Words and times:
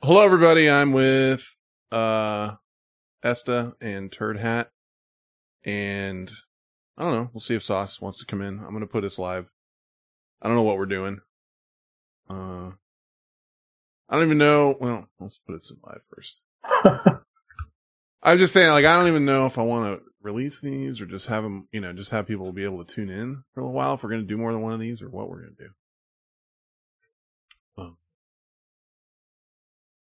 Hello, 0.00 0.24
everybody. 0.24 0.70
I'm 0.70 0.92
with 0.92 1.42
uh 1.90 2.52
Esta 3.24 3.72
and 3.80 4.12
Turd 4.12 4.38
Hat, 4.38 4.70
and 5.64 6.30
I 6.96 7.02
don't 7.02 7.14
know. 7.14 7.30
We'll 7.32 7.40
see 7.40 7.56
if 7.56 7.64
Sauce 7.64 8.00
wants 8.00 8.20
to 8.20 8.24
come 8.24 8.40
in. 8.40 8.60
I'm 8.60 8.72
gonna 8.72 8.86
put 8.86 9.02
this 9.02 9.18
live. 9.18 9.48
I 10.40 10.46
don't 10.46 10.54
know 10.54 10.62
what 10.62 10.78
we're 10.78 10.86
doing. 10.86 11.18
Uh, 12.30 12.70
I 14.08 14.12
don't 14.14 14.26
even 14.26 14.38
know. 14.38 14.76
Well, 14.80 15.08
let's 15.18 15.38
put 15.38 15.56
it 15.56 15.68
in 15.68 15.78
live 15.84 16.02
first. 16.14 16.42
I'm 18.22 18.38
just 18.38 18.52
saying, 18.52 18.70
like, 18.70 18.84
I 18.84 18.94
don't 18.94 19.08
even 19.08 19.24
know 19.24 19.46
if 19.46 19.58
I 19.58 19.62
want 19.62 19.98
to 19.98 20.04
release 20.22 20.60
these 20.60 21.00
or 21.00 21.06
just 21.06 21.26
have 21.26 21.42
them, 21.42 21.66
you 21.72 21.80
know, 21.80 21.92
just 21.92 22.10
have 22.10 22.28
people 22.28 22.52
be 22.52 22.62
able 22.62 22.84
to 22.84 22.94
tune 22.94 23.10
in 23.10 23.42
for 23.52 23.60
a 23.60 23.64
little 23.64 23.74
while 23.74 23.94
if 23.94 24.04
we're 24.04 24.10
gonna 24.10 24.22
do 24.22 24.38
more 24.38 24.52
than 24.52 24.62
one 24.62 24.72
of 24.74 24.80
these 24.80 25.02
or 25.02 25.10
what 25.10 25.28
we're 25.28 25.40
gonna 25.40 25.56
do. 25.58 25.70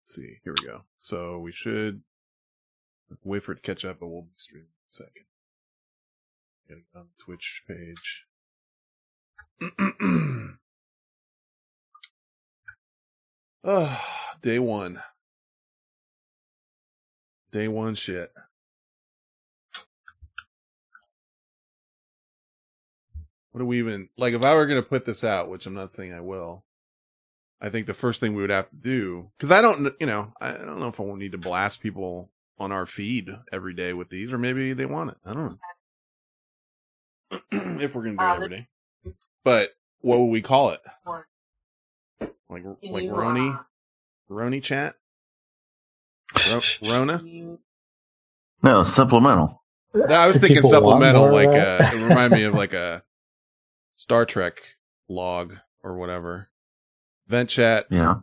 Let's 0.07 0.15
see. 0.15 0.39
Here 0.45 0.55
we 0.61 0.67
go. 0.67 0.83
So 0.99 1.39
we 1.39 1.51
should 1.53 2.03
wait 3.25 3.43
for 3.43 3.53
it 3.53 3.57
to 3.57 3.61
catch 3.63 3.85
up, 3.85 3.99
but 4.01 4.07
we'll 4.07 4.23
be 4.23 4.29
streaming 4.37 4.69
in 4.69 4.89
a 4.89 4.93
second. 4.93 5.27
Get 6.69 6.79
it 6.79 6.85
on 6.95 7.07
the 7.07 7.25
Twitch 7.25 7.63
page. 7.67 8.27
oh, 13.65 14.03
day 14.43 14.59
one. 14.61 15.03
Day 17.51 17.69
one 17.69 17.95
shit. 17.95 18.33
What 23.51 23.61
do 23.61 23.67
we 23.67 23.79
even 23.79 24.11
like? 24.19 24.35
If 24.35 24.43
I 24.43 24.55
were 24.55 24.67
going 24.67 24.83
to 24.83 24.89
put 24.89 25.07
this 25.07 25.25
out, 25.25 25.49
which 25.49 25.65
I'm 25.65 25.73
not 25.73 25.93
saying 25.93 26.13
I 26.13 26.21
will, 26.21 26.66
I 27.61 27.71
think 27.71 27.87
the 27.87 27.95
first 27.95 28.21
thing 28.21 28.35
we 28.35 28.43
would 28.43 28.51
have 28.51 28.69
to 28.71 28.77
do, 28.77 29.31
because 29.37 29.51
I 29.51 29.63
don't, 29.63 29.95
you 29.99 30.07
know, 30.07 30.33
I 30.41 30.53
don't 30.53 30.79
know 30.79 30.89
if 30.89 31.01
I 31.01 31.05
will 31.05 31.17
need 31.17 31.33
to 31.33 31.39
blast 31.39 31.81
people 31.81 32.31
on 32.59 32.73
our 32.73 32.87
feed 32.87 33.29
every 33.53 33.75
day 33.75 33.93
with 33.93 34.11
these, 34.11 34.33
or 34.33 34.39
maybe 34.39 34.73
they 34.75 34.87
want 34.87 35.11
it. 35.11 35.17
I 35.25 35.33
don't 35.35 35.59
know 37.53 37.79
if 37.83 37.95
we're 37.95 38.03
going 38.03 38.19
to 38.19 38.25
do 38.25 38.31
it 38.31 38.35
every 38.35 38.49
day. 38.49 38.67
But 39.45 39.71
what 40.01 40.19
would 40.19 40.27
we 40.27 40.43
call 40.43 40.71
it? 40.71 40.81
Like 42.51 42.65
like 42.83 43.05
Roni, 43.05 43.65
Roni 44.29 44.61
chat, 44.61 44.97
Ro- 46.53 46.61
Rona. 46.91 47.23
No, 48.63 48.83
supplemental. 48.83 49.63
No, 49.95 50.05
I 50.07 50.27
was 50.27 50.39
thinking 50.39 50.63
supplemental, 50.63 51.31
like 51.31 51.53
that? 51.53 51.95
uh, 51.95 51.97
it 51.97 52.03
reminded 52.09 52.37
me 52.37 52.45
of 52.45 52.55
like 52.55 52.73
a 52.73 53.05
Star 53.95 54.27
Trek 54.27 54.55
log 55.09 55.55
or 55.83 55.97
whatever. 55.97 56.49
Vent 57.29 57.51
chat, 57.51 57.87
Yeah. 57.91 58.17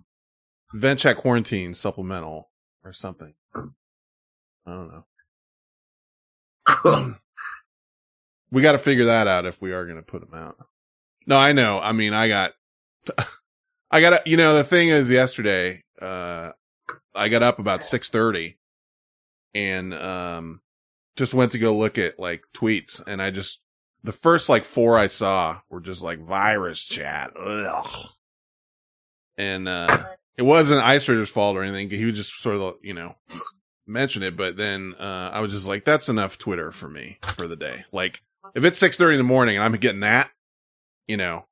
vent 0.73 0.99
chat 0.99 1.17
quarantine 1.17 1.73
supplemental 1.73 2.49
or 2.83 2.93
something. 2.93 3.33
I 3.55 3.61
don't 4.67 4.91
know. 6.65 7.15
we 8.51 8.61
got 8.61 8.71
to 8.73 8.77
figure 8.77 9.05
that 9.05 9.27
out 9.27 9.45
if 9.45 9.61
we 9.61 9.71
are 9.73 9.85
going 9.85 9.97
to 9.97 10.03
put 10.03 10.21
them 10.21 10.33
out. 10.39 10.57
No, 11.27 11.37
I 11.37 11.51
know. 11.51 11.79
I 11.79 11.91
mean, 11.91 12.13
I 12.13 12.27
got, 12.27 12.53
I 13.91 14.01
got, 14.01 14.25
you 14.25 14.37
know, 14.37 14.55
the 14.55 14.63
thing 14.63 14.89
is 14.89 15.09
yesterday, 15.09 15.83
uh, 16.01 16.51
I 17.13 17.29
got 17.29 17.43
up 17.43 17.59
about 17.59 17.83
630 17.83 18.57
and, 19.53 19.93
um, 19.93 20.61
just 21.15 21.33
went 21.33 21.51
to 21.51 21.59
go 21.59 21.75
look 21.75 21.97
at 21.97 22.19
like 22.19 22.41
tweets 22.55 23.01
and 23.05 23.21
I 23.21 23.31
just, 23.31 23.59
the 24.03 24.11
first 24.11 24.49
like 24.49 24.65
four 24.65 24.97
I 24.97 25.07
saw 25.07 25.59
were 25.69 25.79
just 25.79 26.01
like 26.01 26.19
virus 26.25 26.83
chat. 26.83 27.31
Ugh. 27.39 28.09
And, 29.37 29.67
uh, 29.67 29.97
it 30.37 30.43
wasn't 30.43 30.83
Ice 30.83 31.07
Raider's 31.07 31.29
fault 31.29 31.57
or 31.57 31.63
anything. 31.63 31.89
He 31.89 32.05
was 32.05 32.15
just 32.15 32.41
sort 32.41 32.55
of, 32.55 32.75
you 32.81 32.93
know, 32.93 33.15
mention 33.85 34.23
it, 34.23 34.37
but 34.37 34.57
then, 34.57 34.95
uh, 34.99 35.31
I 35.33 35.39
was 35.41 35.51
just 35.51 35.67
like, 35.67 35.85
that's 35.85 36.09
enough 36.09 36.37
Twitter 36.37 36.71
for 36.71 36.89
me 36.89 37.19
for 37.35 37.47
the 37.47 37.55
day. 37.55 37.85
Like, 37.91 38.21
if 38.55 38.63
it's 38.63 38.81
6.30 38.81 39.13
in 39.13 39.17
the 39.17 39.23
morning 39.23 39.55
and 39.55 39.63
I'm 39.63 39.79
getting 39.79 40.01
that, 40.01 40.29
you 41.07 41.17
know, 41.17 41.45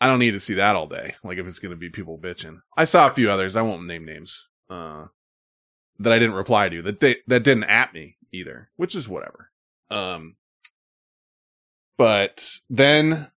I 0.00 0.06
don't 0.06 0.18
need 0.18 0.32
to 0.32 0.40
see 0.40 0.54
that 0.54 0.76
all 0.76 0.86
day. 0.86 1.14
Like 1.22 1.38
if 1.38 1.46
it's 1.46 1.58
going 1.58 1.72
to 1.72 1.76
be 1.76 1.90
people 1.90 2.18
bitching. 2.18 2.60
I 2.76 2.86
saw 2.86 3.06
a 3.06 3.14
few 3.14 3.30
others. 3.30 3.54
I 3.54 3.62
won't 3.62 3.86
name 3.86 4.06
names, 4.06 4.46
uh, 4.70 5.06
that 5.98 6.12
I 6.12 6.18
didn't 6.18 6.36
reply 6.36 6.68
to 6.70 6.82
that 6.82 7.00
they, 7.00 7.16
that 7.26 7.44
didn't 7.44 7.64
at 7.64 7.92
me 7.92 8.16
either, 8.32 8.70
which 8.76 8.94
is 8.94 9.06
whatever. 9.06 9.50
Um, 9.90 10.36
but 11.98 12.48
then 12.70 13.30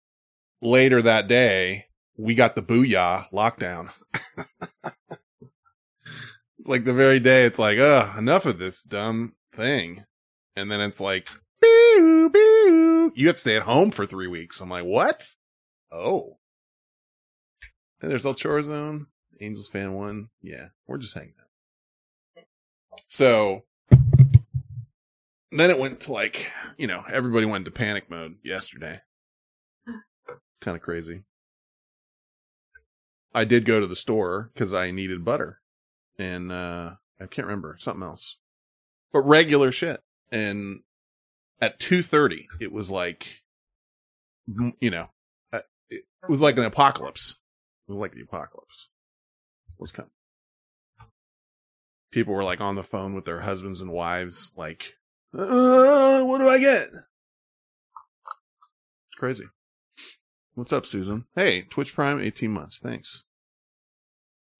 later 0.61 1.01
that 1.01 1.27
day, 1.27 1.87
we 2.17 2.35
got 2.35 2.55
the 2.55 2.61
booyah 2.61 3.29
lockdown. 3.31 3.89
it's 6.57 6.67
like 6.67 6.85
the 6.85 6.93
very 6.93 7.19
day 7.19 7.45
it's 7.45 7.59
like, 7.59 7.79
ugh, 7.79 8.17
enough 8.17 8.45
of 8.45 8.59
this 8.59 8.81
dumb 8.83 9.33
thing. 9.55 10.05
And 10.55 10.71
then 10.71 10.81
it's 10.81 10.99
like, 10.99 11.27
boo, 11.61 12.29
boo. 12.29 13.11
You 13.15 13.27
have 13.27 13.35
to 13.35 13.41
stay 13.41 13.55
at 13.55 13.63
home 13.63 13.91
for 13.91 14.05
three 14.05 14.27
weeks. 14.27 14.61
I'm 14.61 14.69
like, 14.69 14.85
what? 14.85 15.25
Oh. 15.91 16.37
And 18.01 18.11
there's 18.11 18.25
El 18.25 18.35
Chore 18.35 18.61
Zone, 18.63 19.07
Angels 19.39 19.69
fan 19.69 19.93
one. 19.93 20.29
Yeah, 20.41 20.67
we're 20.87 20.97
just 20.97 21.13
hanging 21.13 21.33
out. 21.39 22.45
So 23.07 23.63
then 25.51 25.69
it 25.69 25.79
went 25.79 26.01
to 26.01 26.11
like, 26.11 26.51
you 26.77 26.87
know, 26.87 27.03
everybody 27.11 27.45
went 27.45 27.65
into 27.65 27.71
panic 27.71 28.09
mode 28.09 28.35
yesterday. 28.43 28.99
Kind 30.61 30.77
of 30.77 30.83
crazy. 30.83 31.23
I 33.33 33.45
did 33.45 33.65
go 33.65 33.79
to 33.79 33.87
the 33.87 33.95
store 33.95 34.51
because 34.53 34.73
I 34.73 34.91
needed 34.91 35.25
butter. 35.25 35.59
And 36.17 36.51
uh 36.51 36.91
I 37.19 37.27
can't 37.27 37.47
remember, 37.47 37.77
something 37.79 38.03
else. 38.03 38.37
But 39.11 39.21
regular 39.21 39.71
shit. 39.71 40.01
And 40.31 40.81
at 41.61 41.79
2:30 41.79 42.45
it 42.59 42.71
was 42.71 42.89
like 42.89 43.43
you 44.79 44.91
know, 44.91 45.07
uh, 45.53 45.59
it 45.89 46.03
was 46.27 46.41
like 46.41 46.57
an 46.57 46.65
apocalypse. 46.65 47.37
It 47.87 47.91
was 47.91 47.99
like 47.99 48.13
the 48.13 48.21
apocalypse 48.21 48.87
was 49.77 49.91
coming. 49.91 50.11
People 52.11 52.33
were 52.33 52.43
like 52.43 52.61
on 52.61 52.75
the 52.75 52.83
phone 52.83 53.13
with 53.13 53.25
their 53.25 53.41
husbands 53.41 53.81
and 53.81 53.91
wives, 53.91 54.51
like, 54.55 54.83
uh, 55.37 56.21
what 56.21 56.39
do 56.39 56.47
I 56.47 56.59
get? 56.59 56.89
It's 56.89 56.93
crazy. 59.17 59.45
What's 60.55 60.73
up, 60.73 60.85
Susan? 60.85 61.25
Hey, 61.35 61.63
Twitch 61.63 61.95
Prime, 61.95 62.19
18 62.21 62.51
months. 62.51 62.77
Thanks. 62.77 63.23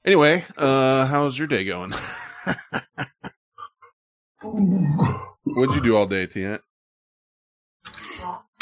Anyway, 0.06 0.44
uh, 0.58 1.06
how's 1.06 1.38
your 1.38 1.48
day 1.48 1.64
going? 1.64 1.94
What'd 4.42 5.76
you 5.76 5.82
do 5.82 5.96
all 5.96 6.08
day, 6.08 6.28
Tiant? 6.28 6.60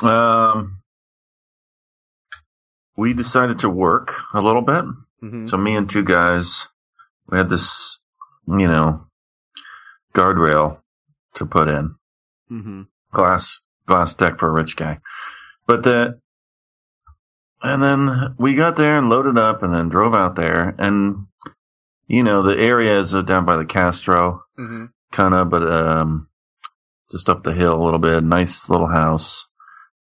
Um, 0.03 0.81
we 2.97 3.13
decided 3.13 3.59
to 3.59 3.69
work 3.69 4.13
a 4.33 4.41
little 4.41 4.61
bit. 4.61 4.83
Mm-hmm. 5.23 5.47
So 5.47 5.57
me 5.57 5.75
and 5.75 5.89
two 5.89 6.03
guys, 6.03 6.67
we 7.29 7.37
had 7.37 7.49
this, 7.49 7.99
you 8.47 8.67
know, 8.67 9.05
guardrail 10.13 10.79
to 11.35 11.45
put 11.45 11.67
in 11.69 11.95
Mm-hmm. 12.51 12.81
glass 13.13 13.61
glass 13.85 14.15
deck 14.15 14.37
for 14.37 14.49
a 14.49 14.51
rich 14.51 14.75
guy. 14.75 14.99
But 15.67 15.83
the 15.83 16.19
and 17.63 17.81
then 17.81 18.35
we 18.37 18.55
got 18.55 18.75
there 18.75 18.97
and 18.97 19.09
loaded 19.09 19.37
up 19.37 19.63
and 19.63 19.73
then 19.73 19.89
drove 19.89 20.13
out 20.15 20.35
there 20.35 20.73
and 20.77 21.27
you 22.07 22.23
know 22.23 22.41
the 22.43 22.57
area 22.57 22.97
is 22.99 23.13
uh, 23.13 23.21
down 23.21 23.45
by 23.45 23.55
the 23.57 23.65
Castro 23.65 24.43
Mm-hmm. 24.59 24.85
kind 25.11 25.33
of, 25.33 25.49
but 25.49 25.63
um, 25.63 26.27
just 27.09 27.29
up 27.29 27.43
the 27.43 27.53
hill 27.53 27.73
a 27.81 27.83
little 27.83 27.99
bit. 27.99 28.23
Nice 28.23 28.69
little 28.69 28.85
house, 28.87 29.47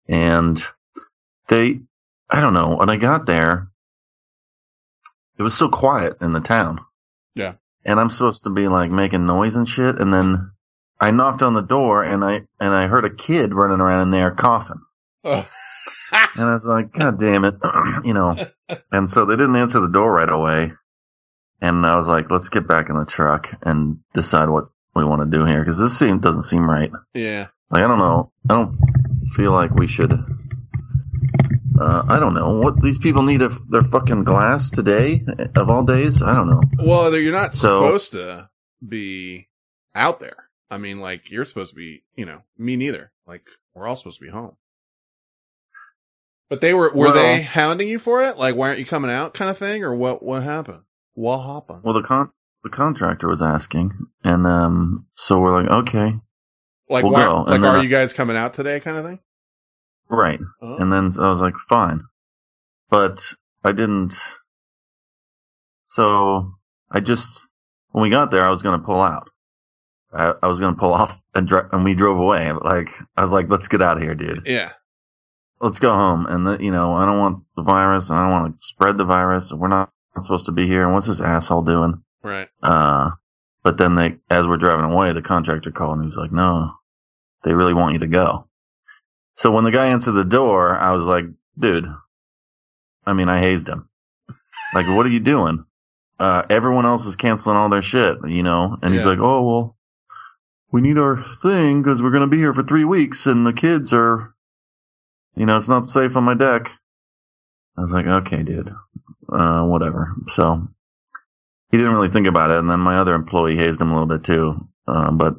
and 0.09 0.61
they, 1.49 1.81
I 2.29 2.41
don't 2.41 2.55
know. 2.55 2.77
When 2.77 2.91
I 2.91 2.97
got 2.97 3.27
there, 3.27 3.69
it 5.39 5.43
was 5.43 5.55
so 5.57 5.69
quiet 5.69 6.17
in 6.21 6.33
the 6.33 6.41
town. 6.41 6.81
Yeah. 7.37 7.55
and 7.85 8.01
I'm 8.01 8.11
supposed 8.11 8.45
to 8.45 8.51
be 8.51 8.67
like 8.69 8.91
making 8.91 9.25
noise 9.27 9.57
and 9.57 9.69
shit, 9.69 10.01
and 10.01 10.13
then 10.13 10.51
I 11.01 11.13
knocked 11.13 11.43
on 11.43 11.55
the 11.55 11.61
door 11.63 12.03
and 12.03 12.25
I 12.25 12.43
and 12.59 12.75
I 12.75 12.89
heard 12.89 13.05
a 13.05 13.15
kid 13.15 13.55
running 13.55 13.81
around 13.81 14.03
in 14.03 14.11
there 14.11 14.31
coughing, 14.33 14.81
Oh. 15.25 15.47
and 16.13 16.45
I 16.49 16.55
was 16.55 16.67
like, 16.67 16.93
God 16.93 17.19
damn 17.19 17.45
it, 17.45 17.55
you 18.05 18.15
know. 18.15 18.37
And 18.93 19.09
so 19.09 19.25
they 19.27 19.37
didn't 19.37 19.57
answer 19.57 19.81
the 19.81 19.89
door 19.89 20.13
right 20.13 20.29
away. 20.29 20.73
And 21.61 21.85
I 21.85 21.97
was 21.97 22.07
like, 22.09 22.31
let's 22.31 22.49
get 22.49 22.67
back 22.67 22.89
in 22.89 22.97
the 22.99 23.05
truck 23.05 23.53
and 23.63 23.99
decide 24.15 24.49
what 24.49 24.69
we 24.95 25.05
want 25.05 25.31
to 25.31 25.39
do 25.39 25.45
here 25.45 25.61
because 25.61 25.79
this 25.79 25.99
seem 25.99 26.19
doesn't 26.21 26.43
seem 26.43 26.69
right. 26.69 26.91
yeah. 27.15 27.49
Like 27.71 27.85
I 27.85 27.87
don't 27.87 27.99
know, 28.01 28.33
I 28.49 28.55
don't 28.55 28.75
feel 29.35 29.53
like 29.53 29.73
we 29.75 29.87
should. 29.87 30.13
Uh, 31.81 32.03
I 32.09 32.19
don't 32.19 32.35
know 32.35 32.59
what 32.61 32.83
these 32.83 32.99
people 32.99 33.23
need 33.23 33.43
of 33.43 33.71
their 33.71 33.83
fucking 33.83 34.25
glass 34.25 34.71
today 34.71 35.23
of 35.57 35.71
all 35.71 35.85
days. 35.85 36.21
I 36.23 36.35
don't 36.35 36.49
know. 36.51 36.61
Well, 36.79 37.17
you're 37.17 37.33
not 37.33 37.55
So- 37.55 37.83
supposed 37.85 38.13
to 38.13 38.49
be 38.87 39.49
out 39.95 40.21
there. 40.21 40.49
I 40.71 40.79
mean, 40.79 41.01
like, 41.01 41.31
you're 41.31 41.45
supposed 41.47 41.71
to 41.71 41.77
be, 41.77 42.03
you 42.17 42.27
know, 42.27 42.41
me 42.59 42.77
neither. 42.77 43.11
Like, 43.27 43.43
we're 43.75 43.87
all 43.89 43.97
supposed 43.97 44.19
to 44.19 44.25
be 44.25 44.31
home. 44.31 44.57
But 46.51 46.61
they 46.61 46.75
were, 46.75 46.91
were 46.93 47.07
Well- 47.07 47.15
they 47.15 47.41
hounding 47.43 47.89
you 47.89 47.99
for 47.99 48.23
it? 48.25 48.37
Like, 48.37 48.57
why 48.57 48.69
aren't 48.69 48.81
you 48.81 48.85
coming 48.87 49.11
out 49.11 49.33
kind 49.35 49.51
of 49.51 49.57
thing? 49.57 49.83
Or 49.85 49.95
what, 49.95 50.23
what 50.23 50.43
happened? 50.43 50.81
What 51.15 51.39
happened? 51.47 51.83
Well, 51.85 51.95
the 51.95 52.03
con 52.03 52.31
the 52.65 52.71
contractor 52.71 53.27
was 53.29 53.41
asking, 53.41 53.93
and 54.23 54.47
um, 54.47 55.07
so 55.15 55.39
we're 55.41 55.63
like, 55.63 55.71
okay, 55.71 56.13
Like, 56.91 57.05
We'll 57.05 57.13
why, 57.15 57.21
go, 57.23 57.43
like, 57.47 57.61
are 57.63 57.79
I- 57.79 57.83
you 57.83 57.89
guys 57.89 58.13
coming 58.13 58.37
out 58.37 58.53
today, 58.55 58.81
kind 58.81 58.99
of 58.99 59.05
thing? 59.07 59.19
right. 60.11 60.41
Oh. 60.61 60.77
And 60.77 60.93
then 60.93 61.09
I 61.19 61.29
was 61.31 61.41
like, 61.41 61.55
fine. 61.69 62.03
But 62.91 63.33
I 63.65 63.71
didn't. 63.73 64.15
So 65.89 66.53
I 66.91 67.01
just, 67.01 67.49
when 67.91 68.03
we 68.03 68.11
got 68.11 68.31
there, 68.31 68.45
I 68.45 68.51
was 68.51 68.63
going 68.63 68.79
to 68.79 68.85
pull 68.85 69.01
out. 69.01 69.29
I, 70.13 70.35
I 70.43 70.47
was 70.49 70.59
going 70.61 70.75
to 70.75 70.81
pull 70.81 70.93
off 71.01 71.21
and, 71.35 71.47
dri- 71.47 71.63
and 71.73 71.85
we 71.85 71.95
drove 71.95 72.19
away. 72.19 72.51
Like, 72.53 72.91
I 73.17 73.23
was 73.23 73.33
like, 73.33 73.47
let's 73.49 73.69
get 73.69 73.83
out 73.83 73.97
of 73.97 74.03
here, 74.03 74.15
dude. 74.15 74.43
yeah, 74.47 74.73
Let's 75.61 75.79
go 75.79 75.93
home. 75.95 76.27
And, 76.27 76.47
the, 76.47 76.59
you 76.59 76.71
know, 76.71 76.95
I 76.95 77.05
don't 77.05 77.19
want 77.19 77.45
the 77.57 77.63
virus 77.63 78.11
and 78.11 78.19
I 78.19 78.23
don't 78.23 78.33
want 78.33 78.61
to 78.61 78.67
spread 78.67 78.97
the 78.97 79.05
virus. 79.05 79.53
We're 79.53 79.69
not 79.69 79.91
supposed 80.21 80.47
to 80.47 80.53
be 80.53 80.67
here. 80.67 80.85
And 80.85 80.95
what's 80.95 81.07
this 81.07 81.21
asshole 81.21 81.63
doing? 81.63 82.03
right. 82.23 82.49
Uh, 82.63 83.11
but 83.63 83.77
then 83.77 83.95
they, 83.95 84.17
as 84.31 84.47
we're 84.47 84.57
driving 84.57 84.87
away, 84.91 85.13
the 85.13 85.21
contractor 85.23 85.71
called 85.71 85.97
and 85.97 86.05
he 86.05 86.07
was 86.07 86.17
like, 86.17 86.33
no, 86.33 86.73
they 87.45 87.53
really 87.53 87.75
want 87.75 87.93
you 87.93 87.99
to 88.01 88.07
go. 88.07 88.49
So 89.37 89.51
when 89.51 89.65
the 89.65 89.71
guy 89.71 89.87
answered 89.89 90.13
the 90.13 90.25
door, 90.25 90.75
I 90.77 90.93
was 90.93 91.05
like, 91.05 91.27
dude, 91.59 91.87
I 93.07 93.13
mean, 93.13 93.29
I 93.29 93.39
hazed 93.39 93.69
him. 93.69 93.89
Like, 94.75 94.87
what 94.87 95.05
are 95.05 95.11
you 95.11 95.21
doing? 95.21 95.65
Uh, 96.19 96.43
everyone 96.49 96.87
else 96.87 97.07
is 97.07 97.17
canceling 97.17 97.57
all 97.57 97.69
their 97.69 97.83
shit, 97.83 98.19
you 98.27 98.43
know? 98.43 98.79
And 98.81 98.95
he's 98.95 99.05
like, 99.07 99.19
oh, 99.19 99.43
well, 99.43 99.77
we 100.71 100.81
need 100.81 100.99
our 100.99 101.23
thing 101.43 101.83
because 101.83 102.03
we're 102.03 102.11
going 102.11 102.23
to 102.23 102.27
be 102.29 102.37
here 102.39 102.55
for 102.55 102.63
three 102.63 102.85
weeks 102.85 103.27
and 103.27 103.47
the 103.47 103.53
kids 103.53 103.93
are, 103.93 104.35
you 105.35 105.47
know, 105.47 105.57
it's 105.57 105.69
not 105.69 105.87
safe 105.87 106.17
on 106.17 106.25
my 106.25 106.35
deck. 106.35 106.71
I 107.77 107.81
was 107.81 107.93
like, 107.93 108.07
okay, 108.07 108.43
dude, 108.43 108.75
uh, 109.33 109.63
whatever. 109.63 110.15
So 110.29 110.69
he 111.71 111.79
didn't 111.79 111.95
really 111.95 112.11
think 112.11 112.27
about 112.27 112.51
it. 112.51 112.59
And 112.59 112.69
then 112.69 112.81
my 112.81 112.99
other 112.99 113.15
employee 113.15 113.57
hazed 113.57 113.81
him 113.81 113.91
a 113.91 113.93
little 113.93 114.09
bit 114.09 114.25
too. 114.25 114.69
Uh, 114.87 115.11
but 115.13 115.37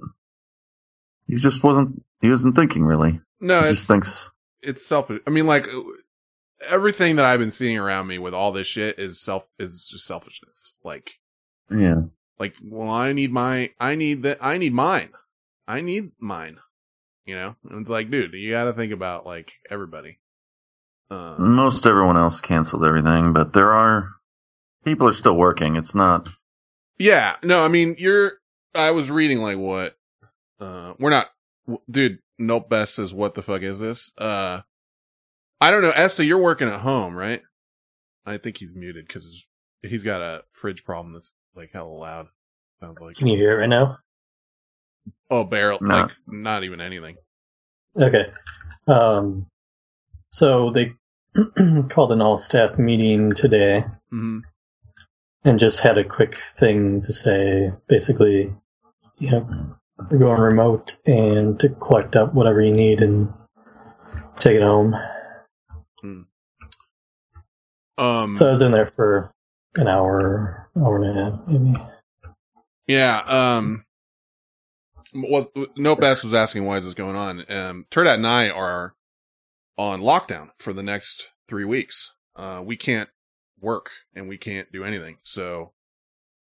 he 1.27 1.35
just 1.35 1.63
wasn't, 1.63 2.03
he 2.21 2.29
wasn't 2.29 2.55
thinking 2.55 2.83
really. 2.83 3.19
No, 3.39 3.61
he 3.61 3.69
it's 3.69 3.79
just 3.79 3.87
thinks, 3.87 4.31
it's 4.61 4.85
selfish. 4.85 5.21
I 5.27 5.29
mean, 5.29 5.45
like 5.45 5.67
everything 6.67 7.17
that 7.17 7.25
I've 7.25 7.39
been 7.39 7.51
seeing 7.51 7.77
around 7.77 8.07
me 8.07 8.17
with 8.17 8.33
all 8.33 8.51
this 8.51 8.67
shit 8.67 8.99
is 8.99 9.19
self 9.19 9.45
is 9.59 9.83
just 9.83 10.05
selfishness. 10.05 10.73
Like, 10.83 11.11
yeah. 11.69 12.01
like, 12.39 12.55
well, 12.63 12.89
I 12.89 13.13
need 13.13 13.31
my, 13.31 13.71
I 13.79 13.95
need 13.95 14.23
that, 14.23 14.37
I 14.41 14.57
need 14.57 14.73
mine, 14.73 15.09
I 15.67 15.81
need 15.81 16.11
mine. 16.19 16.57
You 17.25 17.35
know, 17.35 17.55
and 17.69 17.81
it's 17.81 17.89
like, 17.89 18.09
dude, 18.09 18.33
you 18.33 18.49
got 18.51 18.63
to 18.65 18.73
think 18.73 18.91
about 18.93 19.25
like 19.25 19.51
everybody. 19.69 20.19
Uh, 21.09 21.35
Most 21.37 21.85
everyone 21.85 22.17
else 22.17 22.41
canceled 22.41 22.83
everything, 22.85 23.33
but 23.33 23.53
there 23.53 23.71
are 23.71 24.09
people 24.85 25.07
are 25.07 25.13
still 25.13 25.35
working. 25.35 25.75
It's 25.75 25.93
not. 25.93 26.27
yeah, 26.97 27.35
no, 27.43 27.63
I 27.63 27.67
mean, 27.67 27.95
you're. 27.99 28.33
I 28.73 28.91
was 28.91 29.09
reading 29.11 29.39
like 29.39 29.57
what. 29.57 29.95
Uh, 30.59 30.93
we're 30.99 31.09
not, 31.09 31.27
dude. 31.89 32.19
Nope. 32.39 32.69
Best 32.69 32.97
is 32.97 33.13
"What 33.13 33.35
the 33.35 33.43
fuck 33.43 33.61
is 33.61 33.79
this?" 33.79 34.11
Uh, 34.17 34.61
I 35.59 35.69
don't 35.69 35.81
know. 35.83 35.91
Esther, 35.91 36.23
you're 36.23 36.39
working 36.41 36.69
at 36.69 36.79
home, 36.79 37.15
right? 37.15 37.41
I 38.25 38.37
think 38.37 38.57
he's 38.57 38.73
muted 38.73 39.05
because 39.07 39.45
he's 39.83 40.03
got 40.03 40.21
a 40.21 40.41
fridge 40.53 40.83
problem 40.83 41.13
that's 41.13 41.29
like 41.55 41.69
hella 41.73 41.89
loud. 41.89 42.27
Sounds 42.79 42.97
like 42.99 43.15
Can 43.15 43.27
you 43.27 43.37
hear 43.37 43.51
it 43.53 43.61
right 43.61 43.69
now? 43.69 43.97
Oh, 45.29 45.43
barrel 45.43 45.79
No. 45.81 46.01
like 46.01 46.11
not 46.27 46.63
even 46.63 46.81
anything. 46.81 47.15
Okay. 47.97 48.25
Um, 48.87 49.47
so 50.31 50.71
they 50.71 50.93
called 51.89 52.11
an 52.11 52.21
all 52.21 52.37
staff 52.37 52.77
meeting 52.77 53.33
today 53.33 53.85
hmm 54.09 54.39
and 55.43 55.57
just 55.57 55.79
had 55.79 55.97
a 55.97 56.03
quick 56.03 56.37
thing 56.55 57.01
to 57.01 57.11
say 57.11 57.71
basically, 57.87 58.53
you 59.17 59.31
know, 59.31 59.75
we're 60.09 60.19
going 60.19 60.39
remote 60.39 60.97
and 61.05 61.59
to 61.59 61.69
collect 61.69 62.15
up 62.15 62.33
whatever 62.35 62.61
you 62.61 62.73
need 62.73 63.01
and 63.01 63.33
take 64.37 64.55
it 64.55 64.61
home. 64.61 64.95
Um. 67.97 68.35
So 68.35 68.47
I 68.47 68.51
was 68.51 68.61
in 68.61 68.71
there 68.71 68.87
for 68.87 69.31
an 69.75 69.87
hour, 69.87 70.69
hour 70.75 71.01
and 71.01 71.17
a 71.17 71.23
half, 71.23 71.47
maybe. 71.47 71.73
Yeah. 72.87 73.19
Um. 73.19 73.85
What 75.13 75.51
No 75.77 75.95
Best 75.95 76.23
was 76.23 76.33
asking 76.33 76.65
why 76.65 76.77
is 76.77 76.85
this 76.85 76.93
going 76.93 77.15
on. 77.15 77.51
Um. 77.51 77.85
Turdat 77.91 78.15
and 78.15 78.27
I 78.27 78.49
are 78.49 78.95
on 79.77 80.01
lockdown 80.01 80.49
for 80.59 80.73
the 80.73 80.83
next 80.83 81.29
three 81.47 81.65
weeks. 81.65 82.11
Uh, 82.35 82.61
we 82.63 82.77
can't 82.77 83.09
work 83.59 83.89
and 84.15 84.29
we 84.29 84.37
can't 84.37 84.71
do 84.71 84.83
anything. 84.83 85.17
So 85.23 85.73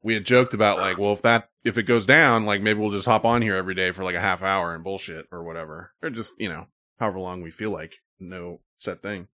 we 0.02 0.14
had 0.14 0.26
joked 0.26 0.54
about 0.54 0.80
like, 0.80 0.98
well, 0.98 1.14
if 1.14 1.22
that 1.24 1.50
if 1.64 1.78
it 1.78 1.84
goes 1.84 2.06
down, 2.06 2.46
like 2.46 2.62
maybe 2.62 2.80
we'll 2.80 2.92
just 2.92 3.06
hop 3.06 3.26
on 3.26 3.42
here 3.42 3.56
every 3.56 3.76
day 3.76 3.92
for 3.92 4.04
like 4.04 4.16
a 4.16 4.22
half 4.22 4.42
hour 4.42 4.76
and 4.76 4.84
bullshit 4.84 5.26
or 5.32 5.44
whatever, 5.44 5.92
or 6.02 6.10
just 6.10 6.34
you 6.38 6.50
know 6.50 6.68
however 7.00 7.20
long 7.20 7.42
we 7.42 7.52
feel 7.52 7.72
like. 7.72 7.94
No 8.20 8.62
set 8.80 9.02
thing. 9.02 9.28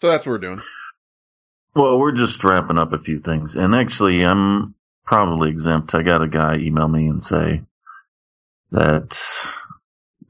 So 0.00 0.08
that's 0.08 0.26
what 0.26 0.32
we're 0.32 0.38
doing. 0.38 0.60
Well, 1.74 1.98
we're 1.98 2.12
just 2.12 2.44
wrapping 2.44 2.76
up 2.76 2.92
a 2.92 2.98
few 2.98 3.18
things, 3.20 3.56
and 3.56 3.74
actually, 3.74 4.22
I'm 4.22 4.74
probably 5.06 5.48
exempt. 5.48 5.94
I 5.94 6.02
got 6.02 6.20
a 6.20 6.28
guy 6.28 6.56
email 6.56 6.86
me 6.86 7.06
and 7.06 7.22
say 7.24 7.62
that 8.72 9.20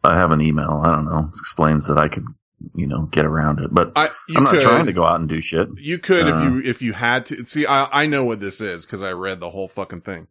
I 0.05 0.17
have 0.19 0.33
an 0.33 0.41
email. 0.43 0.83
I 0.85 0.95
don't 0.97 1.07
know 1.07 1.29
explains 1.31 1.89
that 1.89 1.99
I 1.99 2.09
could, 2.09 2.27
you 2.75 2.87
know, 2.87 3.03
get 3.07 3.25
around 3.25 3.61
it, 3.61 3.73
but 3.73 3.93
I 3.97 4.11
you 4.29 4.37
I'm 4.39 4.45
not 4.45 4.61
trying 4.61 4.87
to 4.87 4.93
go 4.93 5.05
out 5.05 5.21
and 5.21 5.29
do 5.29 5.41
shit. 5.43 5.69
You 5.77 5.99
could 5.99 6.29
if 6.29 6.37
Uh, 6.37 6.43
you 6.43 6.59
if 6.65 6.83
you 6.83 6.93
had 6.95 7.27
to. 7.27 7.45
See, 7.45 7.67
I 7.67 8.03
I 8.03 8.07
know 8.07 8.25
what 8.25 8.41
this 8.41 8.61
is 8.61 8.87
because 8.87 9.03
I 9.03 9.13
read 9.13 9.41
the 9.41 9.51
whole 9.51 9.69
fucking 9.69 10.03
thing. 10.03 10.29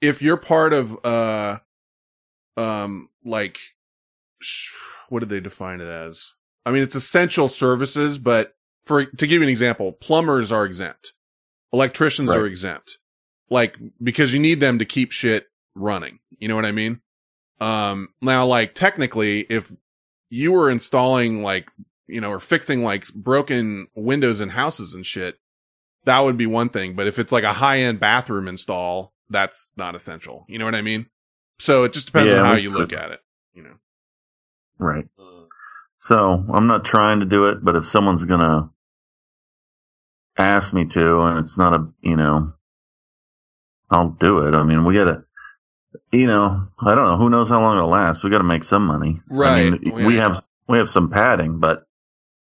If 0.00 0.22
you're 0.22 0.36
part 0.38 0.72
of 0.72 1.04
uh 1.04 1.58
um 2.56 3.08
like 3.24 3.58
sh- 4.40 4.74
what 5.08 5.20
did 5.20 5.28
they 5.30 5.40
define 5.40 5.80
it 5.80 5.88
as? 5.88 6.32
I 6.66 6.70
mean, 6.72 6.82
it's 6.82 6.94
essential 6.94 7.48
services, 7.48 8.18
but 8.18 8.54
for 8.86 9.04
to 9.06 9.26
give 9.26 9.38
you 9.40 9.44
an 9.44 9.48
example, 9.48 9.92
plumbers 9.92 10.52
are 10.52 10.64
exempt, 10.66 11.12
electricians 11.72 12.30
Right. 12.30 12.38
are 12.38 12.46
exempt, 12.46 12.98
like 13.50 13.76
because 14.02 14.32
you 14.32 14.40
need 14.40 14.60
them 14.60 14.78
to 14.78 14.84
keep 14.84 15.12
shit 15.12 15.46
running. 15.74 16.18
You 16.38 16.48
know 16.48 16.56
what 16.56 16.66
I 16.66 16.72
mean? 16.72 17.00
Um, 17.60 18.08
now, 18.20 18.46
like 18.46 18.74
technically, 18.74 19.40
if 19.40 19.72
you 20.30 20.52
were 20.52 20.70
installing 20.70 21.42
like 21.42 21.68
you 22.06 22.20
know, 22.20 22.30
or 22.30 22.40
fixing 22.40 22.82
like 22.82 23.12
broken 23.14 23.86
windows 23.94 24.40
in 24.40 24.48
houses 24.48 24.94
and 24.94 25.06
shit, 25.06 25.38
that 26.04 26.20
would 26.20 26.36
be 26.36 26.46
one 26.46 26.68
thing. 26.68 26.94
But 26.94 27.06
if 27.06 27.18
it's 27.18 27.32
like 27.32 27.44
a 27.44 27.52
high 27.52 27.80
end 27.80 28.00
bathroom 28.00 28.48
install, 28.48 29.12
that's 29.28 29.68
not 29.76 29.94
essential. 29.94 30.44
You 30.48 30.58
know 30.58 30.64
what 30.64 30.74
I 30.74 30.82
mean? 30.82 31.06
So 31.58 31.84
it 31.84 31.92
just 31.92 32.06
depends 32.06 32.32
Yeah, 32.32 32.40
on 32.40 32.46
how 32.46 32.56
you 32.56 32.70
look 32.70 32.92
at 32.92 33.12
it. 33.12 33.20
You 33.54 33.62
know. 33.62 33.74
Right. 34.78 35.06
So 36.00 36.44
I'm 36.52 36.66
not 36.66 36.84
trying 36.84 37.20
to 37.20 37.26
do 37.26 37.48
it, 37.48 37.62
but 37.62 37.76
if 37.76 37.86
someone's 37.86 38.24
gonna 38.24 38.70
ask 40.38 40.72
me 40.72 40.86
to, 40.86 41.20
and 41.22 41.38
it's 41.38 41.58
not 41.58 41.74
a, 41.74 41.88
you 42.00 42.16
know, 42.16 42.54
I'll 43.90 44.10
do 44.10 44.46
it. 44.46 44.54
I 44.54 44.62
mean, 44.64 44.84
we 44.84 44.94
gotta, 44.94 45.24
you 46.12 46.26
know, 46.26 46.68
I 46.78 46.94
don't 46.94 47.06
know. 47.06 47.16
Who 47.16 47.30
knows 47.30 47.48
how 47.48 47.60
long 47.60 47.76
it'll 47.76 47.90
last? 47.90 48.22
We 48.24 48.30
gotta 48.30 48.44
make 48.44 48.64
some 48.64 48.84
money. 48.86 49.20
right? 49.28 49.66
I 49.66 49.70
mean, 49.70 49.92
Well, 49.94 50.06
we 50.06 50.16
have 50.16 50.38
we 50.68 50.78
have 50.78 50.90
some 50.90 51.10
padding, 51.10 51.58
but 51.58 51.84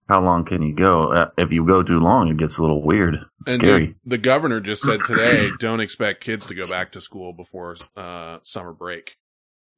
how 0.08 0.22
long 0.22 0.44
can 0.46 0.62
you 0.62 0.74
go? 0.74 1.12
Uh, 1.14 1.30
if 1.38 1.52
you 1.52 1.66
go 1.66 1.84
too 1.84 2.00
long, 2.00 2.30
it 2.30 2.38
gets 2.38 2.58
a 2.58 2.62
little 2.62 2.82
weird, 2.84 3.18
And 3.46 3.62
scary. 3.62 3.96
The, 4.06 4.10
the 4.12 4.18
governor 4.18 4.60
just 4.60 4.82
said 4.84 5.02
today, 5.06 5.52
don't 5.60 5.80
expect 5.82 6.22
kids 6.24 6.48
to 6.48 6.56
go 6.56 6.68
back 6.68 6.94
to 6.94 7.02
school 7.02 7.32
before 7.34 7.76
uh, 7.96 8.40
summer 8.44 8.74
break. 8.74 9.12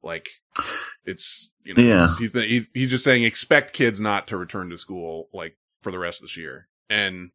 Like, 0.02 0.28
it's 1.04 1.50
you 1.64 1.74
know, 1.74 1.82
Yeah. 1.82 2.08
he's, 2.18 2.32
he's 2.32 2.42
he's 2.44 2.66
he's 2.74 2.90
just 2.90 3.04
saying 3.04 3.24
expect 3.24 3.72
kids 3.72 4.00
not 4.00 4.26
to 4.28 4.36
return 4.36 4.70
to 4.70 4.78
school 4.78 5.28
like 5.32 5.56
for 5.82 5.92
the 5.92 5.98
rest 5.98 6.20
of 6.20 6.24
this 6.24 6.36
year. 6.36 6.68
And 6.90 7.30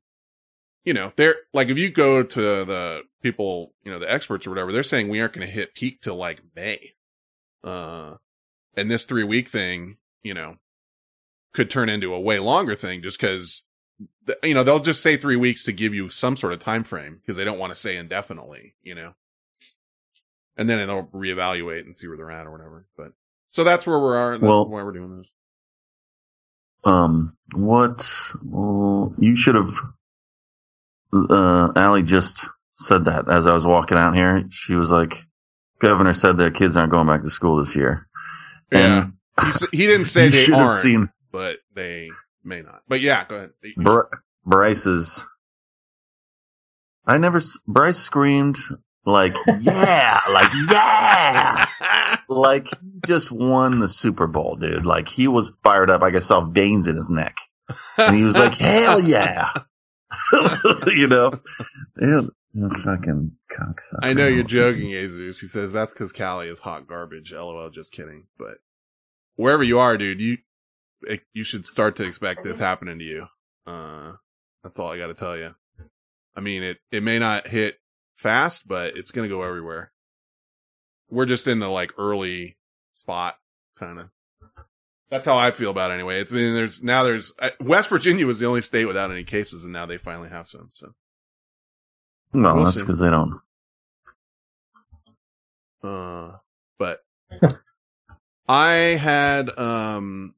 you 0.85 0.93
know, 0.93 1.11
they're 1.15 1.35
like 1.53 1.69
if 1.69 1.77
you 1.77 1.89
go 1.91 2.23
to 2.23 2.41
the 2.65 3.01
people, 3.21 3.73
you 3.83 3.91
know, 3.91 3.99
the 3.99 4.11
experts 4.11 4.47
or 4.47 4.51
whatever, 4.51 4.71
they're 4.71 4.83
saying 4.83 5.09
we 5.09 5.19
aren't 5.21 5.33
going 5.33 5.45
to 5.45 5.53
hit 5.53 5.75
peak 5.75 6.01
till 6.01 6.15
like 6.15 6.41
May. 6.55 6.93
Uh, 7.63 8.15
and 8.75 8.89
this 8.89 9.03
three 9.05 9.23
week 9.23 9.49
thing, 9.49 9.97
you 10.23 10.33
know, 10.33 10.55
could 11.53 11.69
turn 11.69 11.89
into 11.89 12.13
a 12.13 12.19
way 12.19 12.39
longer 12.39 12.75
thing 12.75 13.01
just 13.01 13.19
because 13.19 13.63
th- 14.27 14.37
you 14.43 14.53
know 14.53 14.63
they'll 14.63 14.79
just 14.79 15.01
say 15.01 15.17
three 15.17 15.35
weeks 15.35 15.63
to 15.65 15.71
give 15.71 15.93
you 15.93 16.09
some 16.09 16.37
sort 16.37 16.53
of 16.53 16.59
time 16.59 16.83
frame 16.83 17.17
because 17.19 17.35
they 17.35 17.43
don't 17.43 17.57
want 17.59 17.73
to 17.73 17.79
say 17.79 17.97
indefinitely 17.97 18.75
you 18.83 18.93
know 18.93 19.13
and 20.55 20.69
then 20.69 20.85
they'll 20.85 21.09
reevaluate 21.13 21.81
and 21.81 21.95
see 21.95 22.07
where 22.07 22.15
they're 22.15 22.29
at 22.29 22.45
or 22.45 22.51
whatever 22.51 22.85
but 22.95 23.11
so 23.49 23.63
that's 23.63 23.87
where 23.87 23.97
we 23.97 24.09
are 24.15 24.37
Well- 24.37 24.67
why 24.69 24.83
we're 24.83 24.91
doing 24.91 25.17
this 25.17 25.27
Um, 26.83 27.35
what? 27.53 28.07
Well, 28.43 29.13
you 29.17 29.35
should 29.35 29.55
have. 29.55 29.73
Uh, 31.13 31.71
Allie 31.75 32.03
just 32.03 32.47
said 32.75 33.05
that 33.05 33.29
as 33.29 33.47
I 33.47 33.53
was 33.53 33.65
walking 33.65 33.97
out 33.97 34.15
here. 34.15 34.45
She 34.49 34.73
was 34.73 34.91
like, 34.91 35.23
"Governor 35.79 36.13
said 36.13 36.37
their 36.37 36.51
kids 36.51 36.75
aren't 36.75 36.91
going 36.91 37.07
back 37.07 37.23
to 37.23 37.29
school 37.29 37.57
this 37.57 37.75
year." 37.75 38.07
yeah 38.71 39.07
And 39.39 39.53
he, 39.71 39.77
he 39.77 39.87
didn't 39.87 40.05
say 40.07 40.29
they 40.29 40.51
aren't 40.51 40.73
seen 40.73 41.09
but 41.31 41.57
they 41.75 42.09
may 42.43 42.61
not 42.61 42.81
but 42.87 42.99
yeah 42.99 43.25
go 43.27 43.35
ahead 43.35 43.49
Br- 43.77 44.13
Bryce's. 44.45 45.25
I 47.05 47.17
never. 47.17 47.41
Bryce 47.67 47.99
screamed 47.99 48.57
Like, 49.05 49.35
yeah, 49.61 50.19
like, 50.29 50.51
yeah. 50.69 51.65
Like, 52.29 52.67
he 52.67 52.99
just 53.05 53.31
won 53.31 53.79
the 53.79 53.87
Super 53.87 54.27
Bowl, 54.27 54.57
dude. 54.59 54.85
Like, 54.85 55.07
he 55.07 55.29
was 55.29 55.53
fired 55.63 55.89
up. 55.89 56.01
Like, 56.01 56.15
I 56.15 56.19
saw 56.19 56.41
veins 56.41 56.89
in 56.89 56.97
his 56.97 57.09
neck. 57.09 57.37
And 57.97 58.13
he 58.13 58.23
was 58.23 58.37
like, 58.37 58.53
hell 58.55 58.99
yeah. 59.01 59.53
you 60.87 61.07
know? 61.07 61.39
Yeah, 61.99 62.21
fucking 62.83 63.31
cocksucker. 63.51 63.99
I 64.01 64.13
know 64.13 64.27
you're 64.27 64.43
joking, 64.43 64.89
Jesus. 64.89 65.39
He 65.39 65.47
says 65.47 65.71
that's 65.71 65.93
because 65.93 66.11
Callie 66.13 66.49
is 66.49 66.59
hot 66.59 66.87
garbage. 66.87 67.31
LOL, 67.31 67.69
just 67.69 67.91
kidding. 67.91 68.27
But 68.37 68.57
wherever 69.35 69.63
you 69.63 69.79
are, 69.79 69.97
dude, 69.97 70.19
you 70.19 70.37
you 71.33 71.43
should 71.43 71.65
start 71.65 71.95
to 71.97 72.03
expect 72.03 72.43
this 72.43 72.59
happening 72.59 72.99
to 72.99 73.05
you. 73.05 73.25
Uh, 73.65 74.13
that's 74.63 74.79
all 74.79 74.91
I 74.91 74.97
got 74.97 75.07
to 75.07 75.13
tell 75.13 75.37
you. 75.37 75.53
I 76.35 76.41
mean, 76.41 76.63
it 76.63 76.77
it 76.91 77.03
may 77.03 77.19
not 77.19 77.47
hit 77.47 77.75
fast, 78.17 78.67
but 78.67 78.97
it's 78.97 79.11
gonna 79.11 79.27
go 79.27 79.43
everywhere. 79.43 79.91
We're 81.09 81.25
just 81.25 81.47
in 81.47 81.59
the 81.59 81.69
like 81.69 81.91
early 81.97 82.57
spot, 82.93 83.35
kind 83.77 83.99
of. 83.99 84.09
That's 85.09 85.25
how 85.25 85.37
I 85.37 85.51
feel 85.51 85.71
about 85.71 85.91
it 85.91 85.95
anyway. 85.95 86.19
It's 86.19 86.31
I 86.31 86.35
mean, 86.35 86.53
there's 86.53 86.83
now 86.83 87.03
there's 87.03 87.31
uh, 87.39 87.51
West 87.61 87.89
Virginia 87.89 88.25
was 88.25 88.39
the 88.39 88.45
only 88.45 88.61
state 88.61 88.85
without 88.85 89.11
any 89.11 89.23
cases, 89.23 89.63
and 89.63 89.71
now 89.71 89.85
they 89.85 89.97
finally 89.97 90.29
have 90.29 90.47
some. 90.47 90.69
So 90.73 90.93
Well, 92.33 92.55
We'll 92.55 92.65
that's 92.65 92.79
because 92.79 92.99
they 92.99 93.09
don't. 93.09 93.39
Uh, 95.83 96.31
but 96.77 97.03
I 98.47 98.71
had, 98.71 99.49
um, 99.57 100.33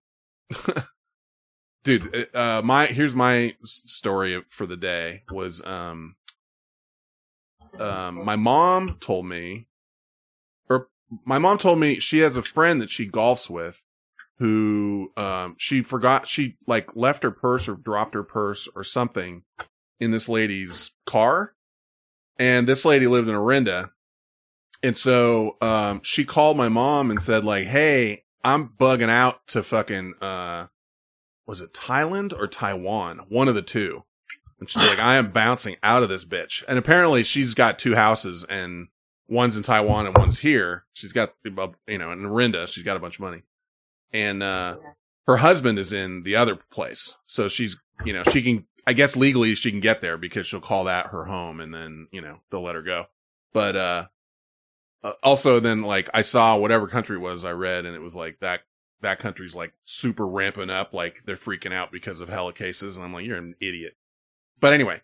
dude, 1.84 2.28
uh, 2.34 2.62
my, 2.64 2.88
here's 2.88 3.14
my 3.14 3.56
story 3.64 4.44
for 4.50 4.66
the 4.66 4.78
day 4.78 5.24
was, 5.32 5.62
um, 5.64 6.16
um, 7.80 8.26
my 8.26 8.36
mom 8.36 8.98
told 9.00 9.26
me, 9.26 9.68
or 10.70 10.90
my 11.26 11.38
mom 11.38 11.58
told 11.58 11.80
me 11.80 12.00
she 12.00 12.20
has 12.20 12.36
a 12.36 12.42
friend 12.42 12.82
that 12.82 12.90
she 12.90 13.08
golfs 13.08 13.50
with 13.50 13.82
who, 14.40 15.12
um, 15.18 15.56
she 15.58 15.82
forgot, 15.84 16.28
she 16.28 16.56
like 16.66 16.96
left 16.96 17.24
her 17.24 17.32
purse 17.32 17.68
or 17.68 17.76
dropped 17.76 18.14
her 18.16 18.24
purse 18.24 18.68
or 18.74 18.84
something 18.84 19.44
in 20.00 20.12
this 20.12 20.30
lady's 20.30 20.92
car. 21.06 21.54
And 22.38 22.66
this 22.66 22.86
lady 22.86 23.08
lived 23.08 23.28
in 23.28 23.36
Orinda. 23.36 23.92
And 24.82 24.96
so, 24.96 25.58
um, 25.62 26.00
she 26.04 26.24
called 26.24 26.56
my 26.56 26.70
mom 26.70 27.12
and 27.12 27.22
said 27.22 27.44
like, 27.44 27.68
Hey, 27.68 28.24
I'm 28.44 28.70
bugging 28.70 29.10
out 29.10 29.46
to 29.48 29.62
fucking, 29.62 30.14
uh, 30.22 30.68
was 31.46 31.60
it 31.60 31.74
Thailand 31.74 32.32
or 32.32 32.48
Taiwan? 32.48 33.26
One 33.28 33.50
of 33.50 33.56
the 33.56 33.62
two. 33.62 34.04
And 34.60 34.70
she's 34.70 34.86
like, 34.86 35.00
I 35.00 35.16
am 35.16 35.32
bouncing 35.32 35.76
out 35.84 36.04
of 36.04 36.10
this 36.10 36.24
bitch. 36.24 36.64
And 36.68 36.78
apparently 36.78 37.24
she's 37.24 37.54
got 37.54 37.80
two 37.80 37.96
houses 37.96 38.46
and 38.48 38.88
one's 39.28 39.58
in 39.58 39.64
Taiwan 39.64 40.06
and 40.06 40.18
one's 40.18 40.40
here. 40.40 40.86
She's 40.94 41.12
got, 41.12 41.34
you 41.44 41.52
know, 41.52 42.12
in 42.12 42.26
Orinda, 42.26 42.68
she's 42.68 42.84
got 42.84 42.98
a 42.98 43.00
bunch 43.00 43.16
of 43.16 43.22
money. 43.22 43.42
And, 44.14 44.42
uh, 44.44 44.78
her 45.28 45.38
husband 45.38 45.78
is 45.78 45.94
in 45.94 46.24
the 46.24 46.36
other 46.38 46.56
place. 46.56 47.16
So 47.28 47.50
she's, 47.50 47.78
you 48.04 48.14
know, 48.14 48.24
she 48.24 48.42
can, 48.42 48.66
I 48.88 48.94
guess 48.94 49.16
legally 49.16 49.54
she 49.54 49.70
can 49.70 49.80
get 49.80 50.02
there 50.02 50.18
because 50.18 50.48
she'll 50.48 50.60
call 50.60 50.86
that 50.86 51.08
her 51.08 51.26
home 51.26 51.60
and 51.60 51.72
then, 51.72 52.08
you 52.12 52.22
know, 52.22 52.40
they'll 52.50 52.64
let 52.64 52.74
her 52.74 52.82
go. 52.82 53.06
But, 53.54 53.76
uh, 53.76 54.06
uh, 55.04 55.12
also 55.22 55.60
then 55.60 55.84
like 55.84 56.10
I 56.14 56.24
saw 56.24 56.58
whatever 56.58 56.88
country 56.88 57.18
it 57.18 57.20
was 57.20 57.46
I 57.46 57.52
read 57.52 57.86
and 57.86 57.96
it 57.96 58.02
was 58.02 58.16
like 58.16 58.40
that, 58.42 58.62
that 59.02 59.20
country's 59.20 59.54
like 59.54 59.74
super 59.86 60.26
ramping 60.26 60.72
up. 60.72 60.94
Like 60.94 61.18
they're 61.28 61.38
freaking 61.38 61.74
out 61.74 61.92
because 61.92 62.22
of 62.22 62.30
hella 62.30 62.54
cases. 62.54 62.98
And 62.98 63.06
I'm 63.06 63.14
like, 63.14 63.26
you're 63.26 63.38
an 63.38 63.56
idiot. 63.62 63.96
But 64.60 64.74
anyway, 64.74 65.02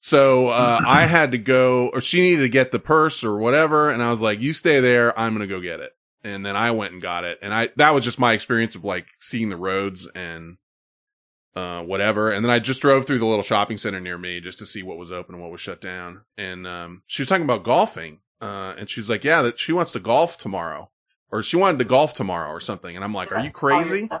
so, 0.00 0.48
uh, 0.48 0.80
I 0.86 1.06
had 1.06 1.32
to 1.32 1.38
go 1.38 1.88
or 1.88 2.00
she 2.00 2.20
needed 2.20 2.42
to 2.42 2.48
get 2.48 2.72
the 2.72 2.78
purse 2.78 3.24
or 3.24 3.36
whatever. 3.36 3.90
And 3.90 4.02
I 4.02 4.10
was 4.10 4.20
like, 4.20 4.40
you 4.40 4.52
stay 4.52 4.80
there. 4.80 5.18
I'm 5.18 5.36
going 5.36 5.46
to 5.46 5.54
go 5.54 5.60
get 5.60 5.80
it. 5.80 5.95
And 6.26 6.44
then 6.44 6.56
I 6.56 6.72
went 6.72 6.92
and 6.92 7.00
got 7.00 7.22
it. 7.22 7.38
And 7.40 7.54
I, 7.54 7.68
that 7.76 7.94
was 7.94 8.04
just 8.04 8.18
my 8.18 8.32
experience 8.32 8.74
of 8.74 8.84
like 8.84 9.06
seeing 9.20 9.48
the 9.48 9.56
roads 9.56 10.08
and, 10.12 10.56
uh, 11.54 11.82
whatever. 11.82 12.32
And 12.32 12.44
then 12.44 12.50
I 12.50 12.58
just 12.58 12.80
drove 12.80 13.06
through 13.06 13.20
the 13.20 13.26
little 13.26 13.44
shopping 13.44 13.78
center 13.78 14.00
near 14.00 14.18
me 14.18 14.40
just 14.40 14.58
to 14.58 14.66
see 14.66 14.82
what 14.82 14.98
was 14.98 15.12
open 15.12 15.36
and 15.36 15.42
what 15.42 15.52
was 15.52 15.60
shut 15.60 15.80
down. 15.80 16.22
And, 16.36 16.66
um, 16.66 17.02
she 17.06 17.22
was 17.22 17.28
talking 17.28 17.44
about 17.44 17.62
golfing. 17.62 18.18
Uh, 18.42 18.74
and 18.76 18.90
she's 18.90 19.08
like, 19.08 19.22
yeah, 19.22 19.40
that 19.42 19.60
she 19.60 19.72
wants 19.72 19.92
to 19.92 20.00
golf 20.00 20.36
tomorrow 20.36 20.90
or 21.30 21.44
she 21.44 21.56
wanted 21.56 21.78
to 21.78 21.84
golf 21.84 22.12
tomorrow 22.12 22.50
or 22.50 22.60
something. 22.60 22.96
And 22.96 23.04
I'm 23.04 23.14
like, 23.14 23.30
are 23.30 23.44
you 23.44 23.52
crazy? 23.52 24.08
You 24.10 24.18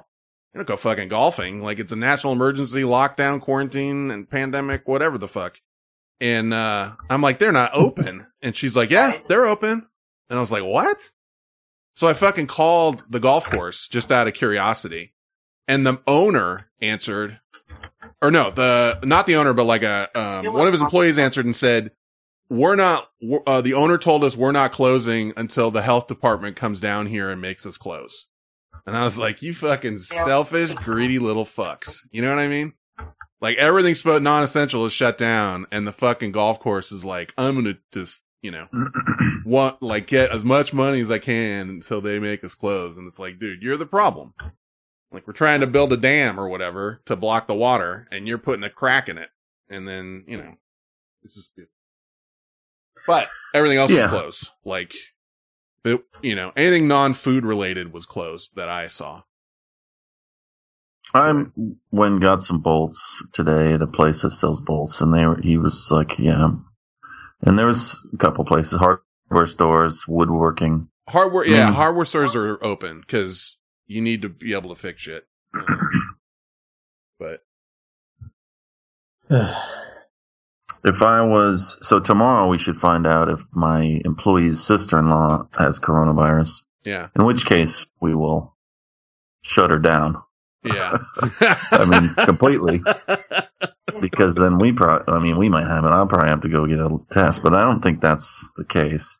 don't 0.54 0.68
go 0.68 0.76
fucking 0.76 1.08
golfing. 1.08 1.60
Like 1.60 1.80
it's 1.80 1.92
a 1.92 1.96
national 1.96 2.34
emergency, 2.34 2.82
lockdown, 2.82 3.40
quarantine 3.40 4.12
and 4.12 4.30
pandemic, 4.30 4.86
whatever 4.86 5.18
the 5.18 5.28
fuck. 5.28 5.58
And, 6.20 6.54
uh, 6.54 6.92
I'm 7.10 7.20
like, 7.20 7.40
they're 7.40 7.50
not 7.50 7.72
open. 7.74 8.28
And 8.40 8.54
she's 8.54 8.76
like, 8.76 8.90
yeah, 8.90 9.18
they're 9.28 9.46
open. 9.46 9.86
And 10.30 10.38
I 10.38 10.40
was 10.40 10.52
like, 10.52 10.62
what? 10.62 11.10
So 11.96 12.06
I 12.06 12.12
fucking 12.12 12.46
called 12.46 13.02
the 13.08 13.20
golf 13.20 13.48
course 13.50 13.88
just 13.88 14.12
out 14.12 14.28
of 14.28 14.34
curiosity. 14.34 15.14
And 15.66 15.86
the 15.86 15.98
owner 16.06 16.68
answered, 16.80 17.40
or 18.20 18.30
no, 18.30 18.50
the, 18.50 19.00
not 19.02 19.26
the 19.26 19.36
owner, 19.36 19.54
but 19.54 19.64
like 19.64 19.82
a, 19.82 20.08
um, 20.14 20.52
one 20.52 20.66
of 20.66 20.74
his 20.74 20.82
employees 20.82 21.16
answered 21.16 21.46
and 21.46 21.56
said, 21.56 21.90
we're 22.50 22.76
not, 22.76 23.08
uh, 23.46 23.62
the 23.62 23.74
owner 23.74 23.96
told 23.96 24.24
us 24.24 24.36
we're 24.36 24.52
not 24.52 24.72
closing 24.72 25.32
until 25.38 25.70
the 25.70 25.80
health 25.80 26.06
department 26.06 26.54
comes 26.54 26.80
down 26.80 27.06
here 27.06 27.30
and 27.30 27.40
makes 27.40 27.64
us 27.64 27.78
close. 27.78 28.26
And 28.86 28.94
I 28.94 29.02
was 29.02 29.18
like, 29.18 29.40
you 29.40 29.54
fucking 29.54 29.98
selfish, 29.98 30.74
greedy 30.74 31.18
little 31.18 31.46
fucks. 31.46 32.00
You 32.10 32.20
know 32.20 32.28
what 32.28 32.38
I 32.38 32.46
mean? 32.46 32.74
Like 33.40 33.56
everything's 33.56 34.02
but 34.02 34.22
non-essential 34.22 34.84
is 34.84 34.92
shut 34.92 35.16
down 35.16 35.66
and 35.72 35.86
the 35.86 35.92
fucking 35.92 36.32
golf 36.32 36.60
course 36.60 36.92
is 36.92 37.06
like, 37.06 37.32
I'm 37.38 37.54
gonna 37.54 37.78
just, 37.92 38.25
you 38.46 38.52
know, 38.52 38.68
want, 39.44 39.82
like 39.82 40.06
get 40.06 40.30
as 40.30 40.44
much 40.44 40.72
money 40.72 41.00
as 41.00 41.10
I 41.10 41.18
can 41.18 41.68
until 41.68 42.00
they 42.00 42.20
make 42.20 42.44
us 42.44 42.54
close. 42.54 42.96
And 42.96 43.08
it's 43.08 43.18
like, 43.18 43.40
dude, 43.40 43.60
you're 43.60 43.76
the 43.76 43.86
problem. 43.86 44.34
Like 45.10 45.26
we're 45.26 45.32
trying 45.32 45.62
to 45.62 45.66
build 45.66 45.92
a 45.92 45.96
dam 45.96 46.38
or 46.38 46.48
whatever 46.48 47.00
to 47.06 47.16
block 47.16 47.48
the 47.48 47.54
water 47.54 48.06
and 48.12 48.28
you're 48.28 48.38
putting 48.38 48.62
a 48.62 48.70
crack 48.70 49.08
in 49.08 49.18
it. 49.18 49.30
And 49.68 49.88
then, 49.88 50.22
you 50.28 50.36
know, 50.36 50.54
it's 51.24 51.34
just, 51.34 51.50
but 53.04 53.26
everything 53.52 53.78
else 53.78 53.90
Yeah. 53.90 54.02
was 54.02 54.10
closed. 54.10 54.50
Like, 54.64 54.94
the, 55.82 56.04
you 56.22 56.36
know, 56.36 56.52
anything 56.56 56.86
non-food 56.86 57.44
related 57.44 57.92
was 57.92 58.06
closed 58.06 58.50
that 58.54 58.68
I 58.68 58.86
saw. 58.86 59.22
I 61.14 61.32
went 61.90 62.12
and 62.14 62.22
got 62.22 62.42
some 62.42 62.60
bolts 62.60 63.16
today 63.32 63.72
at 63.72 63.82
a 63.82 63.86
place 63.88 64.22
that 64.22 64.32
sells 64.32 64.60
bolts, 64.60 65.00
and 65.00 65.12
they 65.14 65.26
were. 65.26 65.40
He 65.40 65.56
was 65.56 65.90
like, 65.90 66.18
"Yeah," 66.18 66.50
and 67.46 67.58
there 67.58 67.66
was 67.66 68.04
a 68.12 68.16
couple 68.18 68.44
places, 68.44 68.78
hardware 68.78 69.46
stores, 69.46 70.04
woodworking. 70.06 70.88
Hardware, 71.08 71.46
yeah, 71.46 71.70
Mm. 71.70 71.74
hardware 71.74 72.04
stores 72.04 72.34
are 72.36 72.62
open 72.62 73.00
because 73.00 73.56
you 73.86 74.02
need 74.02 74.22
to 74.22 74.28
be 74.28 74.52
able 74.54 74.74
to 74.74 74.80
fix 74.80 75.02
shit. 75.02 75.26
but 77.18 77.40
If 80.84 81.02
I 81.02 81.22
was 81.22 81.78
so 81.82 81.98
tomorrow, 81.98 82.46
we 82.48 82.58
should 82.58 82.76
find 82.76 83.06
out 83.08 83.28
if 83.28 83.42
my 83.50 84.00
employee's 84.04 84.62
sister-in-law 84.62 85.48
has 85.58 85.80
coronavirus. 85.80 86.64
yeah, 86.84 87.08
In 87.18 87.24
which 87.24 87.44
case, 87.44 87.90
we 88.00 88.14
will 88.14 88.54
shut 89.42 89.70
her 89.70 89.78
down 89.78 90.22
yeah. 90.64 90.98
I 91.70 91.84
mean, 91.84 92.14
completely. 92.26 92.82
because 94.00 94.34
then 94.34 94.58
we 94.58 94.72
probably. 94.72 95.12
I 95.14 95.18
mean, 95.20 95.38
we 95.38 95.48
might 95.48 95.66
have 95.66 95.84
it. 95.84 95.88
I'll 95.88 96.06
probably 96.06 96.28
have 96.30 96.42
to 96.42 96.48
go 96.48 96.66
get 96.66 96.80
a 96.80 96.98
test, 97.10 97.42
but 97.42 97.54
I 97.54 97.64
don't 97.64 97.82
think 97.82 98.00
that's 98.00 98.48
the 98.56 98.64
case. 98.64 99.16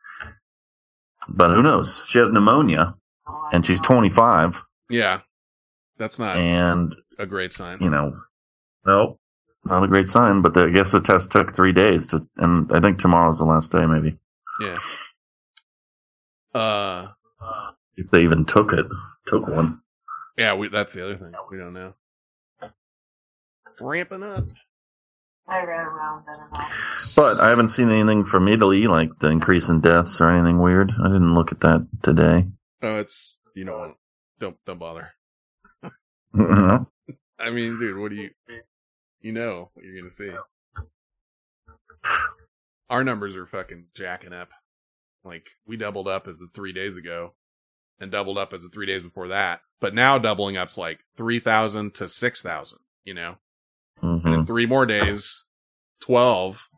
But 1.28 1.50
who 1.54 1.62
knows? 1.62 2.02
She 2.06 2.18
has 2.18 2.30
pneumonia, 2.30 2.94
and 3.52 3.64
she's 3.66 3.80
25, 3.80 4.62
yeah, 4.90 5.20
that's 5.98 6.18
not 6.18 6.36
and 6.36 6.94
a 7.18 7.26
great 7.26 7.52
sign. 7.52 7.78
you 7.80 7.90
know, 7.90 8.16
no, 8.86 9.18
not 9.64 9.82
a 9.82 9.88
great 9.88 10.08
sign. 10.08 10.42
But 10.42 10.54
the, 10.54 10.64
I 10.64 10.70
guess 10.70 10.92
the 10.92 11.00
test 11.00 11.32
took 11.32 11.54
three 11.54 11.72
days 11.72 12.08
to, 12.08 12.26
and 12.36 12.70
I 12.72 12.80
think 12.80 12.98
tomorrow's 12.98 13.38
the 13.40 13.44
last 13.44 13.72
day, 13.72 13.86
maybe 13.86 14.18
Yeah. 14.60 14.78
Uh, 16.54 17.08
if 17.96 18.10
they 18.10 18.22
even 18.22 18.44
took 18.44 18.72
it, 18.72 18.86
took 19.26 19.46
one. 19.48 19.80
yeah. 20.38 20.54
We 20.54 20.68
that's 20.68 20.92
the 20.94 21.04
other 21.04 21.16
thing 21.16 21.32
we 21.50 21.58
don't 21.58 21.74
know. 21.74 21.94
Ramping 23.80 24.22
up. 24.22 24.44
I 25.48 25.62
ran 25.64 25.86
around 25.86 26.24
then 26.26 26.36
and 26.40 26.52
all. 26.52 26.68
But 27.14 27.40
I 27.40 27.50
haven't 27.50 27.68
seen 27.68 27.90
anything 27.90 28.24
from 28.24 28.48
Italy, 28.48 28.86
like 28.86 29.18
the 29.18 29.28
increase 29.30 29.68
in 29.68 29.80
deaths 29.80 30.20
or 30.20 30.30
anything 30.30 30.60
weird. 30.60 30.92
I 30.98 31.04
didn't 31.04 31.34
look 31.34 31.52
at 31.52 31.60
that 31.60 31.86
today. 32.02 32.46
Oh, 32.82 32.98
it's 32.98 33.36
you 33.54 33.64
know? 33.64 33.94
Don't 34.40 34.56
don't 34.66 34.78
bother. 34.78 35.12
Mhm. 36.34 36.86
I 37.38 37.50
mean, 37.50 37.78
dude, 37.78 37.98
what 37.98 38.10
do 38.10 38.16
you 38.16 38.30
you 39.20 39.32
know 39.32 39.70
what 39.74 39.84
you're 39.84 40.00
gonna 40.00 40.12
see? 40.12 40.32
Our 42.90 43.02
numbers 43.04 43.34
are 43.34 43.46
fucking 43.46 43.86
jacking 43.94 44.32
up. 44.32 44.50
Like 45.24 45.48
we 45.66 45.76
doubled 45.76 46.08
up 46.08 46.28
as 46.28 46.40
of 46.40 46.52
three 46.52 46.72
days 46.72 46.96
ago, 46.96 47.34
and 47.98 48.10
doubled 48.10 48.38
up 48.38 48.52
as 48.52 48.64
of 48.64 48.72
three 48.72 48.86
days 48.86 49.02
before 49.02 49.28
that. 49.28 49.60
But 49.80 49.94
now 49.94 50.18
doubling 50.18 50.56
up's 50.56 50.76
like 50.78 51.00
three 51.16 51.40
thousand 51.40 51.94
to 51.94 52.08
six 52.08 52.42
thousand. 52.42 52.78
You 53.04 53.14
know, 53.14 53.36
and 54.02 54.22
Mhm. 54.22 54.34
in 54.34 54.46
three 54.46 54.66
more 54.66 54.86
days, 54.86 55.44
twelve. 56.00 56.68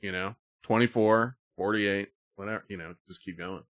You 0.00 0.12
know, 0.12 0.36
24, 0.64 1.36
48, 1.56 2.10
whatever, 2.36 2.64
you 2.68 2.76
know, 2.76 2.94
just 3.08 3.22
keep 3.22 3.38
going. 3.38 3.64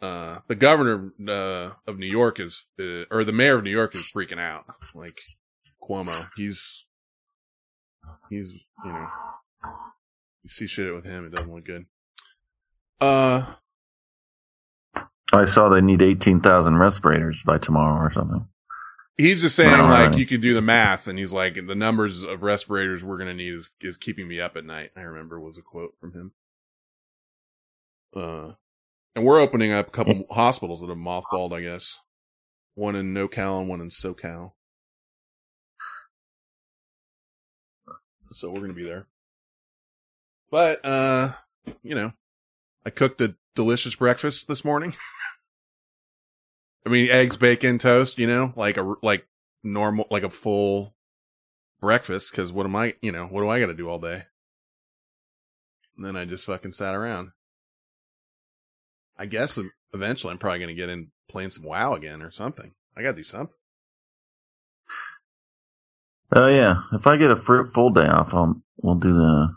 Uh, 0.00 0.40
the 0.48 0.54
governor 0.54 1.12
uh, 1.28 1.72
of 1.90 1.98
New 1.98 2.06
York 2.06 2.40
is, 2.40 2.64
uh, 2.80 3.04
or 3.10 3.24
the 3.24 3.32
mayor 3.32 3.56
of 3.58 3.64
New 3.64 3.70
York 3.70 3.94
is 3.94 4.10
freaking 4.14 4.38
out. 4.40 4.64
Like 4.94 5.20
Cuomo, 5.82 6.28
he's 6.36 6.84
he's 8.30 8.52
you 8.52 8.92
know, 8.92 9.08
you 10.44 10.50
see 10.50 10.66
shit 10.68 10.94
with 10.94 11.04
him, 11.04 11.26
it 11.26 11.34
doesn't 11.34 11.52
look 11.52 11.64
good. 11.64 11.86
Uh, 13.00 13.54
I 15.32 15.44
saw 15.44 15.68
they 15.68 15.80
need 15.80 16.02
18,000 16.02 16.76
respirators 16.76 17.42
by 17.44 17.58
tomorrow 17.58 18.04
or 18.04 18.12
something. 18.12 18.46
He's 19.16 19.40
just 19.42 19.56
saying 19.56 19.72
like 19.72 20.16
you 20.16 20.26
could 20.26 20.42
do 20.42 20.54
the 20.54 20.62
math, 20.62 21.06
and 21.06 21.18
he's 21.18 21.32
like 21.32 21.54
the 21.54 21.74
numbers 21.74 22.22
of 22.22 22.42
respirators 22.42 23.02
we're 23.02 23.18
gonna 23.18 23.34
need 23.34 23.54
is 23.54 23.70
is 23.80 23.96
keeping 23.96 24.28
me 24.28 24.40
up 24.40 24.56
at 24.56 24.64
night. 24.64 24.90
I 24.96 25.00
remember 25.00 25.40
was 25.40 25.58
a 25.58 25.62
quote 25.62 25.94
from 26.00 26.12
him. 26.12 26.32
Uh, 28.14 28.52
and 29.14 29.24
we're 29.24 29.40
opening 29.40 29.72
up 29.72 29.88
a 29.88 29.90
couple 29.90 30.24
hospitals 30.30 30.80
that 30.80 30.88
have 30.88 30.98
mothballed, 30.98 31.52
I 31.52 31.62
guess. 31.62 32.00
One 32.74 32.96
in 32.96 33.14
NoCal 33.14 33.60
and 33.60 33.68
one 33.68 33.80
in 33.80 33.90
SoCal. 33.90 34.52
So 38.32 38.50
we're 38.50 38.60
gonna 38.60 38.72
be 38.72 38.84
there. 38.84 39.06
But 40.50 40.84
uh, 40.84 41.32
you 41.82 41.94
know, 41.94 42.12
I 42.84 42.90
cooked 42.90 43.20
a 43.20 43.36
delicious 43.54 43.94
breakfast 43.94 44.48
this 44.48 44.64
morning. 44.64 44.94
I 46.84 46.88
mean, 46.88 47.10
eggs, 47.10 47.36
bacon, 47.36 47.78
toast. 47.78 48.18
You 48.18 48.26
know, 48.26 48.52
like 48.56 48.76
a 48.76 48.94
like 49.02 49.26
normal, 49.62 50.06
like 50.10 50.22
a 50.22 50.30
full 50.30 50.94
breakfast. 51.80 52.30
Because 52.30 52.52
what 52.52 52.66
am 52.66 52.76
I? 52.76 52.94
You 53.00 53.12
know, 53.12 53.26
what 53.26 53.42
do 53.42 53.48
I 53.48 53.60
got 53.60 53.66
to 53.66 53.74
do 53.74 53.88
all 53.88 53.98
day? 53.98 54.24
And 55.96 56.06
then 56.06 56.16
I 56.16 56.24
just 56.24 56.46
fucking 56.46 56.72
sat 56.72 56.94
around. 56.94 57.30
I 59.18 59.26
guess 59.26 59.58
eventually 59.92 60.32
I'm 60.32 60.38
probably 60.38 60.60
gonna 60.60 60.74
get 60.74 60.88
in 60.88 61.08
playing 61.28 61.50
some 61.50 61.64
WoW 61.64 61.94
again 61.94 62.22
or 62.22 62.30
something. 62.30 62.72
I 62.96 63.02
gotta 63.02 63.16
do 63.16 63.22
something. 63.22 63.54
Oh 66.34 66.48
yeah, 66.48 66.82
if 66.92 67.06
I 67.06 67.16
get 67.16 67.30
a 67.30 67.36
full 67.36 67.90
day 67.90 68.06
off, 68.06 68.32
I'll 68.34 68.62
we'll 68.78 68.94
do 68.94 69.12
the 69.12 69.54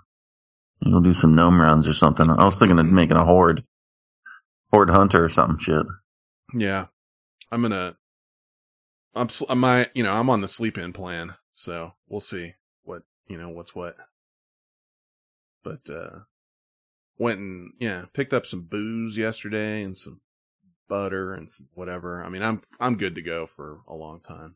we'll 0.86 1.01
do 1.01 1.13
some 1.13 1.36
gnome 1.36 1.60
rounds 1.60 1.88
or 1.88 1.94
something. 1.94 2.29
I 2.29 2.44
was 2.44 2.60
thinking 2.60 2.77
of 2.79 2.86
making 2.86 3.17
a 3.17 3.25
horde, 3.25 3.63
horde 4.72 4.89
hunter 4.89 5.24
or 5.24 5.29
something 5.29 5.58
shit. 5.58 5.86
Yeah, 6.53 6.88
I'm 7.55 7.62
gonna. 7.62 7.95
I'm 9.15 9.29
my 9.57 9.89
you 9.93 10.03
know 10.03 10.12
I'm 10.12 10.29
on 10.29 10.41
the 10.41 10.47
sleep 10.50 10.77
in 10.77 10.91
plan, 10.91 11.35
so 11.53 11.93
we'll 12.09 12.19
see 12.19 12.55
what 12.83 13.03
you 13.27 13.38
know 13.38 13.47
what's 13.47 13.74
what. 13.74 13.95
But 15.63 15.89
uh 15.89 16.19
went 17.17 17.39
and 17.39 17.71
yeah 17.79 18.05
picked 18.13 18.33
up 18.33 18.45
some 18.45 18.63
booze 18.63 19.15
yesterday 19.15 19.83
and 19.83 19.97
some 19.97 20.19
butter 20.89 21.33
and 21.33 21.50
some 21.50 21.69
whatever. 21.74 22.21
I 22.25 22.27
mean 22.27 22.41
I'm 22.41 22.62
I'm 22.77 22.97
good 22.97 23.15
to 23.15 23.21
go 23.21 23.47
for 23.47 23.79
a 23.88 23.93
long 23.95 24.19
time. 24.19 24.55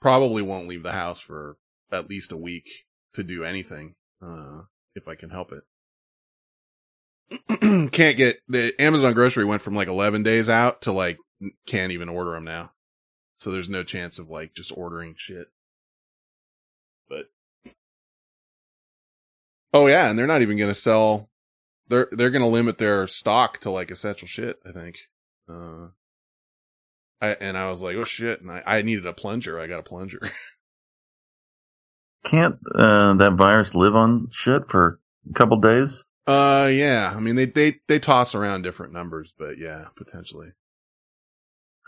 Probably 0.00 0.42
won't 0.42 0.68
leave 0.68 0.84
the 0.84 0.92
house 0.92 1.18
for 1.18 1.56
at 1.90 2.08
least 2.08 2.30
a 2.30 2.36
week 2.36 2.68
to 3.14 3.24
do 3.24 3.42
anything 3.42 3.96
uh 4.22 4.60
if 4.94 5.08
I 5.08 5.16
can 5.16 5.30
help 5.30 5.50
it. 5.50 5.64
can't 7.90 8.16
get 8.16 8.38
the 8.46 8.80
Amazon 8.80 9.12
grocery 9.12 9.44
went 9.44 9.62
from 9.62 9.74
like 9.74 9.88
11 9.88 10.22
days 10.22 10.48
out 10.48 10.82
to 10.82 10.92
like 10.92 11.18
can't 11.66 11.92
even 11.92 12.08
order 12.08 12.32
them 12.32 12.44
now. 12.44 12.72
So 13.38 13.50
there's 13.50 13.68
no 13.68 13.82
chance 13.82 14.18
of 14.18 14.30
like 14.30 14.54
just 14.54 14.72
ordering 14.74 15.14
shit. 15.16 15.48
But 17.08 17.26
Oh 19.72 19.86
yeah, 19.86 20.08
and 20.08 20.18
they're 20.18 20.26
not 20.26 20.42
even 20.42 20.56
going 20.56 20.70
to 20.70 20.74
sell 20.74 21.28
they're 21.88 22.08
they're 22.12 22.30
going 22.30 22.42
to 22.42 22.48
limit 22.48 22.78
their 22.78 23.06
stock 23.06 23.58
to 23.60 23.70
like 23.70 23.90
essential 23.90 24.28
shit, 24.28 24.56
I 24.66 24.72
think. 24.72 24.96
Uh 25.48 25.88
I 27.20 27.28
and 27.30 27.56
I 27.56 27.70
was 27.70 27.80
like, 27.80 27.96
"Oh 27.96 28.04
shit." 28.04 28.40
And 28.42 28.50
I 28.50 28.62
I 28.66 28.82
needed 28.82 29.06
a 29.06 29.12
plunger. 29.12 29.58
I 29.58 29.66
got 29.66 29.80
a 29.80 29.82
plunger. 29.84 30.20
Can't 32.24 32.56
uh, 32.74 33.14
that 33.14 33.34
virus 33.34 33.74
live 33.74 33.94
on 33.94 34.28
shit 34.32 34.68
for 34.68 35.00
a 35.30 35.32
couple 35.32 35.58
days? 35.58 36.04
uh 36.26 36.68
yeah, 36.70 37.12
I 37.14 37.20
mean 37.20 37.36
they 37.36 37.46
they 37.46 37.76
they 37.88 37.98
toss 38.00 38.34
around 38.34 38.62
different 38.62 38.92
numbers, 38.92 39.32
but 39.38 39.58
yeah, 39.58 39.86
potentially. 39.96 40.48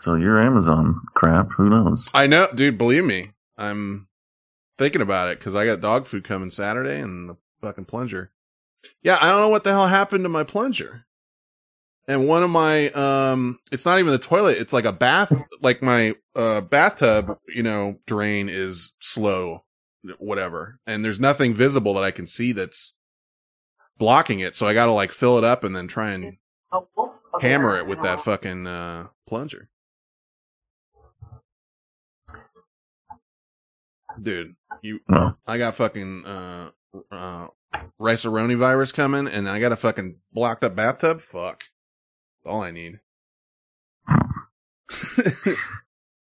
So 0.01 0.15
your 0.15 0.41
Amazon 0.41 1.01
crap, 1.13 1.49
who 1.51 1.69
knows? 1.69 2.09
I 2.13 2.27
know, 2.27 2.47
dude. 2.53 2.77
Believe 2.77 3.03
me, 3.03 3.31
I'm 3.57 4.07
thinking 4.77 5.01
about 5.01 5.29
it 5.29 5.39
because 5.39 5.55
I 5.55 5.65
got 5.65 5.81
dog 5.81 6.07
food 6.07 6.25
coming 6.27 6.49
Saturday 6.49 6.99
and 6.99 7.29
the 7.29 7.37
fucking 7.61 7.85
plunger. 7.85 8.31
Yeah, 9.03 9.17
I 9.19 9.29
don't 9.29 9.41
know 9.41 9.49
what 9.49 9.65
the 9.65 9.71
hell 9.71 9.87
happened 9.87 10.23
to 10.23 10.29
my 10.29 10.43
plunger. 10.43 11.05
And 12.07 12.27
one 12.27 12.43
of 12.43 12.49
my, 12.49 12.89
um, 12.91 13.59
it's 13.71 13.85
not 13.85 13.99
even 13.99 14.11
the 14.13 14.17
toilet. 14.19 14.57
It's 14.57 14.73
like 14.73 14.85
a 14.85 14.93
bath, 14.93 15.31
like 15.61 15.83
my, 15.83 16.15
uh, 16.35 16.61
bathtub, 16.61 17.37
you 17.53 17.61
know, 17.61 17.99
drain 18.07 18.49
is 18.49 18.93
slow, 18.99 19.63
whatever. 20.17 20.79
And 20.87 21.05
there's 21.05 21.19
nothing 21.19 21.53
visible 21.53 21.93
that 21.95 22.03
I 22.03 22.11
can 22.11 22.25
see 22.25 22.53
that's 22.53 22.93
blocking 23.99 24.39
it. 24.39 24.55
So 24.55 24.65
I 24.65 24.73
gotta 24.73 24.93
like 24.93 25.11
fill 25.11 25.37
it 25.37 25.43
up 25.43 25.63
and 25.63 25.75
then 25.75 25.87
try 25.87 26.11
and 26.13 26.37
A 26.71 26.79
wolf 26.95 27.19
of 27.33 27.41
hammer 27.41 27.77
it 27.77 27.85
with 27.85 28.01
that 28.01 28.21
fucking, 28.21 28.65
uh, 28.65 29.07
plunger. 29.27 29.69
Dude, 34.21 34.55
you, 34.81 34.99
Well, 35.07 35.37
I 35.47 35.57
got 35.57 35.75
fucking 35.75 36.25
uh 36.25 36.69
uh 37.11 37.47
riceroni 38.01 38.57
virus 38.57 38.91
coming 38.91 39.27
and 39.27 39.47
I 39.49 39.59
got 39.59 39.71
a 39.71 39.75
fucking 39.75 40.15
blocked 40.33 40.63
up 40.63 40.75
bathtub. 40.75 41.21
Fuck. 41.21 41.63
That's 42.43 42.51
all 42.53 42.61
I 42.63 42.71
need. 42.71 42.99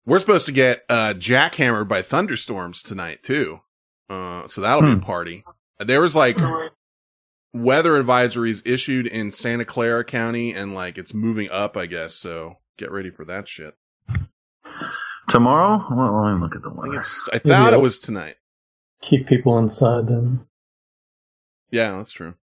We're 0.05 0.19
supposed 0.19 0.45
to 0.47 0.51
get 0.51 0.83
uh 0.89 1.13
jackhammered 1.13 1.87
by 1.87 2.01
thunderstorms 2.01 2.81
tonight 2.81 3.21
too. 3.23 3.59
Uh 4.09 4.47
so 4.47 4.61
that'll 4.61 4.81
be 4.81 4.87
Hmm. 4.87 5.01
a 5.03 5.05
party. 5.05 5.43
There 5.79 6.01
was 6.01 6.15
like 6.15 6.37
weather 7.53 8.01
advisories 8.03 8.61
issued 8.65 9.07
in 9.07 9.31
Santa 9.31 9.65
Clara 9.65 10.03
County 10.03 10.53
and 10.53 10.73
like 10.73 10.97
it's 10.97 11.13
moving 11.13 11.49
up, 11.49 11.77
I 11.77 11.85
guess, 11.85 12.15
so 12.15 12.57
get 12.77 12.91
ready 12.91 13.09
for 13.11 13.25
that 13.25 13.47
shit. 13.47 13.75
Tomorrow? 15.29 15.83
Well, 15.89 16.23
let 16.25 16.33
me 16.35 16.41
look 16.41 16.55
at 16.55 16.61
the 16.61 16.69
I 16.69 16.73
think 16.73 16.83
weather. 16.87 16.99
it's 17.01 17.29
I 17.31 17.39
thought 17.39 17.73
it 17.73 17.81
was 17.81 17.99
tonight. 17.99 18.35
Keep 19.01 19.27
people 19.27 19.57
inside 19.57 20.07
then. 20.07 20.45
Yeah, 21.71 21.97
that's 21.97 22.11
true. 22.11 22.35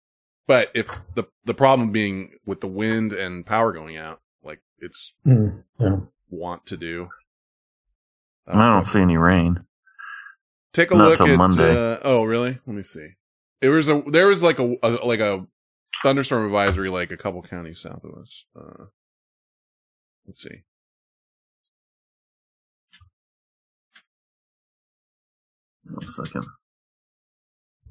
But 0.47 0.71
if 0.75 0.87
the 1.15 1.25
the 1.45 1.55
problem 1.55 1.91
being 1.93 2.31
with 2.47 2.61
the 2.61 2.69
wind 2.69 3.13
and 3.13 3.45
power 3.45 3.73
going 3.73 3.97
out, 3.97 4.21
like 4.45 4.61
it's 4.79 5.13
Mm, 5.27 5.63
yeah. 5.81 5.97
want 6.31 6.67
to 6.67 6.77
do. 6.77 7.09
I 8.47 8.57
don't 8.73 8.87
see 8.87 9.01
any 9.01 9.17
rain. 9.17 9.65
Take 10.73 10.93
a 10.93 10.95
not 10.95 11.19
look 11.19 11.21
at. 11.29 11.37
Monday. 11.37 11.71
Uh, 11.95 11.99
oh, 12.03 12.23
really? 12.25 12.59
Let 12.67 12.77
me 12.77 12.85
see. 12.85 13.09
There 13.61 13.73
was 13.73 13.89
a 13.89 14.03
there 14.07 14.29
was 14.29 14.43
like 14.43 14.59
a, 14.61 14.75
a 14.85 14.91
like 15.05 15.21
a 15.21 15.45
thunderstorm 16.03 16.45
advisory 16.45 16.91
like 16.91 17.11
a 17.11 17.17
couple 17.17 17.43
counties 17.43 17.81
south 17.81 18.05
of 18.05 18.15
us. 18.23 18.45
Uh, 18.55 18.85
let's 20.29 20.43
see. 20.43 20.63
One 25.91 26.07
second. 26.07 26.47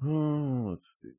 Oh, 0.06 0.70
let's 0.70 0.98
see. 1.02 1.10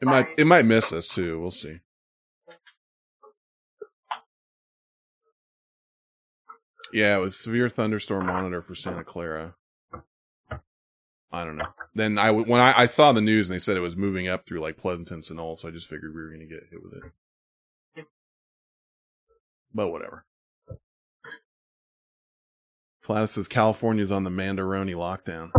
It 0.00 0.06
might 0.06 0.28
it 0.38 0.46
might 0.46 0.64
miss 0.64 0.92
us 0.92 1.08
too. 1.08 1.40
We'll 1.40 1.50
see. 1.50 1.80
Yeah, 6.92 7.16
it 7.16 7.20
was 7.20 7.36
severe 7.38 7.68
thunderstorm 7.68 8.26
monitor 8.26 8.62
for 8.62 8.74
Santa 8.74 9.04
Clara. 9.04 9.54
I 11.32 11.44
don't 11.44 11.56
know. 11.56 11.72
Then 11.94 12.18
I 12.18 12.30
when 12.32 12.60
I, 12.60 12.74
I 12.76 12.86
saw 12.86 13.12
the 13.12 13.20
news 13.20 13.48
and 13.48 13.54
they 13.54 13.60
said 13.60 13.76
it 13.76 13.80
was 13.80 13.96
moving 13.96 14.26
up 14.26 14.46
through 14.46 14.60
like 14.60 14.76
Pleasanton 14.76 15.22
and 15.30 15.38
all, 15.38 15.54
so 15.54 15.68
I 15.68 15.70
just 15.70 15.86
figured 15.86 16.14
we 16.14 16.20
were 16.22 16.28
going 16.30 16.40
to 16.40 16.46
get 16.46 16.66
hit 16.70 16.82
with 16.82 16.94
it. 16.94 17.12
But 19.74 19.88
whatever. 19.88 20.24
Flatus 23.06 23.30
says 23.30 23.48
California's 23.48 24.12
on 24.12 24.24
the 24.24 24.30
Mandaroni 24.30 24.94
lockdown. 24.94 25.50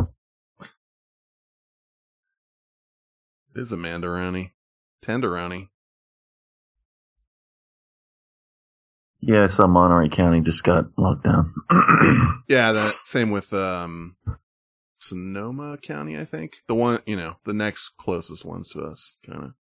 It 3.55 3.61
is 3.61 3.71
a 3.71 3.75
Mandaroni. 3.77 4.51
Tenderoni. 5.05 5.67
Yeah, 9.19 9.43
I 9.43 9.47
saw 9.47 9.67
Monterey 9.67 10.09
County 10.09 10.41
just 10.41 10.63
got 10.63 10.85
locked 10.97 11.23
down. 11.23 11.53
Yeah, 12.47 12.73
that 12.73 12.93
same 13.05 13.31
with 13.31 13.53
um 13.53 14.17
Sonoma 14.99 15.77
County, 15.77 16.17
I 16.17 16.25
think. 16.25 16.51
The 16.67 16.75
one, 16.75 16.99
you 17.05 17.15
know, 17.15 17.35
the 17.45 17.53
next 17.53 17.91
closest 17.97 18.43
ones 18.43 18.69
to 18.71 18.81
us, 18.81 19.13
kind 19.25 19.53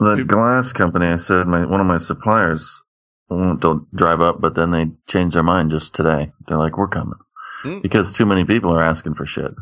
that 0.00 0.26
glass 0.26 0.72
company, 0.72 1.06
I 1.06 1.16
said, 1.16 1.46
my 1.46 1.64
one 1.66 1.80
of 1.80 1.86
my 1.86 1.98
suppliers 1.98 2.82
to 3.30 3.86
drive 3.94 4.20
up, 4.20 4.40
but 4.40 4.54
then 4.54 4.70
they 4.70 4.86
changed 5.08 5.34
their 5.36 5.42
mind 5.42 5.70
just 5.70 5.94
today. 5.94 6.32
They're 6.46 6.58
like, 6.58 6.78
we're 6.78 6.88
coming 6.88 7.18
Hmm. 7.62 7.80
because 7.82 8.12
too 8.12 8.26
many 8.26 8.44
people 8.44 8.74
are 8.76 8.82
asking 8.82 9.14
for 9.14 9.26
shit. 9.26 9.52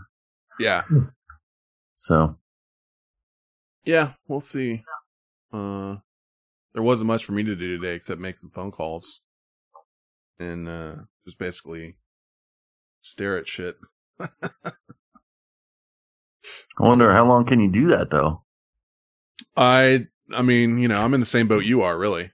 Yeah. 0.59 0.85
So 1.97 2.37
Yeah, 3.85 4.13
we'll 4.29 4.41
see. 4.41 4.85
Uh, 5.53 5.97
there 6.75 6.83
wasn't 6.83 7.09
much 7.09 7.25
for 7.25 7.33
me 7.33 7.43
to 7.45 7.57
do 7.57 7.79
today 7.79 7.95
except 7.97 8.21
make 8.21 8.37
some 8.39 8.51
phone 8.51 8.73
calls 8.73 9.21
and 10.39 10.69
uh, 10.69 10.95
just 11.25 11.39
basically 11.39 11.97
stare 13.03 13.39
at 13.39 13.49
shit. 13.49 13.77
I 16.79 16.89
wonder 16.89 17.13
how 17.13 17.27
long 17.27 17.47
can 17.47 17.61
you 17.61 17.71
do 17.71 17.89
that 17.89 18.11
though? 18.11 18.43
I, 19.57 20.07
I 20.33 20.43
mean, 20.43 20.79
you 20.79 20.89
know, 20.89 21.01
I'm 21.01 21.15
in 21.15 21.21
the 21.21 21.27
same 21.27 21.49
boat 21.49 21.65
you 21.65 21.83
are, 21.83 21.99
really. 21.99 22.31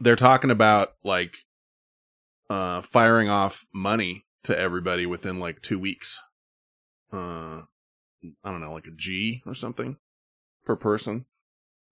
They're 0.00 0.16
talking 0.16 0.50
about 0.50 0.94
like 1.02 1.34
uh 2.50 2.82
firing 2.82 3.28
off 3.28 3.66
money 3.72 4.24
to 4.44 4.58
everybody 4.58 5.06
within 5.06 5.38
like 5.38 5.62
two 5.62 5.78
weeks. 5.78 6.22
Uh, 7.12 7.62
I 8.44 8.50
don't 8.50 8.60
know, 8.60 8.72
like 8.72 8.86
a 8.86 8.94
G 8.94 9.42
or 9.46 9.54
something 9.54 9.96
per 10.64 10.76
person. 10.76 11.24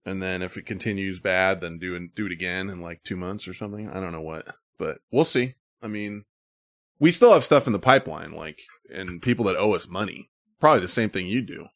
And 0.05 0.23
then 0.23 0.43
if 0.43 0.57
it 0.57 0.67
continues 0.67 1.19
bad, 1.19 1.61
then 1.61 1.79
do 1.79 2.09
do 2.15 2.27
it 2.27 2.33
again 2.33 2.71
in 2.71 2.81
like 2.81 3.03
two 3.03 3.17
months 3.17 3.49
or 3.49 3.55
something. 3.55 3.89
I 3.89 4.01
don't 4.01 4.13
know 4.13 4.21
what, 4.21 4.47
but 4.79 4.99
we'll 5.11 5.25
see. 5.25 5.55
I 5.83 5.89
mean, 5.89 6.25
we 6.99 7.11
still 7.11 7.33
have 7.33 7.45
stuff 7.45 7.67
in 7.67 7.73
the 7.73 7.79
pipeline, 7.79 8.33
like, 8.33 8.61
and 8.89 9.21
people 9.21 9.45
that 9.47 9.57
owe 9.57 9.75
us 9.75 9.89
money. 9.89 10.31
Probably 10.61 10.81
the 10.81 10.89
same 10.89 11.11
thing 11.11 11.27
you 11.27 11.43
do. 11.43 11.67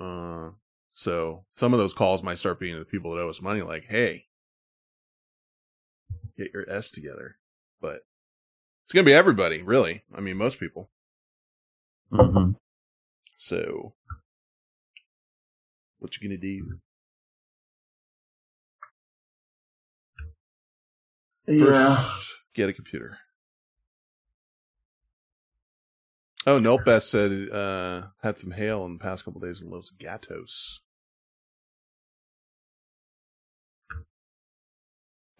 Uh, 0.00 0.50
so 0.98 1.44
some 1.54 1.72
of 1.72 1.78
those 1.78 1.94
calls 1.94 2.24
might 2.24 2.40
start 2.40 2.58
being 2.58 2.74
to 2.74 2.80
the 2.80 2.84
people 2.84 3.14
that 3.14 3.20
owe 3.20 3.30
us 3.30 3.40
money, 3.40 3.62
like, 3.62 3.84
hey, 3.84 4.24
get 6.36 6.50
your 6.52 6.68
S 6.68 6.90
together. 6.90 7.36
But 7.80 8.00
it's 8.84 8.92
gonna 8.92 9.04
be 9.04 9.14
everybody, 9.14 9.62
really. 9.62 10.02
I 10.12 10.20
mean, 10.20 10.36
most 10.36 10.58
people. 10.58 10.90
hmm 12.10 12.50
So, 13.36 13.94
what 16.00 16.16
you 16.16 16.28
gonna 16.28 16.36
do? 16.36 16.80
Yeah. 21.46 21.94
First, 21.94 22.32
get 22.54 22.68
a 22.68 22.72
computer. 22.72 23.18
Oh, 26.44 26.58
Nopest 26.58 27.04
said 27.04 27.50
uh 27.50 28.08
had 28.20 28.40
some 28.40 28.50
hail 28.50 28.84
in 28.84 28.94
the 28.94 28.98
past 28.98 29.24
couple 29.24 29.40
days 29.40 29.62
in 29.62 29.70
Los 29.70 29.90
Gatos. 29.90 30.80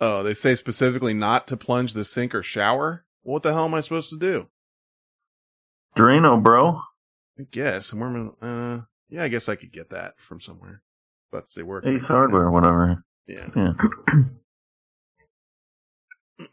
Oh, 0.01 0.23
they 0.23 0.35
say 0.35 0.55
specifically 0.55 1.15
not 1.15 1.49
to 1.49 1.57
plunge 1.57 1.93
the 1.93 2.05
sink 2.05 2.35
or 2.35 2.43
shower. 2.43 3.05
What 3.23 3.43
the 3.43 3.53
hell 3.53 3.65
am 3.65 3.75
I 3.75 3.81
supposed 3.81 4.11
to 4.11 4.19
do? 4.19 4.47
Drano, 5.97 6.41
bro. 6.43 6.81
I 7.39 7.43
guess. 7.51 7.93
Where 7.93 8.09
am 8.09 8.33
I- 8.41 8.47
uh, 8.47 8.81
yeah, 9.11 9.25
I 9.25 9.29
guess 9.29 9.49
I 9.49 9.57
could 9.57 9.73
get 9.73 9.91
that 9.91 10.15
from 10.19 10.41
somewhere. 10.41 10.83
But 11.33 11.47
they 11.55 11.63
work. 11.63 11.85
Ace 11.87 12.07
Hardware, 12.07 12.51
whatever. 12.51 13.05
Yeah. 13.27 13.49
Yeah. 13.55 13.73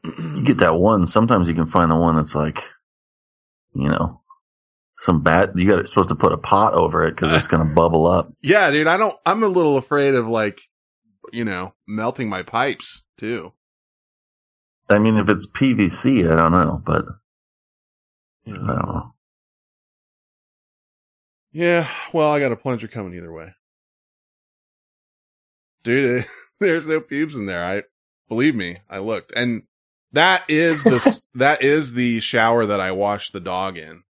You 0.04 0.42
get 0.44 0.60
that 0.60 0.76
one. 0.76 1.06
Sometimes 1.08 1.48
you 1.48 1.54
can 1.54 1.68
find 1.68 1.92
the 1.92 1.96
one 1.96 2.16
that's 2.16 2.34
like, 2.36 2.64
you 3.74 3.88
know, 3.88 4.22
some 4.98 5.22
bad. 5.22 5.52
You 5.56 5.68
got 5.68 5.88
supposed 5.88 6.10
to 6.10 6.16
put 6.16 6.32
a 6.34 6.38
pot 6.38 6.74
over 6.74 7.06
it 7.06 7.12
because 7.12 7.34
it's 7.34 7.48
going 7.48 7.66
to 7.68 7.74
bubble 7.76 8.08
up. 8.08 8.32
Yeah, 8.42 8.72
dude, 8.72 8.88
I 8.88 8.98
don't, 8.98 9.16
I'm 9.26 9.44
a 9.44 9.48
little 9.48 9.78
afraid 9.78 10.16
of 10.16 10.28
like, 10.28 10.60
you 11.34 11.46
know, 11.46 11.74
melting 11.88 12.30
my 12.30 12.44
pipes 12.44 13.04
too. 13.18 13.54
I 14.90 15.00
mean, 15.00 15.18
if 15.18 15.30
it's 15.30 15.48
PVC, 15.48 16.32
I 16.32 16.36
don't 16.36 16.52
know, 16.52 16.82
but 16.86 17.06
You 18.46 18.56
I 18.56 18.58
don't 18.58 18.68
know. 18.68 18.94
know. 18.94 19.14
Yeah, 21.52 21.90
well, 22.14 22.32
I 22.32 22.40
got 22.40 22.52
a 22.52 22.58
plunger 22.58 22.88
coming 22.88 23.16
either 23.16 23.32
way. 23.32 23.54
Dude, 25.84 26.26
there's 26.60 26.88
no 26.88 27.02
pubes 27.02 27.36
in 27.36 27.46
there. 27.48 27.66
I, 27.66 27.84
believe 28.30 28.56
me, 28.56 28.80
I 28.90 29.00
looked. 29.00 29.34
And 29.36 29.64
that 30.14 30.44
is 30.50 30.84
the, 30.84 31.22
that 31.36 31.64
is 31.64 31.94
the 31.94 32.20
shower 32.22 32.66
that 32.66 32.82
I 32.82 32.92
washed 32.92 33.34
the 33.34 33.40
dog 33.40 33.78
in. 33.78 34.04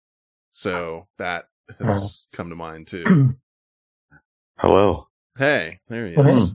So 0.53 1.07
that 1.19 1.45
has 1.79 2.23
oh. 2.33 2.37
come 2.37 2.49
to 2.49 2.55
mind 2.55 2.87
too. 2.87 3.03
Hello. 4.59 5.07
Hey, 5.37 5.81
there 5.89 6.07
he 6.07 6.15
Oh, 6.15 6.25
is. 6.25 6.53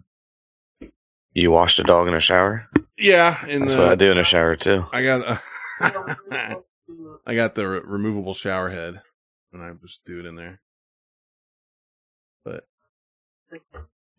Hey. 1.40 1.44
You 1.44 1.50
washed 1.50 1.78
a 1.78 1.82
dog 1.84 2.08
in 2.08 2.14
a 2.14 2.20
shower? 2.20 2.66
Yeah, 2.98 3.44
in 3.46 3.60
That's 3.60 3.72
the, 3.72 3.78
what 3.78 3.88
I 3.88 3.94
do 3.94 4.10
in 4.10 4.18
a 4.18 4.24
shower 4.24 4.56
too. 4.56 4.84
I 4.92 5.02
got, 5.02 5.26
uh, 5.26 5.38
You 5.80 5.92
know, 5.92 6.02
we're 6.06 6.14
supposed 6.14 6.66
to- 6.88 7.20
I 7.26 7.34
got 7.34 7.54
the 7.54 7.68
re- 7.68 7.80
removable 7.84 8.34
shower 8.34 8.68
head, 8.70 9.00
and 9.52 9.62
I 9.62 9.70
just 9.80 10.00
do 10.04 10.18
it 10.20 10.26
in 10.26 10.34
there. 10.36 10.60
But 12.44 12.64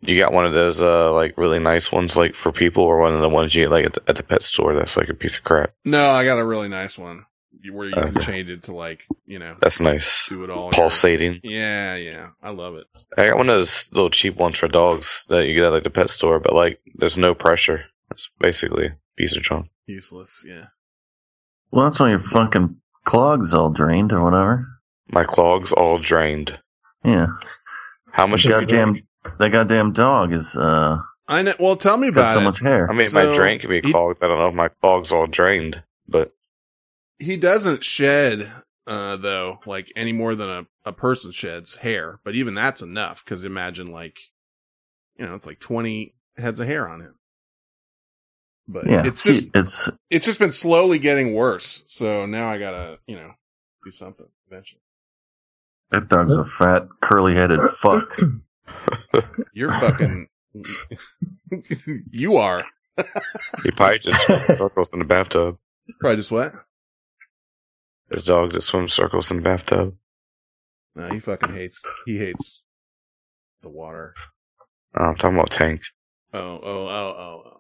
You 0.02 0.18
got 0.18 0.34
one 0.34 0.46
of 0.46 0.54
those 0.54 0.80
uh 0.82 1.12
like 1.14 1.38
really 1.38 1.60
nice 1.60 1.92
ones 1.92 2.16
like 2.16 2.36
for 2.36 2.52
people, 2.52 2.84
or 2.84 3.00
one 3.00 3.14
of 3.14 3.22
the 3.22 3.30
ones 3.30 3.54
you 3.54 3.64
get 3.64 3.72
like 3.72 3.86
at 3.86 3.94
the, 3.94 4.02
at 4.08 4.16
the 4.16 4.24
pet 4.24 4.44
store 4.44 4.74
that's 4.74 4.98
like 4.98 5.10
a 5.10 5.14
piece 5.14 5.38
of 5.38 5.44
crap. 5.44 5.74
no, 5.86 6.10
I 6.10 6.24
got 6.26 6.40
a 6.40 6.46
really 6.46 6.70
nice 6.70 6.98
one 6.98 7.18
you- 7.18 7.26
where 7.72 7.88
you 7.88 7.94
can 7.94 8.18
Okay. 8.18 8.26
change 8.26 8.50
it 8.50 8.64
to 8.64 8.74
like 8.74 9.00
you 9.26 9.40
know 9.40 9.56
That's 9.62 9.80
nice. 9.80 10.26
do 10.30 10.44
it 10.44 10.50
all. 10.50 10.72
Pulsating. 10.72 11.40
Yeah, 11.44 11.96
yeah, 11.96 12.30
I 12.42 12.50
love 12.52 12.76
it. 12.76 12.88
I 13.18 13.28
got 13.28 13.38
one 13.38 13.50
of 13.50 13.56
those 13.58 13.90
little 13.92 14.10
cheap 14.10 14.36
ones 14.38 14.58
for 14.58 14.68
dogs 14.68 15.26
that 15.30 15.48
you 15.48 15.54
get 15.54 15.66
at 15.66 15.72
like 15.74 15.84
the 15.84 15.90
pet 15.90 16.10
store, 16.10 16.40
but 16.40 16.54
like 16.54 16.80
there's 16.96 17.18
no 17.18 17.34
pressure. 17.36 17.86
It's 18.12 18.28
basically 18.40 18.88
a 18.88 18.96
piece 19.18 19.36
of 19.36 19.44
junk. 19.44 19.68
Useless. 19.88 20.46
Yeah. 20.48 20.66
Well, 21.72 21.86
that's 21.86 22.00
why 22.00 22.10
your 22.10 22.20
fucking 22.20 22.78
clogs 23.06 23.54
all 23.54 23.70
drained 23.70 24.12
or 24.12 24.24
whatever. 24.24 24.68
My 25.08 25.24
clogs 25.24 25.72
all 25.72 25.98
drained. 26.00 26.58
Yeah. 27.04 27.28
How 28.12 28.28
much? 28.28 28.44
have 28.44 28.52
Goddamn, 28.62 28.92
drank? 28.94 29.38
that 29.40 29.50
goddamn 29.52 29.94
dog 29.94 30.34
is, 30.34 30.56
uh, 30.58 30.98
I 31.28 31.42
know. 31.44 31.54
Well, 31.60 31.78
tell 31.78 31.96
me 31.98 32.12
got 32.12 32.22
about 32.22 32.34
so 32.34 32.40
it. 32.40 32.44
much 32.44 32.60
hair. 32.60 32.90
I 32.90 32.94
mean, 32.94 33.10
So, 33.10 33.24
my 33.30 33.34
drain 33.36 33.60
could 33.60 33.70
be 33.70 33.82
he- 33.82 33.92
clogged. 33.92 34.22
I 34.22 34.28
don't 34.28 34.38
know 34.38 34.48
if 34.50 34.54
my 34.54 34.68
clogs 34.68 35.12
all 35.14 35.28
drained, 35.28 35.76
but 35.76 35.84
he 37.22 37.38
doesn't 37.38 37.84
shed 37.84 38.52
uh 38.88 39.16
though 39.18 39.60
like 39.66 39.88
any 39.96 40.12
more 40.12 40.36
than 40.36 40.50
a, 40.50 40.66
a 40.86 40.92
person 40.92 41.32
sheds 41.32 41.78
hair 41.78 42.20
but 42.24 42.36
even 42.36 42.56
that's 42.56 42.82
enough 42.82 43.24
because 43.24 43.44
imagine 43.44 43.92
like 43.92 44.18
you 45.18 45.26
know 45.26 45.36
it's 45.36 45.46
like 45.46 45.60
20 45.60 46.16
heads 46.38 46.60
of 46.60 46.68
hair 46.68 46.88
on 46.88 47.02
him 47.02 47.16
but 48.68 48.90
yeah. 48.90 49.06
it's 49.06 49.22
see, 49.22 49.34
just 49.34 49.50
it's, 49.54 49.90
it's 50.10 50.26
just 50.26 50.40
been 50.40 50.52
slowly 50.52 50.98
getting 50.98 51.34
worse 51.34 51.84
so 51.88 52.26
now 52.26 52.50
i 52.50 52.58
gotta 52.58 52.98
you 53.06 53.16
know 53.16 53.32
do 53.86 53.92
something 53.92 54.28
eventually 54.50 54.82
that 55.92 56.08
dog's 56.08 56.36
a 56.36 56.46
fat, 56.46 56.88
curly 57.02 57.36
headed 57.36 57.60
fuck. 57.60 58.18
you're 59.54 59.72
fucking 59.72 60.28
you 62.12 62.38
are 62.38 62.66
he 63.64 63.72
probably 63.72 64.00
just 64.00 64.22
swims 64.26 64.58
circles 64.58 64.90
in 64.94 65.00
the 65.00 65.06
bathtub. 65.06 65.58
probably 66.00 66.18
just 66.18 66.32
what 66.32 66.54
His 68.12 68.24
dog 68.24 68.52
just 68.52 68.68
swims 68.68 68.94
circles 68.94 69.32
in 69.32 69.38
the 69.38 69.44
bathtub. 69.44 69.96
no 70.96 71.10
he 71.10 71.20
fucking 71.20 71.54
hates 71.56 71.80
he 72.06 72.18
hates 72.18 72.64
the 73.62 73.70
water 73.70 74.14
Oh, 74.98 75.04
I'm 75.06 75.16
talking 75.16 75.36
about 75.38 75.52
Tank. 75.52 75.82
oh 76.34 76.40
oh 76.40 76.88
oh 76.88 77.16
oh 77.18 77.44
oh 77.46 77.58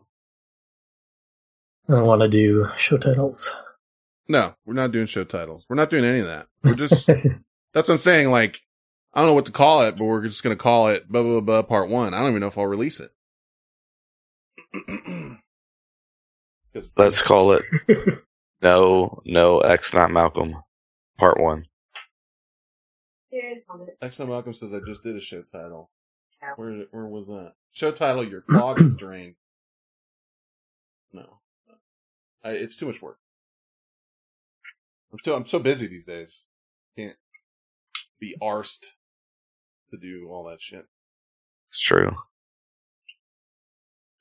I 1.89 1.93
don't 1.97 2.05
want 2.07 2.21
to 2.21 2.27
do 2.29 2.67
show 2.77 2.97
titles. 2.97 3.53
No, 4.27 4.53
we're 4.65 4.75
not 4.75 4.91
doing 4.93 5.07
show 5.07 5.23
titles. 5.25 5.65
We're 5.67 5.75
not 5.75 5.89
doing 5.89 6.05
any 6.05 6.19
of 6.19 6.27
that. 6.27 6.47
We're 6.63 6.75
just, 6.75 7.05
that's 7.73 7.89
what 7.89 7.89
I'm 7.89 7.97
saying. 7.97 8.29
Like, 8.29 8.61
I 9.13 9.19
don't 9.19 9.27
know 9.29 9.33
what 9.33 9.47
to 9.47 9.51
call 9.51 9.81
it, 9.81 9.97
but 9.97 10.05
we're 10.05 10.23
just 10.25 10.41
going 10.43 10.55
to 10.55 10.61
call 10.61 10.87
it 10.89 11.09
blah, 11.11 11.21
blah, 11.23 11.41
blah, 11.41 11.63
part 11.63 11.89
one. 11.89 12.13
I 12.13 12.19
don't 12.19 12.29
even 12.29 12.39
know 12.41 12.47
if 12.47 12.57
I'll 12.57 12.65
release 12.65 13.01
it. 13.01 13.11
Let's 16.95 17.21
call 17.21 17.53
it 17.53 17.63
No, 18.61 19.21
No, 19.25 19.59
X 19.59 19.93
Not 19.93 20.11
Malcolm, 20.11 20.55
Part 21.17 21.39
1. 21.39 21.65
X 23.33 23.61
one. 23.67 23.87
Exxon 24.03 24.27
Malcolm 24.27 24.53
says 24.53 24.73
I 24.73 24.79
just 24.85 25.03
did 25.03 25.15
a 25.15 25.21
show 25.21 25.43
title. 25.51 25.89
Yeah. 26.41 26.53
Where, 26.55 26.85
where 26.91 27.05
was 27.05 27.27
that? 27.27 27.53
Show 27.71 27.91
title, 27.91 28.27
your 28.27 28.41
clog 28.41 28.81
is 28.81 28.95
drained. 28.95 29.35
No. 31.13 31.39
I, 32.43 32.51
it's 32.51 32.75
too 32.75 32.87
much 32.87 33.01
work. 33.01 33.17
I'm 35.11 35.19
too, 35.23 35.33
I'm 35.33 35.45
so 35.45 35.59
busy 35.59 35.87
these 35.87 36.05
days. 36.05 36.43
Can't 36.97 37.15
be 38.19 38.35
arsed 38.41 38.87
to 39.91 39.97
do 39.97 40.27
all 40.29 40.45
that 40.45 40.61
shit. 40.61 40.85
It's 41.69 41.79
true. 41.79 42.15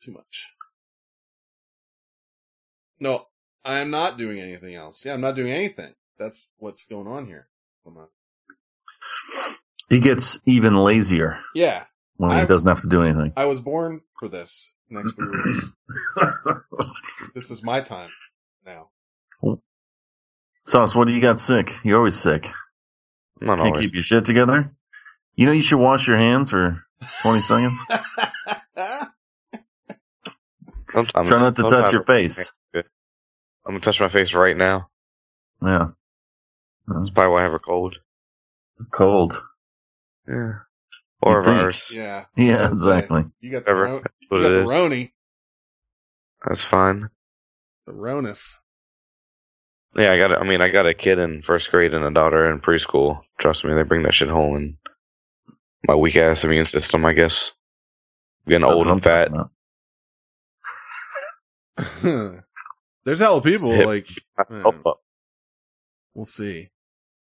Too 0.02 0.12
much. 0.12 0.48
No, 3.00 3.26
I 3.64 3.80
am 3.80 3.90
not 3.90 4.16
doing 4.18 4.40
anything 4.40 4.74
else. 4.74 5.04
Yeah, 5.04 5.12
I'm 5.14 5.20
not 5.20 5.36
doing 5.36 5.52
anything. 5.52 5.94
That's 6.18 6.48
what's 6.58 6.84
going 6.84 7.06
on 7.06 7.26
here. 7.26 7.48
Come 7.84 7.98
on. 7.98 8.08
He 9.88 10.00
gets 10.00 10.38
even 10.46 10.76
lazier 10.76 11.40
Yeah, 11.54 11.84
when 12.16 12.38
he 12.38 12.46
doesn't 12.46 12.68
have 12.68 12.80
to 12.82 12.88
do 12.88 13.02
anything. 13.02 13.32
I 13.36 13.46
was 13.46 13.60
born 13.60 14.02
for 14.18 14.28
this. 14.28 14.72
next 14.88 15.14
few 15.14 15.30
weeks. 15.44 15.70
This 17.34 17.50
is 17.50 17.62
my 17.62 17.80
time 17.80 18.10
now. 18.66 18.90
Sauce, 20.66 20.94
what 20.94 21.06
do 21.06 21.12
you 21.12 21.20
got 21.20 21.40
sick? 21.40 21.72
You're 21.84 21.98
always 21.98 22.18
sick. 22.18 22.46
I'm 23.40 23.46
not 23.46 23.58
Can't 23.58 23.68
always. 23.74 23.86
keep 23.86 23.94
your 23.94 24.02
shit 24.02 24.24
together. 24.24 24.72
You 25.34 25.46
know 25.46 25.52
you 25.52 25.62
should 25.62 25.78
wash 25.78 26.06
your 26.06 26.18
hands 26.18 26.50
for 26.50 26.84
20 27.22 27.42
seconds. 27.42 27.80
Sometimes, 30.90 31.28
Try 31.28 31.38
not 31.40 31.56
to 31.56 31.62
touch 31.62 31.70
sometimes 31.70 31.92
your 31.92 32.02
face. 32.04 32.52
I'm 33.66 33.72
gonna 33.74 33.80
touch 33.80 34.00
my 34.00 34.08
face 34.10 34.34
right 34.34 34.56
now. 34.56 34.88
Yeah. 35.62 35.88
That's 36.88 37.10
probably 37.10 37.32
why 37.32 37.40
I 37.40 37.44
have 37.44 37.54
a 37.54 37.58
cold. 37.60 37.96
Cold. 38.92 39.42
Yeah. 40.28 40.52
Or 41.22 41.40
a 41.40 41.44
virus. 41.44 41.90
yeah. 41.90 42.26
Yeah, 42.36 42.68
exactly. 42.68 43.26
You 43.40 43.52
got 43.52 43.66
the, 43.66 43.74
Whatever. 43.74 43.74
ro- 43.74 44.04
you 44.30 44.42
got 44.42 44.54
the. 44.54 44.60
Roni. 44.60 45.12
That's 46.46 46.62
fine. 46.64 47.10
The 47.86 47.92
Ronus. 47.92 48.58
Yeah, 49.96 50.12
I 50.12 50.18
got. 50.18 50.32
A, 50.32 50.38
I 50.40 50.44
mean, 50.48 50.62
I 50.62 50.68
got 50.68 50.86
a 50.86 50.94
kid 50.94 51.18
in 51.18 51.42
first 51.42 51.70
grade 51.70 51.94
and 51.94 52.04
a 52.04 52.10
daughter 52.12 52.50
in 52.50 52.60
preschool. 52.60 53.22
Trust 53.40 53.64
me, 53.64 53.74
they 53.74 53.82
bring 53.84 54.04
that 54.04 54.14
shit 54.14 54.28
home. 54.28 54.56
And 54.56 54.76
my 55.86 55.94
weak 55.96 56.16
ass 56.18 56.44
immune 56.44 56.66
system, 56.66 57.04
I 57.06 57.12
guess, 57.14 57.52
getting 58.48 58.66
That's 58.66 58.74
old 58.74 58.86
what 58.86 58.92
I'm 58.92 58.98
and 58.98 59.04
fat. 59.04 59.32
talking 63.04 63.06
about. 63.06 63.06
There's 63.06 63.18
hella 63.20 63.42
people 63.42 63.72
Hip. 63.72 63.86
like 63.86 64.06
I 64.38 64.44
we'll 66.14 66.24
see. 66.26 66.70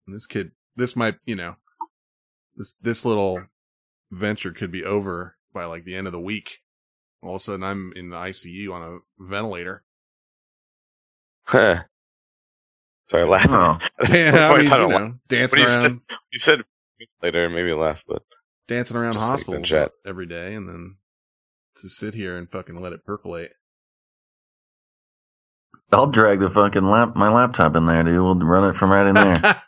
And 0.08 0.16
this 0.16 0.26
kid, 0.26 0.52
this 0.76 0.96
might, 0.96 1.16
you 1.26 1.36
know, 1.36 1.56
this 2.56 2.74
this 2.82 3.06
little 3.06 3.44
venture 4.12 4.52
could 4.52 4.72
be 4.72 4.84
over 4.84 5.36
by 5.54 5.66
like 5.66 5.86
the 5.86 5.96
end 5.96 6.08
of 6.08 6.14
the 6.14 6.20
week. 6.20 6.60
All 7.22 7.36
of 7.36 7.42
a 7.42 7.44
sudden, 7.44 7.64
I'm 7.64 7.92
in 7.96 8.10
the 8.10 8.16
ICU 8.16 8.72
on 8.72 8.82
a 8.82 9.24
ventilator. 9.24 9.84
Sorry, 11.52 13.26
laugh. 13.26 13.48
Oh, 13.50 13.78
Yeah, 14.14 14.50
I 14.50 14.58
mean, 14.58 14.64
you 14.66 14.70
don't 14.70 14.90
know, 14.90 15.14
dancing 15.28 15.60
you 15.60 15.66
around, 15.68 16.02
You 16.32 16.40
said 16.40 16.62
later, 17.24 17.50
maybe 17.50 17.74
laugh, 17.74 18.04
but 18.08 18.24
dancing 18.68 18.98
around 18.98 19.14
Just 19.14 19.22
like 19.22 19.26
the 19.26 19.32
hospitals 19.32 19.68
jet. 19.68 19.92
every 20.06 20.28
day, 20.28 20.54
and 20.54 20.68
then 20.70 20.96
to 21.82 21.90
sit 21.90 22.14
here 22.14 22.38
and 22.38 22.50
fucking 22.50 22.80
let 22.80 22.94
it 22.94 23.06
percolate. 23.06 23.52
I'll 25.92 26.08
drag 26.08 26.40
the 26.40 26.50
fucking 26.50 26.84
lap, 26.88 27.16
my 27.16 27.30
laptop 27.32 27.76
in 27.76 27.86
there, 27.86 28.04
dude. 28.04 28.14
We'll 28.22 28.36
run 28.36 28.70
it 28.70 28.76
from 28.76 28.92
right 28.92 29.08
in 29.08 29.16
there. 29.16 29.62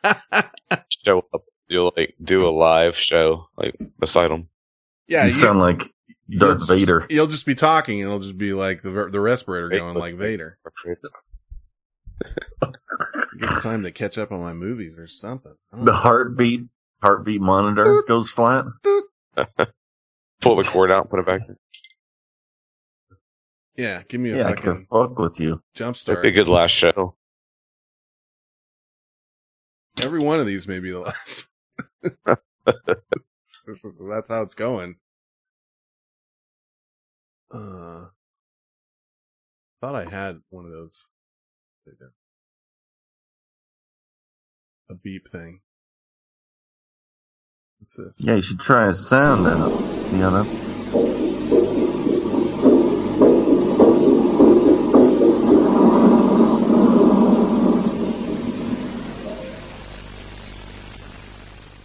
show 1.06 1.26
up. 1.34 1.44
You'll 1.68 1.94
like 1.96 2.16
do 2.24 2.46
a 2.46 2.52
live 2.52 2.96
show 2.98 3.48
like 3.58 3.76
beside 4.00 4.30
them. 4.30 4.50
yeah, 5.08 5.22
you 5.22 5.26
you, 5.26 5.30
sound 5.32 5.60
like 5.60 5.90
you'll 6.28 6.40
Darth 6.40 6.58
just- 6.60 6.70
Vader. 6.70 7.08
You'll 7.10 7.28
just 7.28 7.46
be 7.46 7.56
talking, 7.56 8.02
and 8.02 8.08
it'll 8.10 8.20
just 8.20 8.38
be 8.38 8.54
like 8.54 8.82
the 8.84 9.10
the 9.12 9.20
respirator 9.20 9.70
going 9.70 9.96
like 9.96 10.16
Vader. 10.16 10.58
It's 13.42 13.64
time 13.64 13.84
to 13.84 13.92
catch 13.92 14.18
up 14.18 14.32
on 14.32 14.42
my 14.42 14.54
movies 14.54 14.94
or 14.98 15.08
something. 15.08 15.54
The 15.72 15.78
know. 15.86 15.94
heartbeat, 15.94 16.66
heartbeat 17.02 17.42
monitor 17.42 18.04
goes 18.08 18.30
flat. 18.30 18.66
Pull 20.42 20.56
the 20.56 20.64
cord 20.64 20.92
out, 20.92 21.10
put 21.10 21.20
it 21.20 21.26
back. 21.26 21.42
in. 21.48 21.56
Yeah, 23.76 24.04
give 24.08 24.20
me 24.22 24.32
a 24.32 24.38
Yeah, 24.38 24.48
I 24.50 24.54
can 24.54 24.86
fuck 24.86 25.18
with 25.18 25.40
you. 25.40 25.62
jump 25.74 25.96
That'd 25.96 26.02
start. 26.02 26.24
be 26.24 26.30
a 26.30 26.32
good 26.32 26.48
last 26.50 26.72
show. 26.72 27.16
Every 30.02 30.20
one 30.20 30.40
of 30.40 30.46
these 30.46 30.68
may 30.68 30.80
be 30.80 30.92
the 30.92 31.00
last. 31.02 31.46
This 32.02 33.84
is- 33.84 33.94
That's 34.00 34.28
how 34.28 34.42
it's 34.42 34.54
going. 34.56 34.96
Uh, 37.54 38.06
thought 39.82 39.96
I 39.96 40.10
had 40.10 40.40
one 40.50 40.66
of 40.66 40.72
those. 40.72 41.08
A 44.90 44.94
beep 44.94 45.32
thing. 45.32 45.62
What's 47.80 47.96
this? 47.96 48.16
Yeah, 48.20 48.36
you 48.36 48.42
should 48.42 48.60
try 48.60 48.88
a 48.90 48.94
sound 48.94 49.48
out. 49.48 50.00
See 50.00 50.18
how 50.18 50.44
that's. 50.44 50.56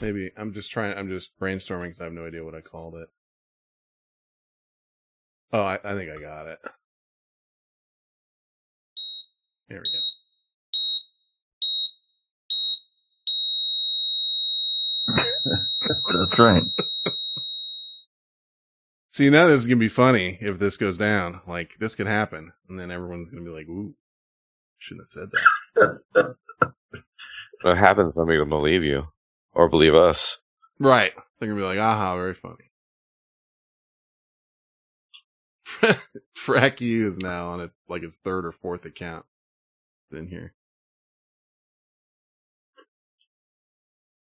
Maybe 0.06 0.30
I'm 0.36 0.54
just 0.54 0.70
trying. 0.70 0.96
I'm 0.96 1.08
just 1.08 1.30
brainstorming 1.40 1.88
because 1.88 2.00
I 2.00 2.04
have 2.04 2.12
no 2.12 2.28
idea 2.28 2.44
what 2.44 2.54
I 2.54 2.60
called 2.60 2.94
it. 2.94 3.08
Oh, 5.52 5.62
I, 5.62 5.80
I 5.82 5.94
think 5.94 6.12
I 6.12 6.20
got 6.20 6.46
it. 6.46 6.60
There 9.68 9.82
we 9.82 9.90
go. 15.12 15.18
That's 16.20 16.38
right. 16.38 16.62
See, 19.12 19.28
now 19.28 19.48
this 19.48 19.60
is 19.60 19.66
gonna 19.66 19.76
be 19.78 19.88
funny 19.88 20.38
if 20.40 20.60
this 20.60 20.76
goes 20.76 20.96
down. 20.96 21.40
Like 21.48 21.72
this 21.80 21.96
could 21.96 22.06
happen, 22.06 22.52
and 22.68 22.78
then 22.78 22.92
everyone's 22.92 23.32
gonna 23.32 23.42
be 23.44 23.50
like, 23.50 23.66
"Ooh, 23.68 23.96
shouldn't 24.78 25.08
have 25.08 25.08
said 25.08 25.30
that." 25.32 26.36
If 27.60 27.72
it 27.72 27.78
happens, 27.78 28.14
somebody 28.14 28.38
will 28.38 28.46
believe 28.46 28.84
you 28.84 29.04
or 29.56 29.68
believe 29.68 29.94
us. 29.94 30.36
Right? 30.78 31.12
They're 31.38 31.48
gonna 31.48 31.60
be 31.60 31.66
like, 31.66 31.78
"Aha, 31.78 32.14
very 32.16 32.34
funny." 32.34 32.70
Frack 36.36 36.80
you 36.80 37.08
is 37.08 37.16
now 37.18 37.48
on 37.48 37.60
it 37.60 37.70
like 37.88 38.02
its 38.02 38.16
third 38.22 38.44
or 38.44 38.52
fourth 38.52 38.84
account 38.84 39.24
in 40.12 40.28
here. 40.28 40.52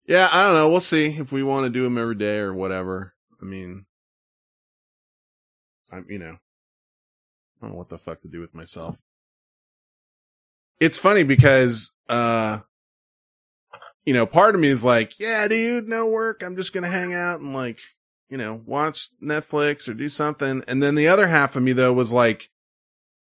Yeah, 0.05 0.29
I 0.31 0.43
don't 0.45 0.55
know. 0.55 0.69
We'll 0.69 0.79
see 0.79 1.07
if 1.07 1.33
we 1.33 1.43
want 1.43 1.65
to 1.65 1.69
do 1.69 1.83
them 1.83 1.97
every 1.97 2.15
day 2.15 2.37
or 2.37 2.53
whatever. 2.53 3.13
I 3.41 3.45
mean, 3.45 3.85
I'm, 5.91 6.05
you 6.09 6.19
know, 6.19 6.37
I 7.61 7.61
don't 7.61 7.71
know 7.71 7.77
what 7.77 7.89
the 7.89 7.97
fuck 7.97 8.21
to 8.21 8.29
do 8.29 8.39
with 8.39 8.55
myself. 8.55 8.95
It's 10.79 10.97
funny 10.97 11.23
because, 11.23 11.91
uh, 12.07 12.59
you 14.07 14.13
know, 14.13 14.25
part 14.25 14.55
of 14.55 14.61
me 14.61 14.69
is 14.69 14.85
like, 14.85 15.19
yeah, 15.19 15.49
dude, 15.49 15.89
no 15.89 16.05
work. 16.05 16.41
I'm 16.41 16.55
just 16.55 16.71
going 16.71 16.85
to 16.85 16.89
hang 16.89 17.13
out 17.13 17.41
and 17.41 17.53
like, 17.53 17.77
you 18.29 18.37
know, 18.37 18.61
watch 18.65 19.09
Netflix 19.21 19.89
or 19.89 19.93
do 19.93 20.07
something. 20.07 20.63
And 20.65 20.81
then 20.81 20.95
the 20.95 21.09
other 21.09 21.27
half 21.27 21.57
of 21.57 21.63
me 21.63 21.73
though 21.73 21.91
was 21.91 22.13
like, 22.13 22.47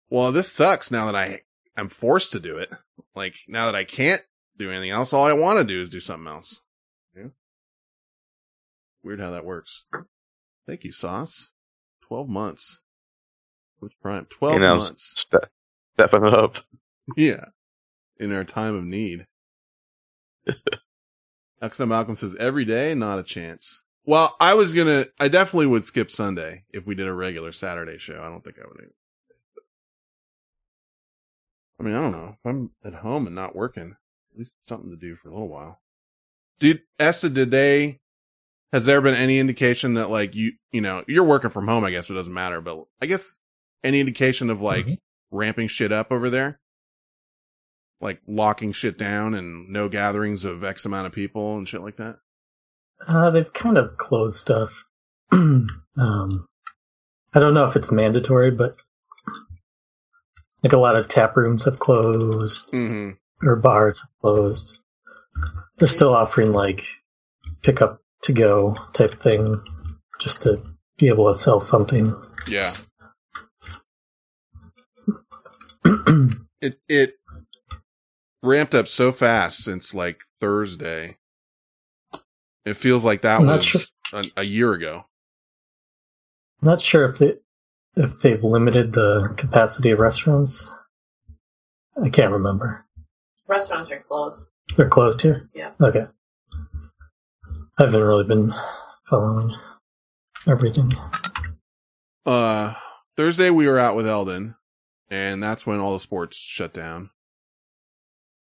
well, 0.10 0.34
this 0.34 0.52
sucks 0.52 0.92
now 0.92 1.06
that 1.06 1.16
I 1.16 1.44
am 1.78 1.88
forced 1.88 2.34
to 2.34 2.42
do 2.42 2.58
it. 2.58 2.68
Like 3.16 3.36
now 3.48 3.68
that 3.68 3.76
I 3.76 3.86
can't 3.86 4.22
do 4.58 4.70
anything 4.70 4.90
else, 4.92 5.14
all 5.14 5.24
I 5.24 5.32
want 5.32 5.60
to 5.60 5.64
do 5.64 5.82
is 5.82 5.88
do 5.88 6.02
something 6.02 6.28
else. 6.28 6.60
Yeah. 7.16 7.30
Weird 9.02 9.22
how 9.22 9.32
that 9.32 9.46
works. 9.46 9.86
Thank 10.68 10.84
you, 10.84 10.92
Sauce. 10.92 11.52
12 12.10 12.28
months. 12.28 12.82
Twitch 13.80 13.94
Prime? 14.02 14.28
12 14.30 14.54
You 14.56 14.60
know, 14.60 14.78
months. 14.80 15.14
Ste- 15.16 15.48
stepping 15.98 16.26
up. 16.26 16.56
Yeah. 17.16 17.46
In 18.20 18.34
our 18.34 18.44
time 18.44 18.76
of 18.76 18.84
need. 18.84 19.26
XM 21.62 21.88
Malcolm 21.88 22.16
says 22.16 22.36
every 22.40 22.66
day, 22.66 22.94
not 22.96 23.20
a 23.20 23.24
chance. 23.24 23.82
Well, 24.06 24.36
I 24.40 24.54
was 24.54 24.74
gonna, 24.74 25.08
I 25.20 25.28
definitely 25.30 25.66
would 25.68 25.84
skip 25.86 26.12
Sunday 26.12 26.64
if 26.72 26.86
we 26.86 26.94
did 26.96 27.08
a 27.08 27.14
regular 27.14 27.52
Saturday 27.52 27.98
show. 27.98 28.22
I 28.22 28.30
don't 28.30 28.44
think 28.44 28.58
I 28.60 28.68
would. 28.68 28.90
I 31.80 31.84
mean, 31.84 31.96
I 31.96 32.02
don't 32.02 32.12
know. 32.12 32.36
If 32.40 32.46
I'm 32.46 32.72
at 32.86 32.94
home 33.02 33.26
and 33.26 33.36
not 33.36 33.56
working, 33.56 33.96
at 34.34 34.40
least 34.40 34.54
something 34.68 34.90
to 34.92 34.96
do 34.96 35.16
for 35.16 35.30
a 35.30 35.32
little 35.34 35.50
while. 35.50 35.80
Dude, 36.60 36.82
Esta, 37.00 37.30
did 37.30 37.52
they, 37.52 38.00
has 38.72 38.86
there 38.86 39.02
been 39.02 39.16
any 39.16 39.40
indication 39.40 39.96
that 39.96 40.10
like 40.10 40.36
you, 40.36 40.54
you 40.72 40.82
know, 40.82 41.04
you're 41.08 41.24
working 41.24 41.50
from 41.50 41.68
home, 41.68 41.84
I 41.84 41.92
guess 41.92 42.10
it 42.10 42.14
doesn't 42.14 42.34
matter, 42.34 42.62
but 42.62 42.86
I 43.02 43.08
guess 43.08 43.38
any 43.84 44.00
indication 44.00 44.50
of 44.50 44.62
like 44.62 44.86
Mhm. 44.86 45.00
ramping 45.32 45.68
shit 45.68 45.92
up 45.92 46.12
over 46.12 46.30
there? 46.30 46.60
Like 48.02 48.22
locking 48.28 48.72
shit 48.74 48.98
down 48.98 49.34
and 49.34 49.70
no 49.70 49.88
gatherings 49.90 50.46
of 50.46 50.64
X 50.64 50.86
amount 50.86 51.08
of 51.08 51.14
people 51.14 51.58
and 51.58 51.68
shit 51.68 51.82
like 51.82 51.98
that? 51.98 52.18
Uh, 53.08 53.32
they've 53.32 53.52
kind 53.54 53.78
of 53.78 53.98
closed 53.98 54.38
stuff. 54.38 54.86
um, 55.32 55.68
I 55.98 57.40
don't 57.40 57.54
know 57.54 57.66
if 57.66 57.76
it's 57.76 57.92
mandatory, 57.92 58.52
but 58.52 58.76
like 60.64 60.74
a 60.74 60.78
lot 60.78 60.96
of 60.96 61.08
tap 61.08 61.36
rooms 61.38 61.66
have 61.66 61.80
closed 61.80 62.70
Mm-hmm. 62.74 63.48
or 63.48 63.56
bars 63.56 64.02
have 64.02 64.10
closed. 64.22 64.78
They're 65.78 65.88
still 65.88 66.14
offering 66.16 66.52
like 66.54 66.84
pick 67.64 67.82
up 67.82 68.02
to 68.24 68.34
go 68.34 68.76
type 68.94 69.22
thing 69.22 69.62
just 70.20 70.44
to 70.44 70.62
be 70.98 71.08
able 71.08 71.32
to 71.32 71.38
sell 71.38 71.60
something. 71.60 72.16
Yeah. 72.48 72.76
It, 76.62 76.80
it 76.88 77.14
ramped 78.46 78.76
up 78.76 78.88
so 78.88 79.12
fast 79.12 79.64
since 79.64 79.94
like 79.94 80.20
Thursday. 80.40 81.18
It 82.66 82.78
feels 82.78 83.04
like 83.04 83.22
that 83.22 83.42
I'm 83.42 83.48
was 83.48 83.66
sure. 83.66 83.82
a, 84.14 84.24
a 84.38 84.46
year 84.46 84.74
ago. 84.74 85.06
I'm 86.62 86.68
not 86.68 86.82
sure 86.82 87.06
if 87.06 87.22
it 87.22 87.44
if 87.96 88.20
they've 88.20 88.44
limited 88.44 88.94
the 88.94 89.34
capacity 89.38 89.92
of 89.92 90.00
restaurants. 90.00 90.72
I 92.02 92.10
can't 92.10 92.34
remember. 92.34 92.86
Restaurants 93.48 93.92
are 93.92 94.04
closed. 94.08 94.50
They're 94.76 94.90
closed 94.90 95.22
here? 95.22 95.50
Yeah. 95.54 95.72
Okay. 95.80 96.08
I 97.78 97.84
haven't 97.84 98.02
really 98.02 98.24
been 98.24 98.54
following 99.08 99.56
everything. 100.48 100.94
Uh, 102.26 102.74
Thursday 103.16 103.50
we 103.50 103.68
were 103.68 103.80
out 103.80 103.96
with 103.96 104.08
Eldon, 104.08 104.56
and 105.10 105.42
that's 105.42 105.66
when 105.66 105.80
all 105.80 105.94
the 105.94 106.00
sports 106.00 106.38
shut 106.38 106.74
down. 106.74 107.12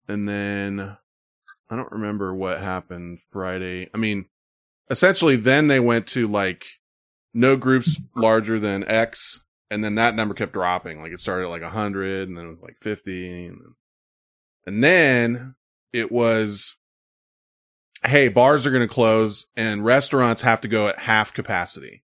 And 0.08 0.28
then 0.28 0.98
I 1.70 1.76
don't 1.76 1.92
remember 1.92 2.34
what 2.34 2.60
happened 2.60 3.20
Friday. 3.32 3.90
I 3.94 3.98
mean, 3.98 4.26
essentially, 4.90 5.36
then 5.36 5.68
they 5.68 5.80
went 5.80 6.08
to 6.08 6.28
like 6.28 6.66
no 7.34 7.56
groups 7.58 8.00
larger 8.16 8.60
than 8.60 8.84
X, 8.88 9.40
and 9.72 9.84
then 9.84 9.96
that 9.96 10.16
number 10.16 10.34
kept 10.34 10.54
dropping. 10.54 11.02
Like 11.02 11.12
it 11.12 11.20
started 11.20 11.46
at 11.46 11.50
like 11.50 11.64
hundred, 11.64 12.28
and 12.28 12.38
then 12.38 12.46
it 12.46 12.50
was 12.50 12.62
like 12.62 12.78
fifty, 12.82 13.48
and 13.48 13.60
then, 13.60 13.76
and 14.68 14.84
then 14.84 15.56
it 15.94 16.12
was, 16.12 16.76
hey, 18.04 18.28
bars 18.28 18.66
are 18.66 18.72
going 18.72 18.88
to 18.88 18.94
close, 18.94 19.46
and 19.56 19.86
restaurants 19.86 20.42
have 20.42 20.62
to 20.62 20.68
go 20.68 20.88
at 20.88 21.00
half 21.00 21.34
capacity, 21.34 22.04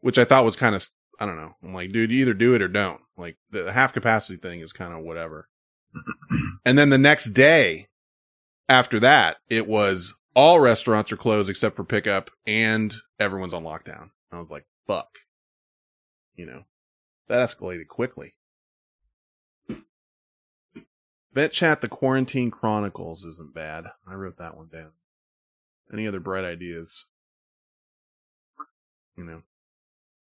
which 0.00 0.18
I 0.18 0.24
thought 0.24 0.44
was 0.44 0.56
kind 0.56 0.74
of 0.74 0.88
I 1.18 1.26
don't 1.26 1.36
know. 1.36 1.54
I'm 1.62 1.74
like, 1.74 1.92
dude, 1.92 2.10
you 2.10 2.20
either 2.20 2.34
do 2.34 2.54
it 2.54 2.62
or 2.62 2.68
don't. 2.68 3.00
Like 3.16 3.36
the 3.50 3.72
half 3.72 3.92
capacity 3.92 4.38
thing 4.38 4.60
is 4.60 4.72
kind 4.72 4.92
of 4.92 5.04
whatever. 5.04 5.48
And 6.64 6.78
then 6.78 6.90
the 6.90 6.98
next 6.98 7.30
day 7.30 7.88
after 8.68 9.00
that, 9.00 9.36
it 9.48 9.66
was 9.66 10.14
all 10.34 10.60
restaurants 10.60 11.12
are 11.12 11.16
closed 11.16 11.50
except 11.50 11.76
for 11.76 11.84
pickup 11.84 12.30
and 12.46 12.94
everyone's 13.18 13.54
on 13.54 13.64
lockdown. 13.64 14.10
I 14.30 14.38
was 14.38 14.50
like, 14.50 14.64
fuck. 14.86 15.18
You 16.34 16.46
know, 16.46 16.62
that 17.28 17.40
escalated 17.40 17.88
quickly. 17.88 18.34
Bet 21.34 21.52
chat 21.52 21.80
the 21.80 21.88
quarantine 21.88 22.50
chronicles 22.50 23.24
isn't 23.24 23.54
bad. 23.54 23.84
I 24.06 24.14
wrote 24.14 24.38
that 24.38 24.56
one 24.56 24.68
down. 24.68 24.90
Any 25.92 26.06
other 26.06 26.20
bright 26.20 26.44
ideas? 26.44 27.06
You 29.16 29.24
know. 29.24 29.42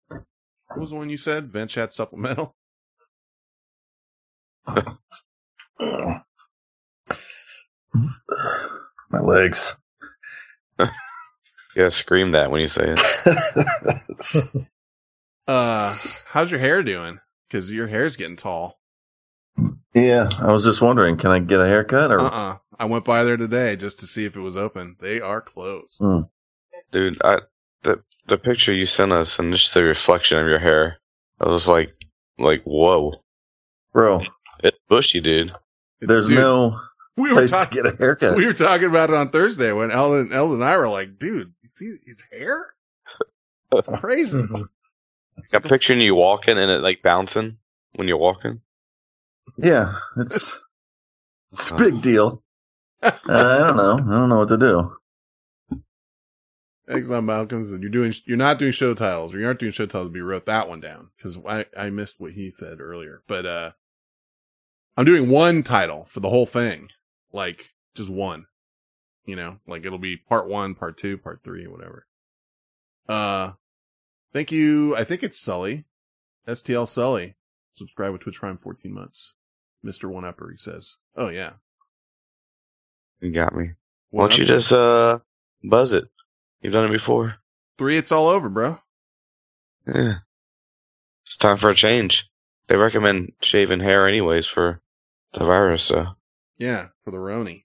What 0.08 0.78
was 0.78 0.90
the 0.90 0.96
one 0.96 1.10
you 1.10 1.16
said? 1.16 1.50
Vent 1.52 1.70
chat 1.70 1.92
supplemental? 1.92 2.54
My 9.10 9.20
legs. 9.20 9.76
Yeah, 11.76 11.88
scream 11.90 12.32
that 12.32 12.50
when 12.50 12.60
you 12.62 12.68
say 12.68 12.94
it. 12.96 14.44
Uh, 15.48 15.96
how's 16.26 16.48
your 16.48 16.60
hair 16.60 16.80
doing? 16.84 17.18
Cause 17.50 17.68
your 17.72 17.88
hair's 17.88 18.14
getting 18.14 18.36
tall. 18.36 18.78
yeah, 19.92 20.30
I 20.38 20.52
was 20.52 20.62
just 20.62 20.80
wondering, 20.80 21.16
can 21.16 21.32
I 21.32 21.40
get 21.40 21.60
a 21.60 21.66
haircut 21.66 22.12
or? 22.12 22.20
Uh-uh. 22.20 22.58
I 22.78 22.84
went 22.84 23.04
by 23.04 23.24
there 23.24 23.36
today 23.36 23.74
just 23.74 23.98
to 23.98 24.06
see 24.06 24.24
if 24.24 24.36
it 24.36 24.40
was 24.40 24.56
open. 24.56 24.94
They 25.00 25.20
are 25.20 25.40
closed. 25.40 25.98
Mm. 26.00 26.28
Dude, 26.92 27.20
I 27.24 27.38
the 27.82 28.00
the 28.28 28.38
picture 28.38 28.72
you 28.72 28.86
sent 28.86 29.10
us 29.10 29.40
and 29.40 29.52
just 29.52 29.74
the 29.74 29.82
reflection 29.82 30.38
of 30.38 30.46
your 30.46 30.60
hair, 30.60 30.98
I 31.40 31.48
was 31.48 31.66
like 31.66 31.96
like 32.38 32.62
whoa. 32.62 33.14
Bro, 33.92 34.20
It's 34.62 34.78
bushy, 34.88 35.18
dude. 35.20 35.52
It's- 36.00 36.08
there's 36.16 36.28
dude, 36.28 36.38
no 36.38 36.80
we 37.16 37.28
were 37.30 37.34
place 37.36 37.50
to 37.50 37.56
talking. 37.58 37.82
get 37.82 37.92
a 37.94 37.96
haircut. 37.96 38.36
We 38.36 38.46
were 38.46 38.52
talking 38.54 38.86
about 38.88 39.10
it 39.10 39.16
on 39.16 39.30
Thursday 39.30 39.72
when 39.72 39.90
Ellen, 39.90 40.32
Ellen 40.32 40.54
and 40.54 40.64
I 40.64 40.76
were 40.76 40.88
like, 40.88 41.18
"Dude, 41.18 41.52
you 41.62 41.68
see 41.68 41.96
his 42.06 42.22
hair? 42.32 42.74
It's 43.72 43.88
crazy." 44.00 44.38
Mhm. 44.40 44.68
I'm 45.52 45.62
picturing 45.62 46.00
you 46.00 46.14
walking 46.14 46.58
and 46.58 46.70
it 46.70 46.80
like 46.82 47.02
bouncing 47.02 47.58
when 47.94 48.08
you're 48.08 48.16
walking. 48.18 48.60
Yeah, 49.56 49.94
it's 50.16 50.58
it's 51.52 51.70
a 51.70 51.74
big 51.74 52.00
deal. 52.02 52.42
Uh, 53.02 53.10
I 53.28 53.58
don't 53.58 53.76
know. 53.76 53.94
I 53.94 54.12
don't 54.18 54.28
know 54.28 54.38
what 54.40 54.48
to 54.50 54.58
do. 54.58 54.96
Exxon 56.88 57.24
Malcolm 57.24 57.64
said, 57.64 57.80
"You're 57.82 57.90
doing, 57.90 58.12
you're 58.26 58.36
not 58.36 58.58
doing 58.58 58.72
show 58.72 58.94
titles, 58.94 59.32
or 59.32 59.38
you 59.38 59.46
aren't 59.46 59.60
doing 59.60 59.72
show 59.72 59.86
titles." 59.86 60.10
But 60.10 60.18
you 60.18 60.24
wrote 60.24 60.46
that 60.46 60.68
one 60.68 60.80
down 60.80 61.10
because 61.16 61.36
I, 61.48 61.66
I 61.76 61.90
missed 61.90 62.16
what 62.18 62.32
he 62.32 62.50
said 62.50 62.80
earlier. 62.80 63.22
But 63.28 63.46
uh, 63.46 63.70
I'm 64.96 65.04
doing 65.04 65.30
one 65.30 65.62
title 65.62 66.06
for 66.10 66.20
the 66.20 66.28
whole 66.28 66.46
thing, 66.46 66.88
like 67.32 67.70
just 67.94 68.10
one. 68.10 68.46
You 69.24 69.36
know, 69.36 69.58
like 69.66 69.84
it'll 69.84 69.98
be 69.98 70.16
part 70.16 70.48
one, 70.48 70.74
part 70.74 70.98
two, 70.98 71.16
part 71.18 71.40
three, 71.44 71.66
whatever. 71.66 72.06
Uh, 73.08 73.52
thank 74.32 74.50
you. 74.50 74.96
I 74.96 75.04
think 75.04 75.22
it's 75.22 75.40
Sully, 75.40 75.84
STL 76.48 76.86
Sully. 76.88 77.36
Subscribe 77.74 78.12
with 78.12 78.22
Twitch 78.22 78.36
Prime 78.36 78.58
14 78.58 78.92
months. 78.92 79.34
Mister 79.82 80.08
One 80.08 80.24
Upper, 80.24 80.50
he 80.50 80.58
says. 80.58 80.96
Oh 81.16 81.28
yeah. 81.28 81.52
You 83.20 83.32
got 83.32 83.54
me. 83.54 83.70
Why 84.10 84.28
don't 84.28 84.38
you 84.38 84.44
just 84.44 84.72
uh 84.72 85.18
buzz 85.62 85.92
it? 85.92 86.04
You've 86.60 86.72
done 86.72 86.86
it 86.86 86.92
before. 86.92 87.36
three? 87.78 87.96
It's 87.96 88.12
all 88.12 88.28
over, 88.28 88.48
bro. 88.48 88.78
Yeah. 89.86 90.16
It's 91.26 91.36
time 91.36 91.58
for 91.58 91.70
a 91.70 91.74
change. 91.74 92.29
They 92.70 92.76
recommend 92.76 93.32
shaving 93.42 93.80
hair 93.80 94.06
anyways 94.06 94.46
for 94.46 94.80
the 95.34 95.40
virus, 95.44 95.82
so 95.82 96.06
Yeah, 96.56 96.86
for 97.04 97.10
the 97.10 97.16
Roni. 97.16 97.64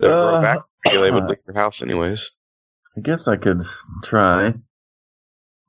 they'll 0.00 0.10
Uh, 0.10 0.30
grow 0.30 0.42
back. 0.42 0.58
You'll 0.90 1.04
able 1.04 1.20
to 1.20 1.26
leave 1.26 1.38
your 1.46 1.54
house 1.54 1.82
anyways. 1.82 2.30
I 2.96 3.02
guess 3.02 3.28
I 3.28 3.36
could 3.36 3.60
try. 4.02 4.54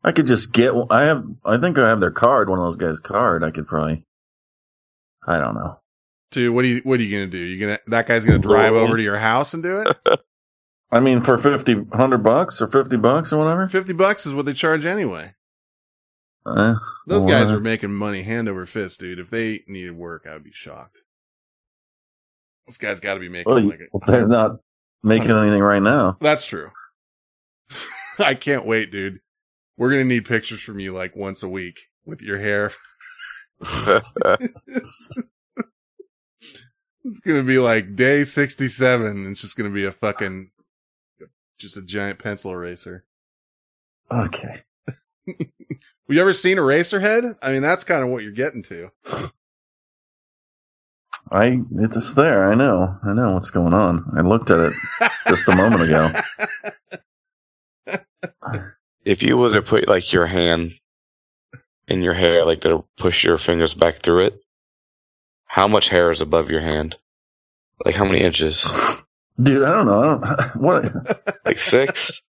I 0.06 0.12
could 0.14 0.26
just 0.28 0.54
get. 0.54 0.74
I 0.90 1.04
have. 1.06 1.26
I 1.44 1.58
think 1.58 1.78
I 1.78 1.90
have 1.90 2.00
their 2.00 2.12
card. 2.12 2.48
One 2.50 2.60
of 2.60 2.66
those 2.66 2.78
guys' 2.78 3.02
card. 3.02 3.44
I 3.44 3.52
could 3.52 3.68
probably. 3.68 4.06
I 5.28 5.38
don't 5.40 5.56
know. 5.56 5.80
Dude, 6.32 6.56
what 6.56 6.64
are 6.64 6.68
you 6.70 6.82
what 6.86 6.98
are 7.00 7.04
you 7.04 7.12
gonna 7.18 7.30
do? 7.30 7.38
You 7.40 7.60
gonna 7.60 7.80
that 7.88 8.08
guy's 8.08 8.26
gonna 8.26 8.40
drive 8.40 8.72
over 8.74 8.96
to 8.96 9.04
your 9.04 9.18
house 9.20 9.54
and 9.54 9.62
do 9.62 9.82
it? 9.82 9.98
I 10.92 11.02
mean, 11.02 11.22
for 11.22 11.38
fifty, 11.38 11.76
hundred 11.92 12.24
bucks 12.24 12.62
or 12.62 12.68
fifty 12.70 12.96
bucks 12.96 13.34
or 13.34 13.40
whatever. 13.40 13.68
Fifty 13.68 13.92
bucks 13.94 14.26
is 14.26 14.34
what 14.34 14.46
they 14.46 14.54
charge 14.54 14.86
anyway. 14.86 15.34
Uh, 16.58 16.76
Those 17.08 17.26
guys 17.26 17.52
are 17.52 17.60
making 17.60 17.94
money 17.94 18.24
hand 18.24 18.48
over 18.50 18.66
fist, 18.66 19.00
dude. 19.00 19.20
If 19.20 19.30
they 19.30 19.64
needed 19.68 19.96
work, 19.96 20.26
I 20.30 20.34
would 20.34 20.44
be 20.44 20.52
shocked. 20.54 21.00
This 22.68 22.78
guy's 22.78 23.00
got 23.00 23.16
to 23.16 23.20
be 23.20 23.30
making 23.30 23.52
Well, 23.54 23.64
like 23.68 23.80
they're 24.08 24.28
not 24.28 24.58
making 25.04 25.32
anything 25.32 25.62
right 25.62 25.82
now. 25.82 26.18
That's 26.22 26.46
true. 26.46 26.70
I 28.20 28.36
can't 28.36 28.66
wait, 28.66 28.92
dude. 28.92 29.20
We're 29.78 29.90
gonna 29.92 30.04
need 30.04 30.26
pictures 30.26 30.60
from 30.62 30.80
you 30.80 30.94
like 30.94 31.16
once 31.16 31.42
a 31.42 31.48
week 31.48 31.80
with 32.06 32.22
your 32.22 32.38
hair. 32.40 32.72
It's 37.06 37.22
gonna 37.22 37.44
be 37.44 37.58
like 37.60 37.96
day 37.96 38.24
sixty-seven. 38.26 39.08
and 39.08 39.28
It's 39.28 39.42
just 39.42 39.56
gonna 39.56 39.70
be 39.70 39.86
a 39.86 39.92
fucking, 39.92 40.52
just 41.58 41.78
a 41.78 41.82
giant 41.82 42.20
pencil 42.20 42.52
eraser. 42.52 43.06
Okay. 44.12 44.64
Have 46.10 46.16
you 46.16 46.22
ever 46.22 46.34
seen 46.34 46.58
a 46.58 46.62
Eraserhead? 46.62 47.38
I 47.40 47.52
mean, 47.52 47.62
that's 47.62 47.84
kind 47.84 48.02
of 48.02 48.10
what 48.10 48.24
you're 48.24 48.32
getting 48.32 48.64
to. 48.64 48.90
I 51.32 51.60
it's 51.76 51.94
just 51.94 52.16
there. 52.16 52.52
I 52.52 52.56
know. 52.56 52.98
I 53.04 53.14
know 53.14 53.34
what's 53.34 53.52
going 53.52 53.76
on. 53.76 54.14
I 54.18 54.22
looked 54.22 54.50
at 54.50 54.60
it 54.60 54.74
just 55.28 55.48
a 55.50 55.56
moment 55.56 55.84
ago. 55.84 56.12
if 59.06 59.22
you 59.22 59.38
were 59.38 59.54
to 59.54 59.62
put 59.62 59.88
like 59.88 60.12
your 60.12 60.26
hand 60.26 60.74
in 61.88 62.02
your 62.02 62.16
hair, 62.16 62.44
like 62.44 62.62
to 62.62 62.86
push 62.98 63.24
your 63.24 63.38
fingers 63.38 63.76
back 63.76 64.02
through 64.02 64.26
it, 64.26 64.42
how 65.46 65.68
much 65.68 65.90
hair 65.90 66.10
is 66.10 66.22
above 66.22 66.50
your 66.50 66.62
hand? 66.62 66.96
Like 67.86 67.94
how 67.94 68.06
many 68.06 68.22
inches? 68.22 68.64
Dude, 69.42 69.64
I 69.64 69.72
don't 69.74 69.86
know. 69.86 70.20
I 70.24 70.36
don't 70.38 70.56
what 70.56 71.46
Like 71.46 71.60
six? 71.60 72.24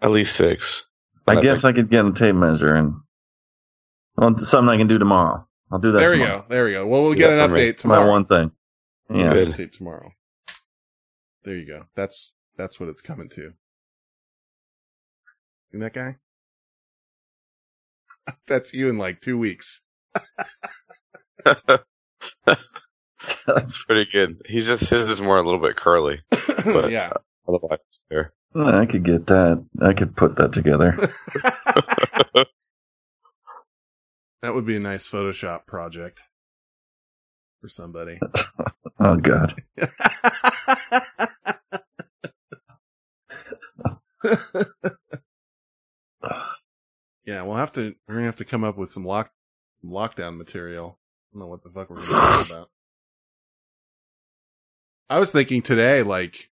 At 0.00 0.10
least 0.10 0.36
six. 0.36 0.84
I 1.28 1.40
guess 1.40 1.64
I 1.64 1.72
could 1.72 1.90
get 1.90 2.04
a 2.06 2.12
tape 2.12 2.34
measure 2.34 2.74
and 2.74 2.94
well, 4.16 4.36
something 4.38 4.68
I 4.68 4.76
can 4.76 4.88
do 4.88 4.98
tomorrow. 4.98 5.46
I'll 5.70 5.78
do 5.78 5.92
that 5.92 5.98
there 5.98 6.12
we 6.12 6.18
go. 6.18 6.44
There 6.48 6.64
we 6.64 6.72
go. 6.72 6.86
Well, 6.86 7.02
we'll 7.02 7.12
You 7.12 7.18
get 7.18 7.36
got 7.36 7.44
an 7.44 7.50
for 7.50 7.54
me. 7.56 7.60
update 7.60 7.68
It's 7.70 7.84
my 7.84 8.04
one 8.04 8.24
thing. 8.24 8.50
We'll 9.08 9.20
Yeah. 9.20 9.28
get 9.28 9.34
Good. 9.34 9.48
an 9.48 9.54
update 9.54 9.72
tomorrow. 9.72 10.12
There 11.44 11.54
you 11.56 11.66
go. 11.66 11.84
That's 11.94 12.32
that's 12.56 12.80
what 12.80 12.88
it's 12.88 13.00
coming 13.00 13.28
to. 13.30 13.52
And 15.72 15.82
that 15.82 15.94
guy? 15.94 16.16
That's 18.48 18.74
you 18.74 18.88
in 18.88 18.98
like 18.98 19.20
two 19.20 19.38
weeks. 19.38 19.82
That's 21.44 21.84
pretty 23.84 24.06
good. 24.12 24.40
He's 24.46 24.66
just 24.66 24.84
his 24.84 25.08
is 25.10 25.20
more 25.20 25.36
a 25.38 25.42
little 25.42 25.60
bit 25.60 25.76
curly. 25.76 26.20
But- 26.30 26.90
yeah. 26.90 27.12
Otherwise, 27.46 27.78
it's 27.88 28.00
there. 28.54 28.64
I 28.64 28.86
could 28.86 29.04
get 29.04 29.26
that. 29.28 29.64
I 29.80 29.92
could 29.94 30.16
put 30.16 30.36
that 30.36 30.52
together. 30.52 31.14
that 34.42 34.54
would 34.54 34.66
be 34.66 34.76
a 34.76 34.80
nice 34.80 35.08
Photoshop 35.08 35.66
project 35.66 36.20
for 37.60 37.68
somebody. 37.68 38.18
Oh 39.00 39.16
God. 39.16 39.54
Yeah, 47.24 47.42
we'll 47.42 47.56
have 47.58 47.72
to. 47.72 47.94
We're 48.08 48.14
gonna 48.14 48.26
have 48.26 48.36
to 48.36 48.44
come 48.46 48.64
up 48.64 48.78
with 48.78 48.90
some 48.90 49.04
lock 49.04 49.30
lockdown 49.84 50.36
material. 50.38 50.98
I 50.98 51.34
don't 51.34 51.40
know 51.42 51.46
what 51.46 51.62
the 51.62 51.68
fuck 51.70 51.90
we're 51.90 51.96
gonna 51.96 52.08
talk 52.08 52.50
about. 52.50 52.70
I 55.10 55.18
was 55.18 55.30
thinking 55.30 55.60
today, 55.62 56.02
like 56.02 56.48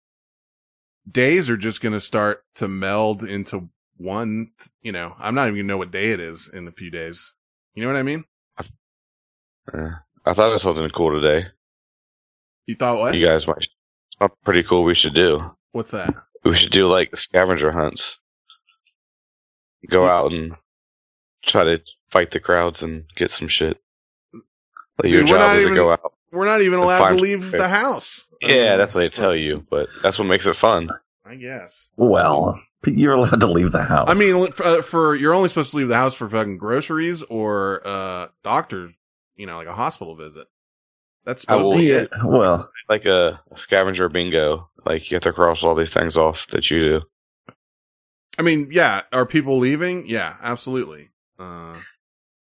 days 1.11 1.49
are 1.51 1.57
just 1.57 1.81
gonna 1.81 2.01
start 2.01 2.45
to 2.57 2.69
meld 2.69 3.23
into 3.23 3.69
one. 3.97 4.51
You 4.83 4.93
know, 4.93 5.15
I'm 5.19 5.35
not 5.35 5.49
even 5.49 5.57
gonna 5.61 5.69
know 5.69 5.79
what 5.79 5.91
day 5.93 6.11
it 6.13 6.21
is 6.21 6.49
in 6.53 6.67
a 6.67 6.73
few 6.73 6.91
days. 6.91 7.33
You 7.75 7.83
know 7.83 7.89
what 7.93 7.99
I 7.99 8.03
mean? 8.03 8.25
Uh, 9.73 9.91
I 10.27 10.35
thought 10.35 10.53
of 10.53 10.61
something 10.61 10.89
cool 10.91 11.21
today. 11.21 11.47
You 12.67 12.77
thought 12.77 12.99
what? 12.99 13.15
You 13.15 13.25
guys 13.27 13.47
might. 13.47 13.67
Something 14.19 14.37
pretty 14.45 14.63
cool 14.65 14.85
we 14.85 14.95
should 14.95 15.15
do. 15.15 15.51
What's 15.73 15.93
that? 15.93 16.15
We 16.45 16.57
should 16.57 16.73
do 16.73 16.87
like 16.89 17.17
scavenger 17.17 17.71
hunts. 17.73 18.19
Go 19.89 20.07
out 20.07 20.33
and 20.33 20.55
try 21.45 21.65
to 21.65 21.81
fight 22.11 22.31
the 22.31 22.41
crowds 22.41 22.83
and 22.83 23.05
get 23.17 23.31
some 23.31 23.49
shit. 23.49 23.79
Like 25.03 25.11
your 25.13 25.21
Dude, 25.23 25.31
we're 25.31 25.37
job 25.37 25.41
not 25.41 25.57
is 25.57 25.63
even- 25.63 25.75
to 25.75 25.81
go 25.81 25.93
out. 25.93 26.13
We're 26.33 26.47
not 26.47 26.62
even 26.62 26.78
allowed 26.78 27.11
to 27.11 27.14
leave 27.16 27.51
the 27.51 27.68
house. 27.68 28.24
Yeah, 28.41 28.76
that's 28.76 28.95
what 28.95 29.01
they 29.01 29.09
tell 29.09 29.35
you, 29.37 29.66
but 29.68 29.89
that's 30.03 30.18
what 30.18 30.24
makes 30.26 30.47
it 30.47 30.57
fun. 30.57 30.91
I 31.24 31.35
guess. 31.35 31.89
Well, 31.97 32.61
you're 32.87 33.14
allowed 33.14 33.41
to 33.41 33.47
leave 33.47 33.72
the 33.72 33.83
house. 33.83 34.09
I 34.09 34.14
mean, 34.14 34.53
for, 34.53 34.64
uh, 34.64 34.83
for 34.83 35.14
you're 35.14 35.35
only 35.35 35.49
supposed 35.49 35.72
to 35.72 35.76
leave 35.76 35.89
the 35.89 35.97
house 35.97 36.14
for 36.14 36.28
fucking 36.28 36.57
groceries 36.59 37.22
or 37.22 37.87
uh 37.87 38.28
doctor, 38.43 38.93
you 39.37 39.47
know, 39.47 39.57
like 39.59 39.66
a 39.68 39.74
hospital 39.74 40.16
visit. 40.16 40.47
That's 41.24 41.43
supposed 41.43 41.64
will- 41.64 41.72
to 41.72 41.78
be 41.78 41.89
yeah, 41.89 41.97
it. 41.99 42.11
well, 42.24 42.70
Like 42.89 43.05
a, 43.05 43.41
a 43.53 43.59
scavenger 43.59 44.09
bingo. 44.09 44.70
Like 44.87 45.11
you 45.11 45.16
have 45.16 45.22
to 45.24 45.33
cross 45.33 45.62
all 45.62 45.74
these 45.74 45.91
things 45.91 46.16
off 46.16 46.47
that 46.53 46.70
you 46.70 46.83
do. 46.83 47.55
I 48.39 48.43
mean, 48.43 48.70
yeah, 48.72 49.03
are 49.12 49.26
people 49.26 49.59
leaving? 49.59 50.07
Yeah, 50.07 50.35
absolutely. 50.43 51.11
Uh, 51.39 51.74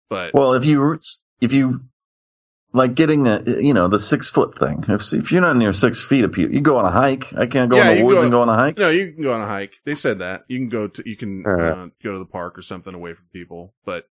but 0.09 0.33
well, 0.35 0.53
if 0.53 0.65
you 0.65 0.99
if 1.41 1.51
you 1.51 1.81
like 2.73 2.93
getting 2.95 3.27
a 3.27 3.41
you 3.45 3.73
know 3.73 3.87
the 3.87 3.99
six 3.99 4.29
foot 4.29 4.57
thing. 4.57 4.83
If 4.87 5.11
if 5.13 5.31
you're 5.31 5.41
not 5.41 5.55
near 5.57 5.73
six 5.73 6.01
feet 6.01 6.23
of 6.23 6.31
people, 6.31 6.53
you 6.53 6.61
go 6.61 6.77
on 6.77 6.85
a 6.85 6.91
hike. 6.91 7.33
I 7.33 7.45
can't 7.47 7.69
go 7.69 7.77
Yeah, 7.77 7.89
in 7.89 7.93
the 7.93 7.97
you 7.99 8.05
woods 8.05 8.17
go- 8.17 8.21
and 8.23 8.31
go 8.31 8.41
on 8.41 8.49
a 8.49 8.55
hike. 8.55 8.77
no, 8.77 8.89
you 8.89 9.11
can 9.13 9.23
go 9.23 9.33
on 9.33 9.41
a 9.41 9.47
hike. 9.47 9.71
They 9.85 9.95
said 9.95 10.19
that 10.19 10.43
you 10.47 10.57
can 10.59 10.69
go 10.69 10.87
to 10.87 11.03
you 11.09 11.17
can 11.17 11.43
Uh. 11.45 11.49
uh, 11.51 11.87
go 12.03 12.11
to 12.13 12.19
the 12.19 12.25
park 12.25 12.57
or 12.57 12.61
something 12.61 12.93
away 12.93 13.13
from 13.13 13.25
people. 13.33 13.73
But 13.85 14.05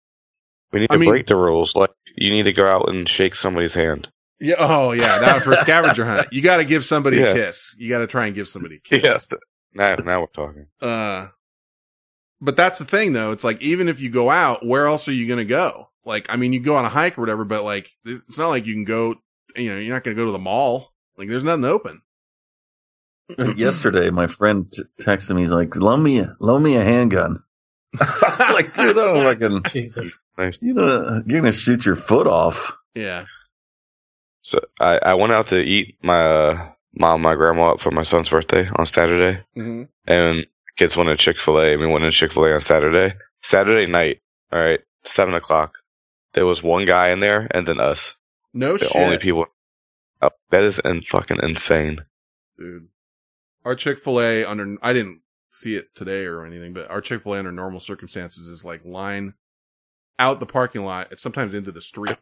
We 0.73 0.81
need 0.81 0.89
I 0.91 0.95
to 0.95 0.99
mean- 1.01 1.09
break 1.11 1.27
the 1.27 1.37
rules. 1.37 1.75
Like 1.75 1.91
you 2.17 2.31
need 2.31 2.45
to 2.45 2.53
go 2.53 2.67
out 2.67 2.89
and 2.89 3.09
shake 3.09 3.35
somebody's 3.35 3.75
hand. 3.75 4.09
yeah, 4.41 4.57
oh 4.59 4.93
yeah, 4.93 5.19
that 5.21 5.43
for 5.43 5.53
a 5.53 5.57
scavenger 5.61 6.05
hunt, 6.05 6.29
you 6.33 6.43
got 6.43 6.59
to 6.59 6.65
give 6.65 6.85
somebody 6.85 7.19
Yeah. 7.19 7.27
a 7.31 7.35
kiss. 7.35 7.75
You 7.79 7.89
got 7.89 8.01
to 8.01 8.07
try 8.07 8.27
and 8.27 8.35
give 8.35 8.49
somebody 8.49 8.77
a 8.77 8.81
kiss. 9.01 9.27
Now, 9.75 9.97
now 9.97 10.21
we're 10.21 10.27
talking. 10.29 10.67
Uh, 10.81 11.29
but 12.45 12.57
that's 12.57 12.79
the 12.79 12.85
thing 12.85 13.13
though. 13.13 13.33
It's 13.33 13.43
like, 13.45 13.61
even 13.63 13.89
if 13.89 14.01
you 14.01 14.11
go 14.11 14.31
out, 14.31 14.65
where 14.65 14.87
else 14.87 15.09
are 15.09 15.13
you 15.13 15.27
going 15.27 15.39
to 15.39 15.45
go? 15.45 15.89
Like, 16.05 16.27
I 16.29 16.37
mean, 16.37 16.53
you 16.53 16.61
go 16.61 16.77
on 16.77 16.85
a 16.85 16.89
hike 16.91 17.17
or 17.19 17.23
whatever, 17.23 17.45
but 17.45 17.65
like, 17.65 17.91
it's 18.05 18.39
not 18.39 18.49
like 18.49 18.67
you 18.67 18.75
can 18.75 18.85
go, 18.85 19.15
you 19.57 19.71
know, 19.73 19.79
you're 19.79 19.95
not 19.95 20.05
going 20.05 20.17
to 20.17 20.21
go 20.23 20.27
to 20.27 20.33
the 20.33 20.39
mall. 20.39 20.93
Like, 21.17 21.29
there's 21.29 21.45
nothing 21.45 21.65
open. 21.65 22.03
Yesterday, 23.57 24.11
my 24.11 24.27
friend 24.27 24.71
t- 24.71 24.83
texted 25.01 25.35
me. 25.35 25.43
He's 25.43 25.53
like, 25.53 25.75
"Loan 25.77 26.03
me, 26.03 26.19
a- 26.19 26.37
loan 26.41 26.63
me 26.63 26.77
a 26.77 26.85
handgun." 26.85 27.43
I 28.01 28.37
was 28.39 28.51
like, 28.53 28.75
"Dude, 28.75 28.91
I 28.99 29.05
don't 29.05 29.23
fucking, 29.23 29.63
Jesus. 29.73 30.19
you 30.61 30.75
know, 30.75 31.23
you're 31.27 31.41
gonna 31.41 31.53
shoot 31.53 31.87
your 31.87 31.97
foot 31.97 32.27
off." 32.27 32.73
Yeah. 32.95 33.25
So 34.43 34.59
I, 34.79 34.99
I 34.99 35.15
went 35.15 35.33
out 35.33 35.49
to 35.49 35.59
eat 35.59 35.97
my 36.03 36.21
uh, 36.23 36.69
mom, 36.95 37.23
my 37.23 37.35
grandma 37.35 37.73
up 37.73 37.81
for 37.81 37.91
my 37.91 38.03
son's 38.03 38.29
birthday 38.29 38.69
on 38.77 38.85
Saturday, 38.85 39.41
Mm-hmm. 39.57 39.85
and 40.07 40.47
kids 40.77 40.97
wanted 40.97 41.19
Chick 41.19 41.37
Fil 41.41 41.59
A. 41.61 41.73
and 41.73 41.81
we 41.81 41.87
went 41.87 42.05
to 42.05 42.11
Chick 42.13 42.33
Fil 42.33 42.47
A 42.47 42.55
on 42.55 42.61
Saturday. 42.63 43.15
Saturday 43.43 43.91
night, 43.91 44.21
all 44.53 44.61
right, 44.61 44.81
seven 45.05 45.35
o'clock. 45.35 45.75
There 46.35 46.47
was 46.47 46.63
one 46.63 46.85
guy 46.87 47.11
in 47.11 47.21
there, 47.21 47.47
and 47.53 47.67
then 47.69 47.79
us. 47.81 48.15
No 48.53 48.77
The 48.77 48.87
shit, 48.87 48.97
only 48.97 49.19
people. 49.19 49.47
Oh, 50.23 50.31
that 50.51 50.63
is 50.63 50.79
in 50.85 51.03
fucking 51.03 51.39
insane. 51.43 52.01
dude. 52.59 52.89
Our 53.65 53.75
Chick 53.75 53.99
Fil 53.99 54.21
A 54.21 54.45
under, 54.45 54.77
I 54.83 54.93
didn't 54.93 55.21
see 55.51 55.75
it 55.77 55.95
today 55.95 56.25
or 56.25 56.45
anything, 56.45 56.73
but 56.75 56.91
our 56.91 57.01
Chick 57.01 57.23
Fil 57.23 57.35
A 57.35 57.39
under 57.39 57.53
normal 57.53 57.81
circumstances 57.81 58.47
is 58.47 58.65
like 58.65 58.85
line 58.85 59.35
out 60.19 60.41
the 60.41 60.47
parking 60.47 60.85
lot. 60.85 61.09
It's 61.13 61.23
sometimes 61.23 61.55
into 61.55 61.73
the 61.73 61.81
street. 61.81 62.17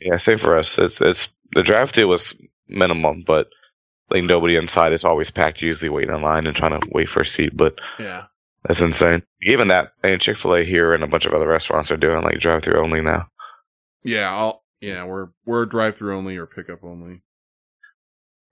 Yeah, 0.00 0.16
same 0.18 0.38
for 0.38 0.58
us. 0.58 0.78
It's 0.78 1.00
it's 1.00 1.28
the 1.52 1.62
drive 1.62 1.90
through 1.90 2.08
was 2.08 2.34
minimum, 2.68 3.24
but 3.26 3.48
like 4.10 4.24
nobody 4.24 4.56
inside. 4.56 4.92
It's 4.92 5.04
always 5.04 5.30
packed. 5.30 5.62
Usually 5.62 5.88
waiting 5.88 6.14
in 6.14 6.22
line 6.22 6.46
and 6.46 6.56
trying 6.56 6.78
to 6.80 6.86
wait 6.92 7.08
for 7.08 7.20
a 7.22 7.26
seat, 7.26 7.56
but 7.56 7.78
Yeah. 7.98 8.24
that's 8.64 8.80
insane. 8.80 9.22
Even 9.42 9.68
that, 9.68 9.92
and 10.02 10.20
Chick 10.20 10.36
Fil 10.38 10.54
A 10.56 10.64
here 10.64 10.92
and 10.94 11.02
a 11.02 11.06
bunch 11.08 11.24
of 11.26 11.32
other 11.34 11.46
restaurants 11.48 11.90
are 11.90 11.96
doing 11.96 12.22
like 12.22 12.40
drive 12.40 12.62
through 12.62 12.82
only 12.82 13.00
now. 13.00 13.28
Yeah. 14.02 14.30
I'll, 14.30 14.62
yeah, 14.80 15.04
we're, 15.04 15.28
we're 15.46 15.64
drive 15.66 15.96
through 15.96 16.16
only 16.16 16.36
or 16.36 16.46
pickup 16.46 16.82
only. 16.84 17.22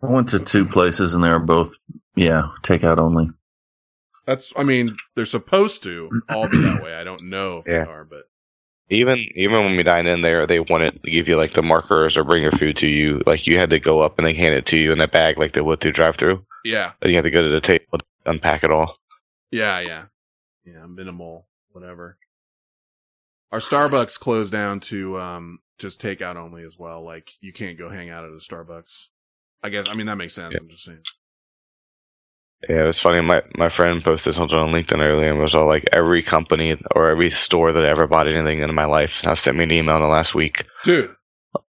I 0.02 0.06
went 0.06 0.30
to 0.30 0.38
two 0.38 0.64
places 0.64 1.14
and 1.14 1.22
they 1.22 1.28
were 1.28 1.38
both, 1.40 1.76
yeah, 2.16 2.44
takeout 2.62 2.98
only. 2.98 3.30
That's, 4.26 4.52
I 4.56 4.62
mean, 4.62 4.96
they're 5.16 5.26
supposed 5.26 5.82
to 5.82 6.08
all 6.30 6.48
be 6.48 6.60
that 6.60 6.80
way. 6.82 6.94
I 6.94 7.04
don't 7.04 7.24
know 7.24 7.58
if 7.58 7.66
Yeah. 7.66 7.84
they 7.84 7.90
are, 7.90 8.04
but 8.04 8.29
Even 8.90 9.18
even 9.36 9.62
when 9.64 9.76
we 9.76 9.82
dine 9.84 10.06
in 10.06 10.22
there, 10.22 10.46
they 10.46 10.58
wouldn't 10.60 11.02
give 11.04 11.28
you 11.28 11.36
like 11.36 11.52
the 11.54 11.62
markers 11.62 12.16
or 12.16 12.24
bring 12.24 12.42
your 12.42 12.52
food 12.52 12.76
to 12.78 12.88
you. 12.88 13.22
Like 13.26 13.46
you 13.46 13.56
had 13.58 13.70
to 13.70 13.78
go 13.78 14.00
up 14.00 14.18
and 14.18 14.26
they 14.26 14.34
hand 14.34 14.54
it 14.54 14.66
to 14.66 14.76
you 14.76 14.92
in 14.92 15.00
a 15.00 15.06
bag, 15.08 15.38
like 15.38 15.52
they 15.52 15.60
would 15.60 15.80
through 15.80 15.92
drive 15.92 16.16
through. 16.16 16.44
yeah, 16.64 16.92
And 17.00 17.10
you 17.10 17.16
had 17.16 17.22
to 17.22 17.30
go 17.30 17.42
to 17.42 17.48
the 17.48 17.60
table, 17.60 17.98
to 17.98 18.04
unpack 18.26 18.64
it 18.64 18.72
all. 18.72 18.96
yeah, 19.52 19.78
yeah, 19.80 20.04
yeah, 20.64 20.86
minimal, 20.86 21.46
whatever. 21.70 22.18
Our 23.52 23.60
Starbucks 23.60 24.18
closed 24.18 24.52
down 24.52 24.80
to 24.80 25.18
um 25.18 25.60
just 25.78 26.00
takeout 26.02 26.36
only 26.36 26.64
as 26.64 26.78
well. 26.78 27.04
Like 27.04 27.30
you 27.40 27.52
can't 27.52 27.78
go 27.78 27.90
hang 27.90 28.10
out 28.10 28.24
at 28.24 28.30
a 28.30 28.36
Starbucks. 28.36 29.06
I 29.62 29.68
guess 29.68 29.86
I 29.88 29.94
mean 29.94 30.06
that 30.06 30.16
makes 30.16 30.34
sense. 30.34 30.52
Yeah. 30.54 30.60
I'm 30.60 30.68
just 30.68 30.84
saying. 30.84 31.02
Yeah, 32.68 32.82
it 32.82 32.86
was 32.86 33.00
funny. 33.00 33.20
My 33.22 33.42
my 33.56 33.70
friend 33.70 34.04
posted 34.04 34.34
something 34.34 34.56
on 34.56 34.72
LinkedIn 34.72 34.98
earlier, 34.98 35.30
and 35.30 35.38
it 35.38 35.42
was 35.42 35.54
all 35.54 35.66
like 35.66 35.88
every 35.92 36.22
company 36.22 36.76
or 36.94 37.10
every 37.10 37.30
store 37.30 37.72
that 37.72 37.84
I 37.84 37.88
ever 37.88 38.06
bought 38.06 38.28
anything 38.28 38.60
in 38.60 38.74
my 38.74 38.84
life 38.84 39.22
now 39.24 39.34
sent 39.34 39.56
me 39.56 39.64
an 39.64 39.72
email 39.72 39.96
in 39.96 40.02
the 40.02 40.08
last 40.08 40.34
week. 40.34 40.64
Dude, 40.84 41.14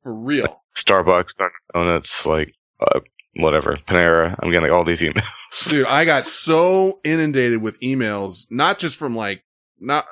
for 0.04 0.14
real. 0.14 0.62
Starbucks, 0.76 1.30
Donuts, 1.74 2.26
like 2.26 2.54
uh, 2.80 3.00
whatever, 3.36 3.78
Panera. 3.88 4.38
I'm 4.42 4.50
getting 4.52 4.64
like 4.64 4.72
all 4.72 4.86
these 4.86 5.02
emails. 5.02 5.24
Dude, 5.70 5.86
I 5.86 6.06
got 6.06 6.28
so 6.28 7.00
inundated 7.04 7.62
with 7.62 7.80
emails, 7.80 8.46
not 8.50 8.80
just 8.80 8.96
from 8.96 9.16
like, 9.16 9.44
not 9.80 10.06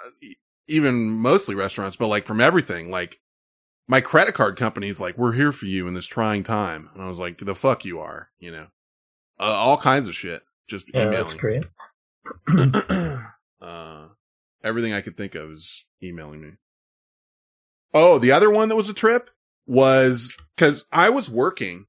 even 0.67 1.09
mostly 1.09 1.55
restaurants, 1.55 1.97
but 1.97 2.07
like 2.07 2.25
from 2.25 2.41
everything. 2.41 2.89
Like, 2.89 3.19
my 3.87 4.01
credit 4.01 4.35
card 4.35 4.57
company's 4.57 4.99
like, 4.99 5.17
we're 5.17 5.33
here 5.33 5.51
for 5.51 5.65
you 5.65 5.87
in 5.87 5.93
this 5.93 6.05
trying 6.05 6.43
time. 6.43 6.89
And 6.93 7.01
I 7.01 7.09
was 7.09 7.19
like, 7.19 7.39
the 7.43 7.55
fuck 7.55 7.85
you 7.85 7.99
are, 7.99 8.29
you 8.37 8.51
know, 8.51 8.67
uh, 9.39 9.43
all 9.43 9.77
kinds 9.77 10.07
of 10.07 10.15
shit. 10.15 10.43
Just 10.69 10.85
Yeah, 10.93 11.07
emailing. 11.07 11.17
that's 11.17 11.33
great. 11.33 11.65
uh, 13.61 14.07
everything 14.63 14.93
I 14.93 15.01
could 15.01 15.17
think 15.17 15.35
of 15.35 15.51
is 15.51 15.85
emailing 16.01 16.41
me. 16.41 16.51
Oh, 17.93 18.19
the 18.19 18.31
other 18.31 18.49
one 18.49 18.69
that 18.69 18.75
was 18.75 18.89
a 18.89 18.93
trip 18.93 19.29
was 19.65 20.31
because 20.55 20.85
I 20.91 21.09
was 21.09 21.29
working 21.29 21.85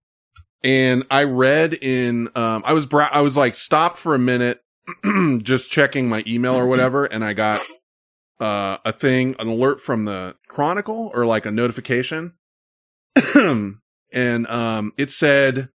and 0.64 1.04
I 1.10 1.24
read 1.24 1.74
in, 1.74 2.28
um, 2.34 2.62
I 2.64 2.72
was, 2.72 2.86
bra- 2.86 3.10
I 3.12 3.20
was 3.20 3.36
like 3.36 3.54
stopped 3.54 3.98
for 3.98 4.14
a 4.14 4.18
minute, 4.18 4.62
just 5.42 5.70
checking 5.70 6.08
my 6.08 6.24
email 6.26 6.54
or 6.54 6.66
whatever. 6.66 7.04
And 7.04 7.22
I 7.24 7.34
got, 7.34 7.60
uh, 8.40 8.78
a 8.84 8.92
thing, 8.92 9.36
an 9.38 9.48
alert 9.48 9.80
from 9.82 10.06
the 10.06 10.36
Chronicle 10.48 11.10
or 11.14 11.26
like 11.26 11.44
a 11.44 11.50
notification. 11.50 12.32
and, 13.34 14.46
um, 14.46 14.92
it 14.96 15.10
said, 15.10 15.68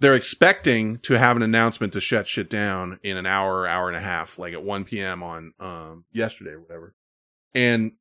they're 0.00 0.14
expecting 0.14 0.98
to 1.00 1.18
have 1.18 1.36
an 1.36 1.42
announcement 1.42 1.92
to 1.92 2.00
shut 2.00 2.26
shit 2.26 2.48
down 2.50 2.98
in 3.02 3.16
an 3.16 3.26
hour, 3.26 3.66
hour 3.66 3.88
and 3.88 3.96
a 3.96 4.00
half, 4.00 4.38
like 4.38 4.54
at 4.54 4.62
1 4.62 4.84
p.m. 4.84 5.22
on 5.22 5.52
um 5.60 6.04
yesterday 6.10 6.52
or 6.52 6.60
whatever. 6.60 6.94
And 7.54 7.92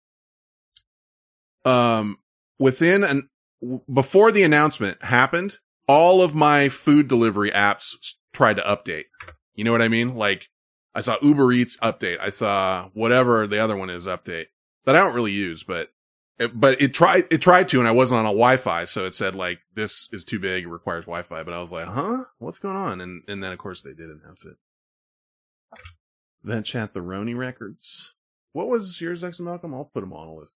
um 1.66 2.18
within 2.58 3.04
an 3.04 3.30
before 3.94 4.32
the 4.32 4.44
announcement 4.44 5.04
happened, 5.04 5.58
all 5.88 6.22
of 6.22 6.34
my 6.34 6.70
food 6.70 7.08
delivery 7.10 7.52
apps 7.52 7.96
tried 8.34 8.56
to 8.56 8.64
update. 8.64 9.06
You 9.54 9.66
know 9.66 9.74
what 9.74 9.82
I 9.82 9.90
mean? 9.90 10.16
Like 10.16 10.48
I 10.96 11.02
saw 11.02 11.18
Uber 11.22 11.52
Eats 11.52 11.78
update. 11.78 12.18
I 12.22 12.30
saw 12.30 12.90
whatever 12.94 13.46
the 13.46 13.60
other 13.60 13.76
one 13.76 13.90
is 13.90 14.08
update 14.08 14.48
that 14.86 14.96
I 14.96 15.00
don't 15.00 15.14
really 15.14 15.34
use, 15.34 15.64
but 15.64 15.90
but 16.54 16.82
it 16.82 16.94
tried, 16.94 17.26
it 17.32 17.42
tried 17.42 17.68
to, 17.70 17.80
and 17.80 17.88
I 17.88 17.92
wasn't 17.92 18.20
on 18.20 18.26
a 18.26 18.30
Wi-Fi, 18.30 18.86
so 18.86 19.06
it 19.06 19.14
said 19.16 19.36
like, 19.36 19.60
this 19.76 20.08
is 20.14 20.24
too 20.24 20.40
big, 20.40 20.64
it 20.64 20.68
requires 20.70 21.06
Wi-Fi, 21.06 21.44
but 21.44 21.54
I 21.54 21.60
was 21.60 21.72
like, 21.72 21.88
huh? 21.88 22.24
What's 22.38 22.60
going 22.60 22.78
on? 22.78 23.02
And, 23.02 23.24
and 23.28 23.44
then 23.44 23.52
of 23.52 23.58
course 23.60 23.82
they 23.82 23.92
did 23.94 24.10
announce 24.10 24.46
it. 24.46 24.56
Vent 26.44 26.66
chat 26.66 26.94
the 26.94 27.02
Roni 27.02 27.38
records. 27.38 28.14
What 28.54 28.68
was 28.68 29.00
yours, 29.02 29.24
X 29.24 29.40
and 29.40 29.48
Malcolm? 29.48 29.74
I'll 29.74 29.92
put 29.94 30.00
them 30.02 30.14
on 30.14 30.28
a 30.28 30.34
list. 30.34 30.54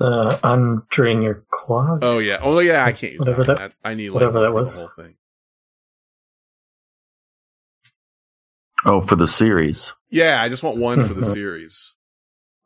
Uh, 0.00 0.38
I'm 0.42 0.86
drain 0.90 1.22
your 1.22 1.44
clock. 1.50 2.00
Oh 2.02 2.18
yeah. 2.18 2.38
Oh 2.42 2.58
yeah, 2.58 2.84
I 2.84 2.92
can't 2.92 3.12
use 3.12 3.20
Whatever 3.20 3.44
that. 3.44 3.58
that- 3.58 3.72
I, 3.84 3.90
I 3.90 3.94
need 3.94 4.10
like 4.10 4.14
whatever 4.14 4.40
that 4.40 4.48
the 4.48 4.52
was. 4.52 4.74
whole 4.74 4.90
thing. 4.96 5.14
Oh, 8.86 9.00
for 9.00 9.16
the 9.16 9.28
series. 9.28 9.94
Yeah, 10.10 10.42
I 10.42 10.48
just 10.48 10.62
want 10.62 10.76
one 10.78 11.06
for 11.06 11.14
the 11.14 11.26
series. 11.32 11.94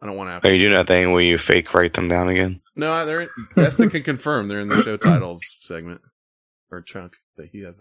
I 0.00 0.06
don't 0.06 0.16
want 0.16 0.28
to 0.28 0.32
have. 0.34 0.44
Are 0.44 0.52
you 0.52 0.60
doing 0.60 0.72
that 0.74 0.86
thing 0.86 1.12
where 1.12 1.22
you 1.22 1.38
fake 1.38 1.74
write 1.74 1.94
them 1.94 2.08
down 2.08 2.28
again? 2.28 2.60
No, 2.76 3.04
they're 3.04 3.28
Eston 3.56 3.90
can 3.90 4.02
confirm 4.04 4.48
they're 4.48 4.60
in 4.60 4.68
the 4.68 4.82
show 4.82 4.96
titles 4.98 5.40
segment 5.60 6.00
or 6.70 6.82
chunk 6.82 7.14
that 7.36 7.48
he 7.50 7.62
has. 7.62 7.74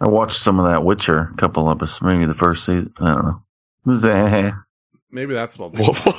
I 0.00 0.08
watched 0.08 0.38
some 0.38 0.58
of 0.58 0.66
that 0.70 0.84
Witcher, 0.84 1.30
a 1.32 1.36
couple 1.36 1.68
episodes, 1.70 2.00
maybe 2.02 2.24
the 2.26 2.34
first 2.34 2.64
season. 2.64 2.92
I 2.98 3.14
don't 3.14 3.24
know. 3.24 3.42
It 3.86 3.88
was. 3.88 4.52
Maybe 5.12 5.34
that's 5.34 5.58
what 5.58 5.74
I'll 5.74 5.92
do. 5.92 6.12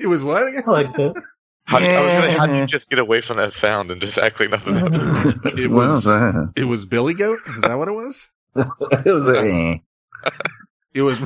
It 0.00 0.08
was 0.08 0.24
what 0.24 0.48
again? 0.48 0.64
I 0.66 0.70
liked 0.70 0.98
it. 0.98 1.16
How, 1.64 1.78
I 1.78 2.00
was 2.00 2.12
gonna, 2.12 2.32
how 2.38 2.46
do 2.46 2.56
you 2.56 2.66
just 2.66 2.90
get 2.90 2.98
away 2.98 3.20
from 3.20 3.36
that 3.36 3.52
sound 3.52 3.92
and 3.92 4.00
just 4.00 4.18
act 4.18 4.40
like 4.40 4.50
nothing 4.50 4.74
happened? 4.74 5.40
It 5.58 5.70
What 5.70 5.86
was- 5.88 6.04
that? 6.04 6.52
It 6.56 6.64
was 6.64 6.84
Billy 6.84 7.14
Goat. 7.14 7.38
Is 7.56 7.62
that 7.62 7.78
what 7.78 7.86
it 7.86 7.92
was? 7.92 8.28
it 8.56 9.12
was 9.12 9.28
eh. 9.28 9.76
It 10.92 11.02
was. 11.02 11.20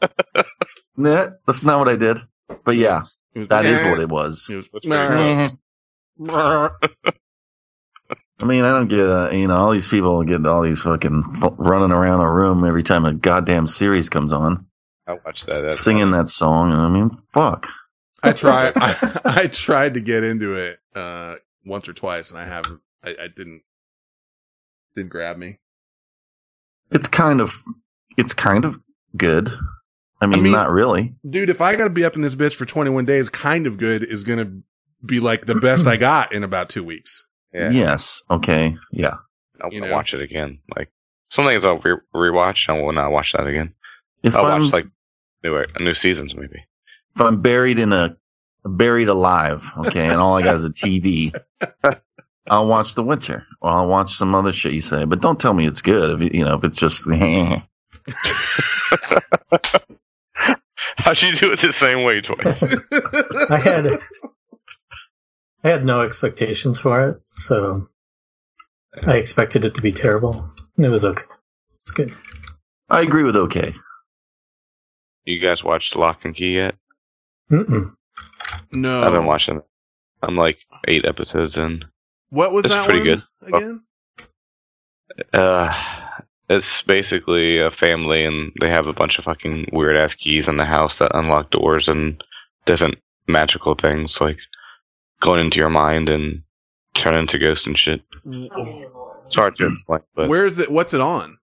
Nah, 0.98 1.28
that's 1.46 1.62
not 1.62 1.78
what 1.78 1.88
I 1.90 1.96
did. 1.96 2.18
But 2.64 2.76
yeah, 2.76 3.02
was- 3.34 3.48
that 3.48 3.66
is 3.66 3.84
what 3.84 4.00
it 4.00 4.08
was. 4.08 4.48
It 4.50 4.56
was. 4.56 4.68
That's 4.72 4.86
pretty. 4.86 5.56
I 8.38 8.44
mean, 8.44 8.64
I 8.64 8.70
don't 8.70 8.88
get, 8.88 9.00
uh, 9.00 9.30
you 9.30 9.46
know, 9.48 9.56
all 9.56 9.72
these 9.72 9.88
people 9.88 10.22
get 10.24 10.44
all 10.46 10.62
these 10.62 10.80
fucking 10.80 11.22
running 11.58 11.90
around 11.90 12.20
a 12.20 12.30
room 12.30 12.64
every 12.64 12.82
time 12.82 13.04
a 13.06 13.12
goddamn 13.14 13.66
series 13.66 14.08
comes 14.10 14.32
on, 14.32 14.66
I 15.06 15.14
watched 15.14 15.46
that. 15.46 15.62
That's 15.62 15.80
singing 15.80 16.10
that 16.12 16.28
song. 16.28 16.72
I 16.72 16.88
mean, 16.88 17.10
fuck. 17.32 17.68
I 18.22 18.32
tried. 18.32 18.72
I, 18.76 19.20
I 19.24 19.46
tried 19.46 19.94
to 19.94 20.00
get 20.00 20.22
into 20.24 20.54
it 20.56 20.78
uh, 20.94 21.36
once 21.64 21.88
or 21.88 21.92
twice, 21.94 22.30
and 22.30 22.38
I 22.38 22.46
haven't. 22.46 22.80
I, 23.02 23.10
I 23.10 23.28
didn't. 23.34 23.62
Didn't 24.94 25.10
grab 25.10 25.36
me. 25.36 25.58
It's 26.90 27.08
kind 27.08 27.40
of, 27.40 27.62
it's 28.16 28.32
kind 28.34 28.64
of 28.64 28.78
good. 29.16 29.52
I 30.20 30.26
mean, 30.26 30.42
mean- 30.42 30.52
not 30.52 30.70
really. 30.70 31.14
Dude, 31.28 31.50
if 31.50 31.60
I 31.60 31.76
got 31.76 31.84
to 31.84 31.90
be 31.90 32.04
up 32.04 32.16
in 32.16 32.22
this 32.22 32.34
bitch 32.34 32.54
for 32.54 32.64
21 32.64 33.04
days, 33.04 33.28
kind 33.28 33.66
of 33.66 33.76
good 33.78 34.02
is 34.02 34.24
going 34.24 34.38
to 34.38 35.06
be 35.06 35.20
like 35.20 35.46
the 35.46 35.54
best 35.56 35.86
I 35.86 35.96
got 35.96 36.32
in 36.32 36.42
about 36.44 36.68
two 36.70 36.82
weeks. 36.84 37.24
yeah. 37.52 37.70
Yes. 37.70 38.22
Okay. 38.30 38.76
Yeah. 38.92 39.14
I'll, 39.62 39.72
You 39.72 39.80
to 39.82 39.86
know. 39.88 39.92
watch 39.92 40.14
it 40.14 40.20
again. 40.22 40.58
Like 40.76 40.90
some 41.30 41.44
things 41.46 41.64
I'll 41.64 41.78
re- 41.78 41.98
rewatch. 42.14 42.68
I 42.68 42.80
will 42.80 42.92
not 42.92 43.10
watch 43.10 43.32
that 43.32 43.46
again. 43.46 43.74
If 44.22 44.34
I'll 44.34 44.46
I'm, 44.46 44.62
watch 44.64 44.72
like 44.72 44.86
new 45.44 45.56
a 45.56 45.66
new 45.82 45.94
seasons 45.94 46.34
maybe. 46.34 46.64
if 47.14 47.20
I'm 47.20 47.42
buried 47.42 47.78
in 47.78 47.92
a, 47.92 48.16
buried 48.64 49.08
alive, 49.08 49.70
okay, 49.78 50.04
and 50.08 50.16
all 50.16 50.36
I 50.36 50.42
got 50.42 50.56
is 50.56 50.64
a 50.64 50.70
TV, 50.70 51.32
I'll 52.48 52.66
watch 52.66 52.94
The 52.94 53.02
Witcher 53.04 53.46
or 53.60 53.70
I'll 53.70 53.88
watch 53.88 54.16
some 54.16 54.34
other 54.34 54.52
shit 54.52 54.72
you 54.72 54.82
say, 54.82 55.04
but 55.04 55.20
don't 55.20 55.38
tell 55.40 55.52
me 55.54 55.66
it's 55.66 55.82
good 55.82 56.10
if, 56.10 56.20
you 56.32 56.40
you 56.40 56.44
know, 56.44 56.54
if 56.56 56.64
it's 56.64 56.78
just, 56.78 57.06
How'd 61.04 61.20
you 61.22 61.34
do 61.34 61.52
it 61.52 61.60
the 61.60 61.72
same 61.72 62.02
way 62.02 62.20
twice? 62.20 62.62
I 63.50 63.58
had 63.58 63.86
I 65.62 65.68
had 65.68 65.84
no 65.84 66.00
expectations 66.02 66.78
for 66.78 67.10
it, 67.10 67.18
so 67.22 67.88
I 69.02 69.16
expected 69.16 69.64
it 69.64 69.74
to 69.74 69.82
be 69.82 69.92
terrible. 69.92 70.50
And 70.76 70.86
it 70.86 70.88
was 70.90 71.04
okay. 71.04 71.24
It's 71.82 71.92
good. 71.92 72.12
I 72.88 73.02
agree 73.02 73.24
with 73.24 73.36
okay. 73.36 73.74
you 75.24 75.38
guys 75.40 75.62
watched 75.64 75.96
Locke 75.96 76.24
and 76.24 76.34
Key 76.34 76.54
yet? 76.54 76.76
Mm-mm. 77.50 77.94
no. 78.72 79.02
I've 79.02 79.12
been 79.12 79.26
watching. 79.26 79.58
it. 79.58 79.64
I'm 80.22 80.36
like 80.36 80.58
eight 80.88 81.04
episodes 81.04 81.56
in. 81.56 81.84
What 82.30 82.52
was 82.52 82.64
It's 82.64 82.74
that 82.74 82.88
pretty 82.88 83.10
one 83.10 83.22
good. 83.44 83.54
again? 83.54 83.80
Uh, 85.32 85.72
it's 86.48 86.82
basically 86.82 87.58
a 87.58 87.70
family, 87.70 88.24
and 88.24 88.52
they 88.60 88.68
have 88.68 88.86
a 88.86 88.92
bunch 88.92 89.18
of 89.18 89.24
fucking 89.24 89.70
weird 89.72 89.96
ass 89.96 90.14
keys 90.14 90.48
in 90.48 90.56
the 90.56 90.64
house 90.64 90.98
that 90.98 91.16
unlock 91.16 91.50
doors 91.50 91.88
and 91.88 92.22
different 92.66 92.96
magical 93.26 93.74
things, 93.74 94.20
like 94.20 94.38
going 95.20 95.40
into 95.40 95.58
your 95.58 95.70
mind 95.70 96.08
and 96.08 96.42
turn 96.94 97.14
into 97.14 97.38
ghosts 97.38 97.66
and 97.66 97.78
shit. 97.78 98.02
Man, 98.24 98.48
Lord. 98.56 99.16
It's 99.26 99.34
hard 99.34 99.56
to 99.56 99.66
explain, 99.66 100.00
but 100.14 100.28
Where 100.28 100.46
is 100.46 100.58
it? 100.58 100.70
What's 100.70 100.94
it 100.94 101.00
on? 101.00 101.38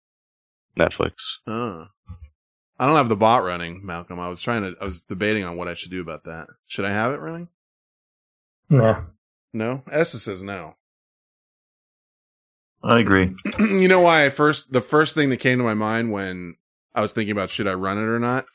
Netflix. 0.77 1.13
Oh. 1.47 1.87
I 2.79 2.87
don't 2.87 2.97
have 2.97 3.09
the 3.09 3.17
bot 3.17 3.45
running, 3.45 3.85
Malcolm. 3.85 4.21
I 4.21 4.29
was 4.29 4.41
trying 4.41 4.63
to. 4.63 4.75
I 4.81 4.85
was 4.85 5.03
debating 5.03 5.45
on 5.45 5.57
what 5.57 5.69
I 5.69 5.75
should 5.75 5.91
do 5.91 6.01
about 6.01 6.25
that. 6.25 6.47
Should 6.67 6.85
I 6.85 6.91
have 6.91 7.13
it 7.13 7.21
running? 7.21 7.49
Nah. 8.71 9.03
No. 9.53 9.83
Essa 9.91 10.19
says 10.19 10.43
no. 10.43 10.75
I 12.83 12.99
agree. 13.01 13.35
you 13.59 13.89
know 13.89 14.01
why? 14.01 14.27
I 14.27 14.31
first 14.31 14.73
the 14.73 14.81
first 14.81 15.15
thing 15.15 15.31
that 15.31 15.39
came 15.39 15.59
to 15.59 15.65
my 15.65 15.75
mind 15.75 16.13
when 16.13 16.57
I 16.95 17.01
was 17.01 17.13
thinking 17.13 17.33
about 17.33 17.51
should 17.51 17.67
I 17.67 17.75
run 17.75 17.99
it 17.99 18.03
or 18.03 18.19
not, 18.19 18.47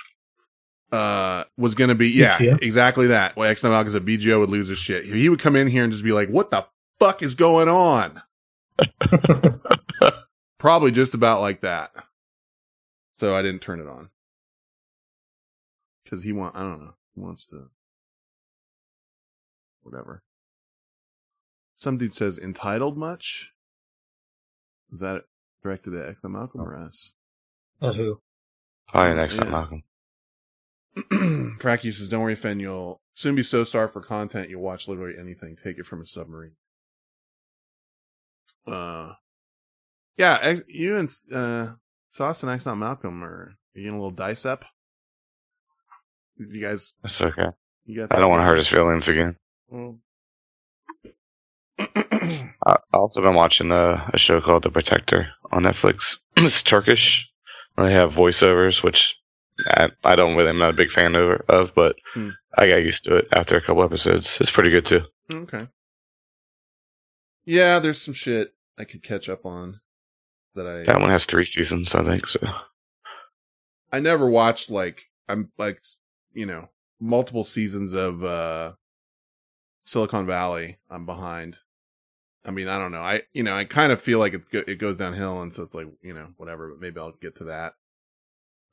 uh, 0.92 1.44
was 1.58 1.76
gonna 1.76 1.96
be 1.96 2.10
yeah, 2.10 2.38
BGO? 2.38 2.62
exactly 2.62 3.08
that. 3.08 3.36
Well, 3.36 3.50
X 3.50 3.64
Malcolm 3.64 3.92
said 3.92 4.06
BGO 4.06 4.40
would 4.40 4.50
lose 4.50 4.70
his 4.70 4.80
shit. 4.80 5.06
He 5.06 5.30
would 5.30 5.40
come 5.40 5.56
in 5.56 5.68
here 5.68 5.84
and 5.84 5.92
just 5.92 6.04
be 6.04 6.12
like, 6.14 6.30
"What 6.30 6.52
the 6.52 6.66
fuck 7.00 7.22
is 7.22 7.36
going 7.36 7.68
on?" 7.68 8.22
Probably 10.58 10.92
just 10.92 11.14
about 11.14 11.42
like 11.42 11.62
that. 11.62 11.92
So 13.20 13.36
I 13.36 13.42
didn't 13.42 13.62
turn 13.62 13.80
it 13.80 13.88
on 13.88 14.10
because 16.04 16.24
he 16.24 16.32
want 16.32 16.56
I 16.56 16.62
don't 16.62 16.80
know 16.80 16.94
he 17.16 17.22
wants 17.22 17.46
to 17.48 17.70
whatever. 19.82 20.24
Some 21.78 21.98
dude 21.98 22.16
says 22.16 22.40
entitled 22.40 22.98
much. 22.98 23.53
Is 24.94 25.00
that 25.00 25.22
directed 25.64 25.94
at 25.96 26.16
Ekta 26.16 26.30
Malcolm 26.30 26.62
or 26.62 26.76
us? 26.78 27.12
At 27.82 27.96
who? 27.96 28.22
Probably 28.88 29.16
next 29.16 29.36
time, 29.38 29.46
Yeah. 29.48 29.52
Malcolm. 29.52 29.84
Fracky 31.60 31.92
says, 31.92 32.08
"Don't 32.10 32.22
worry, 32.22 32.36
Fen. 32.36 32.60
You'll 32.60 33.02
soon 33.16 33.34
be 33.36 33.42
so 33.44 33.64
starved 33.64 33.94
for 33.94 34.02
content 34.02 34.50
you'll 34.50 34.62
watch 34.62 34.88
literally 34.88 35.16
anything. 35.20 35.56
Take 35.56 35.80
it 35.80 35.86
from 35.88 36.02
a 36.02 36.06
submarine." 36.06 36.52
Uh, 38.68 39.14
yeah. 40.18 40.38
Ex- 40.42 40.62
You 40.68 40.98
and 40.98 41.10
uh, 41.34 41.74
Sauce 42.12 42.44
and 42.44 42.52
X 42.52 42.66
not 42.68 42.76
Malcolm 42.76 43.24
are 43.24 43.56
you 43.74 43.82
getting 43.84 43.96
a 43.98 44.02
little 44.02 44.12
dice 44.12 44.46
up? 44.46 44.64
You 46.38 46.62
guys, 46.62 46.94
That's 47.02 47.20
okay. 47.22 47.48
you 47.86 48.00
got. 48.00 48.16
I 48.16 48.20
don't 48.20 48.30
want 48.30 48.42
to 48.42 48.46
hurt 48.46 48.58
his 48.58 48.68
feelings 48.68 49.08
again. 49.08 49.36
Well, 49.68 49.98
I 52.66 52.78
I 52.94 52.98
also 52.98 53.22
been 53.22 53.36
watching 53.36 53.72
a, 53.72 54.10
a 54.14 54.18
show 54.18 54.42
called 54.42 54.64
The 54.64 54.72
Protector 54.72 55.28
on 55.52 55.64
Netflix. 55.64 56.18
it's 56.38 56.62
Turkish. 56.62 57.28
They 57.78 57.92
have 57.92 58.12
voiceovers, 58.12 58.84
which 58.84 59.16
I, 59.68 59.90
I 60.04 60.16
don't 60.16 60.36
really, 60.36 60.50
I'm 60.50 60.60
not 60.60 60.70
a 60.72 60.78
big 60.78 60.92
fan 60.92 61.16
of, 61.16 61.42
of 61.50 61.74
but 61.76 61.96
Hmm. 62.14 62.30
I 62.58 62.68
got 62.68 62.78
used 62.84 63.04
to 63.06 63.18
it 63.18 63.28
after 63.36 63.58
a 63.58 63.62
couple 63.62 63.84
episodes. 63.84 64.38
It's 64.40 64.52
pretty 64.52 64.70
good 64.70 64.86
too. 64.86 65.02
okay. 65.32 65.68
Yeah, 67.46 67.80
there's 67.80 68.02
some 68.02 68.14
shit 68.14 68.54
I 68.78 68.86
could 68.86 69.04
catch 69.04 69.28
up 69.28 69.46
on 69.46 69.80
that 70.56 70.68
I 70.68 70.84
That 70.84 71.02
one 71.02 71.10
has 71.10 71.26
three 71.26 71.46
seasons, 71.46 71.94
I 71.96 72.04
think. 72.04 72.28
So 72.28 72.40
I 73.92 74.00
never 74.00 74.30
watched 74.30 74.70
like 74.70 75.02
I'm 75.28 75.52
like 75.58 75.84
you 76.34 76.46
know 76.46 76.70
multiple 77.00 77.44
seasons 77.44 77.94
of 77.94 78.24
uh 78.24 78.74
Silicon 79.84 80.26
Valley. 80.26 80.78
I'm 80.90 81.06
behind. 81.06 81.58
I 82.46 82.52
mean, 82.52 82.68
I 82.68 82.78
don't 82.78 82.92
know. 82.92 83.02
I 83.02 83.22
you 83.34 83.44
know 83.44 83.56
I 83.56 83.66
kind 83.66 83.92
of 83.92 84.02
feel 84.02 84.20
like 84.20 84.34
it's 84.34 84.48
go- 84.50 84.64
it 84.68 84.76
goes 84.80 84.98
downhill, 84.98 85.42
and 85.42 85.54
so 85.54 85.64
it's 85.64 85.74
like 85.76 85.88
you 86.02 86.14
know 86.14 86.28
whatever. 86.38 86.70
But 86.70 86.82
maybe 86.82 87.00
I'll 87.00 87.12
get 87.22 87.38
to 87.38 87.46
that. 87.46 87.74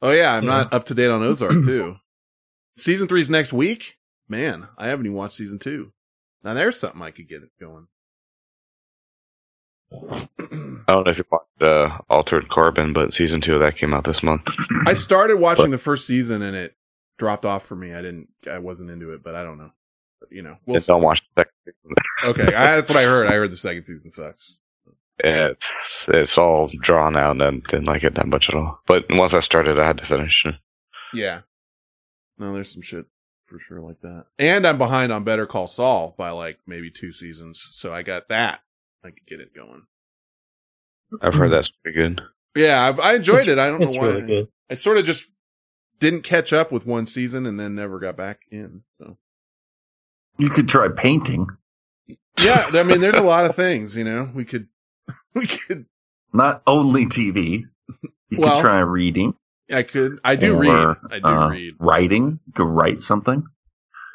Oh 0.03 0.11
yeah, 0.11 0.33
I'm 0.33 0.47
not 0.47 0.73
up 0.73 0.87
to 0.87 0.95
date 0.95 1.11
on 1.11 1.23
Ozark 1.23 1.53
too. 1.65 1.97
season 2.77 3.07
three's 3.09 3.31
next 3.31 3.53
week. 3.53 3.97
Man, 4.29 4.69
I 4.79 4.89
haven't 4.89 5.07
even 5.07 5.17
watched 5.17 5.35
season 5.37 5.59
two. 5.59 5.93
Now 6.43 6.55
there's 6.55 6.79
something 6.79 7.03
I 7.03 7.11
could 7.11 7.29
get 7.29 7.43
it 7.43 7.51
going. 7.61 7.87
I 9.93 10.29
don't 10.39 11.05
know 11.05 11.11
if 11.11 11.19
you 11.19 11.25
watched 11.31 11.63
uh, 11.63 11.99
Altered 12.09 12.49
Carbon, 12.49 12.93
but 12.93 13.13
season 13.13 13.41
two 13.41 13.55
of 13.55 13.61
that 13.61 13.77
came 13.77 13.93
out 13.93 14.05
this 14.05 14.23
month. 14.23 14.43
I 14.87 14.95
started 14.95 15.37
watching 15.41 15.71
the 15.71 15.79
first 15.79 16.07
season 16.07 16.43
and 16.43 16.57
it 16.57 16.75
dropped 17.19 17.45
off 17.45 17.67
for 17.67 17.75
me. 17.77 17.93
I 17.93 18.03
didn't. 18.03 18.29
I 18.51 18.59
wasn't 18.59 18.91
into 18.91 19.13
it, 19.13 19.23
but 19.23 19.35
I 19.35 19.43
don't 19.43 19.59
know. 19.59 19.71
But, 20.21 20.33
you 20.33 20.43
know, 20.43 20.57
we'll 20.67 20.81
don't 20.81 21.03
watch 21.03 21.23
the 21.35 21.41
second 21.41 21.53
season. 21.65 21.95
Okay, 22.23 22.55
I, 22.55 22.77
that's 22.77 22.91
what 22.91 22.99
I 22.99 23.05
heard. 23.05 23.29
I 23.29 23.33
heard 23.33 23.51
the 23.51 23.57
second 23.57 23.85
season 23.85 24.11
sucks. 24.11 24.61
It's 25.19 26.05
it's 26.09 26.37
all 26.37 26.71
drawn 26.81 27.17
out 27.17 27.41
and 27.41 27.65
didn't 27.65 27.87
like 27.87 28.05
it 28.05 28.15
that 28.17 28.27
much 28.27 28.51
at 28.51 28.55
all. 28.55 28.81
But 28.87 29.07
once 29.09 29.33
I 29.33 29.41
started, 29.41 29.79
I 29.79 29.87
had 29.87 29.99
to 29.99 30.07
finish. 30.07 30.45
Yeah. 31.15 31.41
No, 32.39 32.53
there's 32.53 32.73
some 32.73 32.83
shit 32.83 33.07
for 33.47 33.59
sure 33.59 33.81
like 33.81 34.01
that. 34.03 34.27
And 34.39 34.67
I'm 34.67 34.79
behind 34.79 35.13
on 35.13 35.25
Better 35.25 35.47
Call 35.47 35.67
Saul 35.67 36.15
by 36.17 36.31
like 36.31 36.59
maybe 36.67 36.91
two 36.91 37.13
seasons, 37.13 37.67
so 37.71 37.93
I 37.93 38.03
got 38.03 38.29
that. 38.29 38.61
I 39.05 39.09
could 39.09 39.27
get 39.27 39.41
it 39.41 39.55
going. 39.55 39.83
I've 41.21 41.35
heard 41.35 41.53
that's 41.53 41.71
pretty 41.83 41.99
good. 41.99 42.23
Yeah, 42.55 42.79
I, 42.81 43.13
I 43.13 43.15
enjoyed 43.15 43.49
it. 43.49 43.59
I 43.59 43.69
don't 43.69 43.81
know 43.81 44.01
why. 44.01 44.07
really 44.07 44.27
good. 44.27 44.49
I 44.71 44.75
sort 44.75 44.99
of 44.99 45.05
just 45.05 45.27
didn't 45.99 46.23
catch 46.23 46.53
up 46.53 46.73
with 46.73 46.87
one 46.87 47.07
season 47.07 47.47
and 47.47 47.59
then 47.59 47.75
never 47.75 47.99
got 47.99 48.17
back 48.17 48.41
in. 48.51 48.83
So 48.99 49.17
You 50.41 50.51
could 50.51 50.69
try 50.69 50.89
painting. 50.89 51.47
yeah, 52.39 52.71
I 52.73 52.83
mean, 52.83 53.01
there's 53.01 53.17
a 53.17 53.23
lot 53.23 53.45
of 53.47 53.57
things. 53.65 53.97
You 53.97 54.05
know, 54.05 54.29
we 54.35 54.45
could 54.45 54.69
we 55.35 55.47
could 55.47 55.87
not 56.33 56.63
only 56.67 57.07
TV. 57.07 57.65
You 58.31 58.39
Well- 58.39 58.57
could 58.57 58.61
try 58.63 58.79
reading. 58.81 59.35
I 59.73 59.85
could. 59.85 60.19
I 60.25 60.35
do 60.35 60.57
or, 60.57 60.59
read. 60.61 60.97
I 61.13 61.19
do 61.21 61.27
uh, 61.27 61.49
read. 61.51 61.75
Writing. 61.79 62.41
You 62.47 62.53
could 62.55 62.67
write 62.67 63.03
something. 63.03 63.45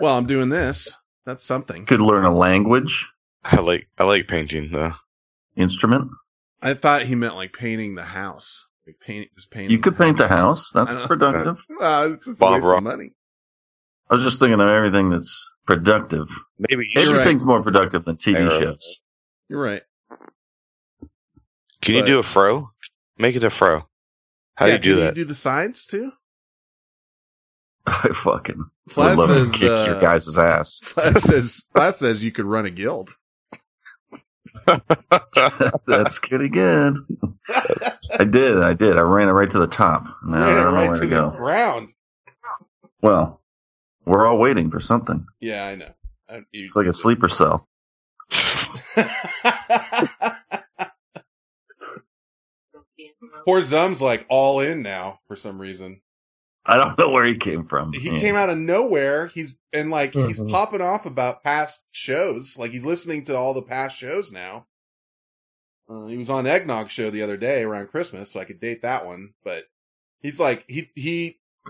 Well, 0.01 0.17
I'm 0.17 0.26
doing 0.28 0.49
this. 0.49 0.93
That's 1.26 1.43
something. 1.43 1.86
Could 1.86 2.01
learn 2.01 2.26
a 2.26 2.36
language, 2.36 3.07
I 3.43 3.61
like 3.61 3.88
I 3.97 4.03
like 4.03 4.28
painting 4.28 4.69
though. 4.73 4.91
instrument. 5.55 6.11
I 6.61 6.73
thought 6.73 7.03
he 7.03 7.15
meant 7.15 7.36
like 7.36 7.53
painting 7.53 7.95
the 7.95 8.03
house. 8.03 8.67
Like 8.86 8.97
paint, 8.99 9.30
just 9.36 9.49
painting. 9.49 9.71
You 9.71 9.80
could 9.80 9.97
paint 9.97 10.17
the 10.17 10.28
house. 10.28 10.76
I 10.76 10.84
That's 10.84 11.07
productive. 11.07 11.63
Uh, 11.82 12.09
it's 12.13 12.26
just 12.26 12.38
a 12.38 12.39
Bob 12.39 12.53
waste 12.55 12.65
Ross. 12.65 12.78
of 12.80 12.84
money. 12.84 13.11
I 14.09 14.15
was 14.15 14.23
just 14.23 14.39
thinking 14.39 14.59
of 14.59 14.67
everything 14.67 15.09
that's 15.09 15.49
productive. 15.66 16.28
Maybe 16.59 16.86
you, 16.93 17.01
You're 17.01 17.11
right. 17.11 17.20
Everything's 17.22 17.45
more 17.45 17.61
productive 17.63 18.05
than 18.05 18.18
TV 18.18 18.39
Arrow. 18.39 18.59
shows. 18.59 19.01
You're 19.49 19.61
right. 19.61 19.82
can 21.82 21.95
you 21.95 22.05
do 22.05 22.20
a 22.20 22.24
fro? 22.24 22.70
Make 23.18 23.36
it 23.36 23.43
a 23.43 23.49
fro. 23.49 23.86
How 24.55 24.66
Yeah, 24.68 24.78
do 24.78 24.89
you 24.89 24.95
do 24.95 24.95
can 24.99 25.05
that? 25.05 25.18
You 25.18 25.24
do 25.24 25.28
the 25.30 25.36
sides 25.36 25.86
too. 25.86 26.11
I 27.86 28.09
fucking 28.13 28.57
would 28.57 28.93
Flash 28.93 29.18
love 29.18 29.28
says. 29.30 29.51
to 29.51 29.57
kick 29.59 29.68
your 29.70 29.95
Uh, 29.97 29.99
guys' 29.99 30.38
ass. 30.38 30.80
Flash 30.84 31.16
says. 31.22 31.61
Flash 31.76 31.95
says 31.97 32.24
you 32.24 32.32
could 32.32 32.45
run 32.45 32.66
a 32.66 32.70
guild. 32.72 33.11
That's 35.86 36.20
pretty 36.20 36.49
good. 36.49 36.95
I 37.49 38.24
did. 38.24 38.61
I 38.63 38.74
did. 38.74 38.97
I 38.97 39.01
ran 39.01 39.28
it 39.28 39.34
right 39.34 39.49
to 39.51 39.59
the 39.59 39.68
top. 39.68 40.05
Now 40.26 40.45
I 40.45 40.49
don't 40.55 40.63
know 40.66 40.72
right 40.72 40.86
where 40.88 40.95
to 40.95 41.01
to 41.01 41.07
the 41.07 41.09
go. 41.16 41.30
ground. 41.32 41.89
Well, 43.01 43.41
we're 44.06 44.26
all 44.26 44.38
waiting 44.38 44.72
for 44.72 44.80
something. 44.80 45.26
Yeah, 45.39 45.64
I 45.66 45.76
know. 45.76 45.91
I- 46.30 46.38
you- 46.51 46.64
It's 46.64 46.76
like 46.76 46.88
a 46.88 46.93
sleeper 46.93 47.30
cell. 47.30 47.68
Poor 53.45 53.62
Zum's 53.62 54.01
like 54.01 54.26
all 54.30 54.60
in 54.60 54.82
now 54.82 55.20
for 55.28 55.36
some 55.36 55.60
reason. 55.60 56.01
I 56.66 56.78
don't 56.78 56.97
know 56.97 57.10
where 57.10 57.26
he 57.26 57.38
came 57.38 57.68
from. 57.68 57.93
He 57.93 58.10
Yes. 58.10 58.22
came 58.22 58.36
out 58.36 58.49
of 58.49 58.58
nowhere. 58.58 59.28
He's 59.28 59.56
and 59.72 59.91
like 59.91 60.14
he's 60.14 60.39
Mhm. 60.39 60.49
popping 60.49 60.82
off 60.82 61.06
about 61.06 61.43
past 61.43 61.88
shows. 61.91 62.58
Like 62.58 62.72
he's 62.72 62.86
listening 62.86 63.26
to 63.26 63.38
all 63.38 63.53
the 63.53 63.62
past 63.62 63.97
shows 63.97 64.32
now. 64.32 64.66
Uh, 65.88 66.08
he 66.08 66.18
was 66.18 66.30
on 66.32 66.47
Eggnog 66.47 66.89
show 66.89 67.12
the 67.12 67.22
other 67.22 67.38
day 67.38 67.62
around 67.62 67.88
Christmas, 67.89 68.32
so 68.32 68.39
I 68.39 68.45
could 68.45 68.60
date 68.60 68.82
that 68.82 69.06
one. 69.06 69.34
But 69.43 69.66
he's 70.22 70.39
like 70.39 70.66
he 70.68 70.89
he, 70.95 71.39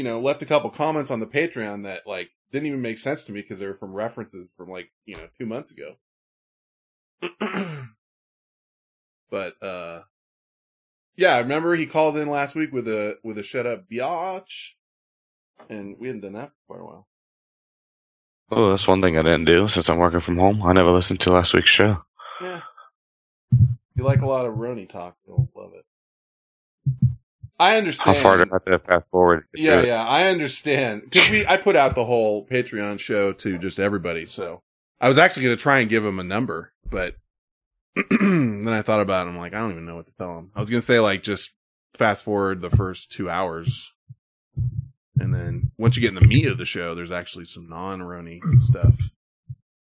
you 0.00 0.04
know, 0.04 0.18
left 0.18 0.40
a 0.40 0.46
couple 0.46 0.70
comments 0.70 1.10
on 1.10 1.20
the 1.20 1.26
Patreon 1.26 1.82
that 1.82 2.06
like 2.06 2.30
didn't 2.50 2.68
even 2.68 2.80
make 2.80 2.96
sense 2.96 3.26
to 3.26 3.32
me 3.32 3.42
because 3.42 3.58
they 3.58 3.66
were 3.66 3.76
from 3.76 3.92
references 3.92 4.48
from 4.56 4.70
like 4.70 4.90
you 5.04 5.14
know 5.14 5.28
two 5.36 5.44
months 5.44 5.72
ago. 5.72 5.96
but 9.30 9.62
uh 9.62 10.00
yeah, 11.16 11.34
I 11.34 11.40
remember 11.40 11.76
he 11.76 11.84
called 11.84 12.16
in 12.16 12.30
last 12.30 12.54
week 12.54 12.72
with 12.72 12.88
a 12.88 13.18
with 13.22 13.36
a 13.36 13.42
shut 13.42 13.66
up 13.66 13.90
biatch, 13.92 14.70
and 15.68 15.96
we 15.98 16.06
hadn't 16.06 16.22
done 16.22 16.32
that 16.32 16.52
for 16.66 16.76
quite 16.76 16.80
a 16.80 16.86
while. 16.86 17.06
oh, 18.52 18.70
that's 18.70 18.88
one 18.88 19.02
thing 19.02 19.18
I 19.18 19.22
didn't 19.22 19.44
do 19.44 19.68
since 19.68 19.90
I'm 19.90 19.98
working 19.98 20.20
from 20.20 20.38
home. 20.38 20.62
I 20.62 20.72
never 20.72 20.92
listened 20.92 21.20
to 21.20 21.32
last 21.32 21.52
week's 21.52 21.68
show. 21.68 21.98
Yeah, 22.40 22.62
you 23.94 24.02
like 24.02 24.22
a 24.22 24.26
lot 24.26 24.46
of 24.46 24.54
Roni 24.54 24.88
talk, 24.88 25.18
you'll 25.26 25.50
love 25.54 25.72
it. 25.74 25.84
I 27.60 27.76
understand. 27.76 28.04
How 28.06 28.10
understand. 28.12 28.22
far 28.22 28.44
do 28.44 28.50
I 28.50 28.54
have 28.72 28.82
to 28.82 28.86
fast 28.92 29.10
forward? 29.10 29.44
to 29.54 29.60
yeah, 29.60 29.82
yeah, 29.82 30.02
I 30.04 30.28
understand 30.28 31.02
because 31.04 31.28
we 31.30 31.46
I 31.46 31.58
put 31.58 31.76
out 31.76 31.94
the 31.94 32.06
whole 32.06 32.46
Patreon 32.46 32.98
show 32.98 33.32
to 33.34 33.58
just 33.58 33.78
everybody. 33.78 34.24
So 34.24 34.62
I 34.98 35.08
was 35.08 35.18
actually 35.18 35.44
going 35.44 35.56
to 35.58 35.62
try 35.62 35.80
and 35.80 35.90
give 35.90 36.04
him 36.04 36.18
a 36.18 36.24
number, 36.24 36.72
but 36.88 37.16
then 38.10 38.66
I 38.66 38.80
thought 38.80 39.00
about 39.02 39.26
it. 39.26 39.30
I'm 39.30 39.36
like, 39.38 39.52
I 39.52 39.58
don't 39.58 39.72
even 39.72 39.84
know 39.84 39.96
what 39.96 40.06
to 40.06 40.14
tell 40.14 40.38
him. 40.38 40.50
I 40.56 40.60
was 40.60 40.70
going 40.70 40.80
to 40.80 40.86
say 40.86 41.00
like 41.00 41.22
just 41.22 41.50
fast 41.94 42.24
forward 42.24 42.62
the 42.62 42.70
first 42.70 43.12
two 43.12 43.28
hours, 43.28 43.92
and 45.18 45.34
then 45.34 45.70
once 45.76 45.96
you 45.96 46.00
get 46.00 46.08
in 46.16 46.18
the 46.18 46.26
meat 46.26 46.46
of 46.46 46.56
the 46.56 46.64
show, 46.64 46.94
there's 46.94 47.12
actually 47.12 47.44
some 47.44 47.68
non-Roni 47.68 48.40
stuff. 48.62 48.94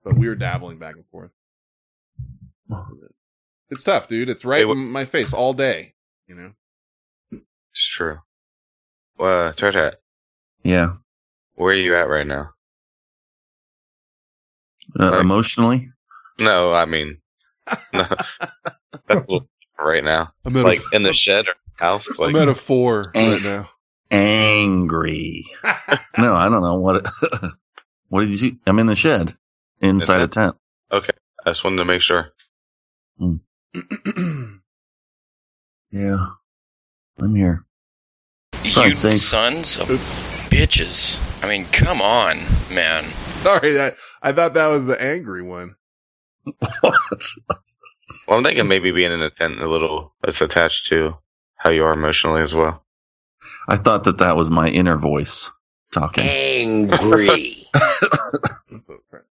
But 0.04 0.18
we 0.18 0.28
were 0.28 0.34
dabbling 0.34 0.78
back 0.78 0.96
and 0.96 1.06
forth. 1.06 1.30
It's 3.70 3.84
tough, 3.84 4.06
dude. 4.08 4.28
It's 4.28 4.44
right 4.44 4.60
Hey, 4.60 4.68
wh- 4.68 4.72
in 4.72 4.90
my 4.90 5.06
face 5.06 5.32
all 5.32 5.54
day. 5.54 5.94
You 6.28 6.34
know. 6.34 6.50
It's 7.74 7.86
true. 7.88 8.18
Well, 9.18 9.52
Tart 9.54 9.74
Hat, 9.74 10.00
Yeah. 10.62 10.94
where 11.54 11.72
are 11.74 11.78
you 11.78 11.96
at 11.96 12.08
right 12.08 12.26
now? 12.26 12.50
Uh, 14.98 15.10
Right. 15.10 15.20
Emotionally, 15.20 15.90
No, 16.38 16.72
I 16.72 16.84
mean, 16.84 17.18
no, 17.92 18.06
that's 19.06 19.08
a 19.10 19.14
little 19.14 19.48
right 19.78 20.04
now. 20.04 20.32
I'm 20.44 20.56
at 20.56 20.64
Like 20.64 20.80
a, 20.92 20.96
in 20.96 21.02
the 21.02 21.12
shed 21.14 21.48
or 21.48 21.54
house. 21.76 22.06
Like 22.18 22.30
I'm 22.30 22.36
at 22.36 22.48
a 22.48 22.54
four 22.54 23.10
Eh. 23.14 23.26
right 23.28 23.42
now. 23.42 23.70
angry. 24.10 25.44
no, 26.18 26.34
I 26.34 26.48
don't 26.48 26.62
know 26.62 26.76
what. 26.76 27.06
what 28.08 28.20
did 28.20 28.30
you 28.30 28.36
see? 28.36 28.58
I'm 28.66 28.78
in 28.78 28.86
the 28.86 28.94
shed 28.96 29.36
inside 29.80 30.20
a 30.20 30.28
tent. 30.28 30.56
Okay, 30.92 31.12
I 31.44 31.50
just 31.50 31.64
wanted 31.64 31.78
to 31.78 31.84
make 31.86 32.02
sure. 32.02 32.30
Yeah, 35.90 36.26
I'm 37.18 37.34
here. 37.34 37.64
Sorry, 38.54 38.88
You 38.90 38.94
safe. 38.94 39.14
sons 39.20 39.76
of 39.78 39.90
Oops. 39.90 40.48
bitches. 40.48 41.44
I 41.44 41.48
mean, 41.48 41.64
come 41.66 42.00
on, 42.00 42.38
man. 42.72 43.04
Sorry, 43.04 43.80
I, 43.80 43.92
I 44.22 44.32
thought 44.32 44.54
that 44.54 44.66
was 44.68 44.86
the 44.86 45.00
angry 45.00 45.42
one. 45.42 45.76
Well, 48.26 48.38
I'm 48.38 48.44
thinking 48.44 48.68
maybe 48.68 48.90
being 48.90 49.12
in 49.12 49.20
a 49.22 49.30
tent 49.30 49.60
a 49.60 49.68
little. 49.68 50.14
It's 50.26 50.40
attached 50.40 50.86
to 50.88 51.14
how 51.56 51.70
you 51.70 51.84
are 51.84 51.92
emotionally 51.92 52.42
as 52.42 52.54
well. 52.54 52.82
I 53.68 53.76
thought 53.76 54.04
that 54.04 54.18
that 54.18 54.36
was 54.36 54.50
my 54.50 54.68
inner 54.68 54.96
voice 54.96 55.50
talking. 55.92 56.24
Angry. 56.26 57.66
That's 57.72 57.96
so 58.86 58.98
crap. 59.10 59.24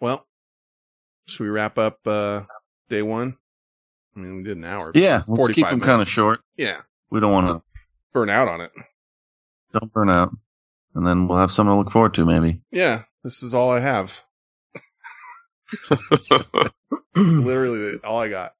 well, 0.00 0.25
should 1.26 1.44
we 1.44 1.48
wrap 1.50 1.78
up 1.78 1.98
uh, 2.06 2.42
day 2.88 3.02
one? 3.02 3.36
I 4.14 4.18
mean, 4.20 4.36
we 4.38 4.42
did 4.42 4.56
an 4.56 4.64
hour. 4.64 4.92
yeah, 4.94 5.22
let's 5.26 5.48
keep 5.50 5.66
them 5.68 5.80
kind 5.80 6.00
of 6.00 6.08
short. 6.08 6.40
Yeah, 6.56 6.80
We 7.10 7.20
don't 7.20 7.32
want 7.32 7.48
to 7.48 7.62
burn 8.12 8.30
out 8.30 8.48
on 8.48 8.60
it. 8.62 8.72
don't 9.72 9.92
burn 9.92 10.08
out, 10.08 10.34
and 10.94 11.06
then 11.06 11.28
we'll 11.28 11.38
have 11.38 11.52
something 11.52 11.72
to 11.72 11.76
look 11.76 11.90
forward 11.90 12.14
to. 12.14 12.24
Maybe. 12.24 12.62
Yeah, 12.70 13.02
this 13.24 13.42
is 13.42 13.52
all 13.54 13.70
I 13.70 13.80
have. 13.80 14.14
Literally 17.16 17.98
all 18.04 18.20
I 18.20 18.28
got. 18.28 18.54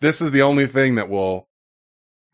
This 0.00 0.20
is 0.20 0.32
the 0.32 0.42
only 0.42 0.66
thing 0.66 0.96
that 0.96 1.08
will, 1.08 1.48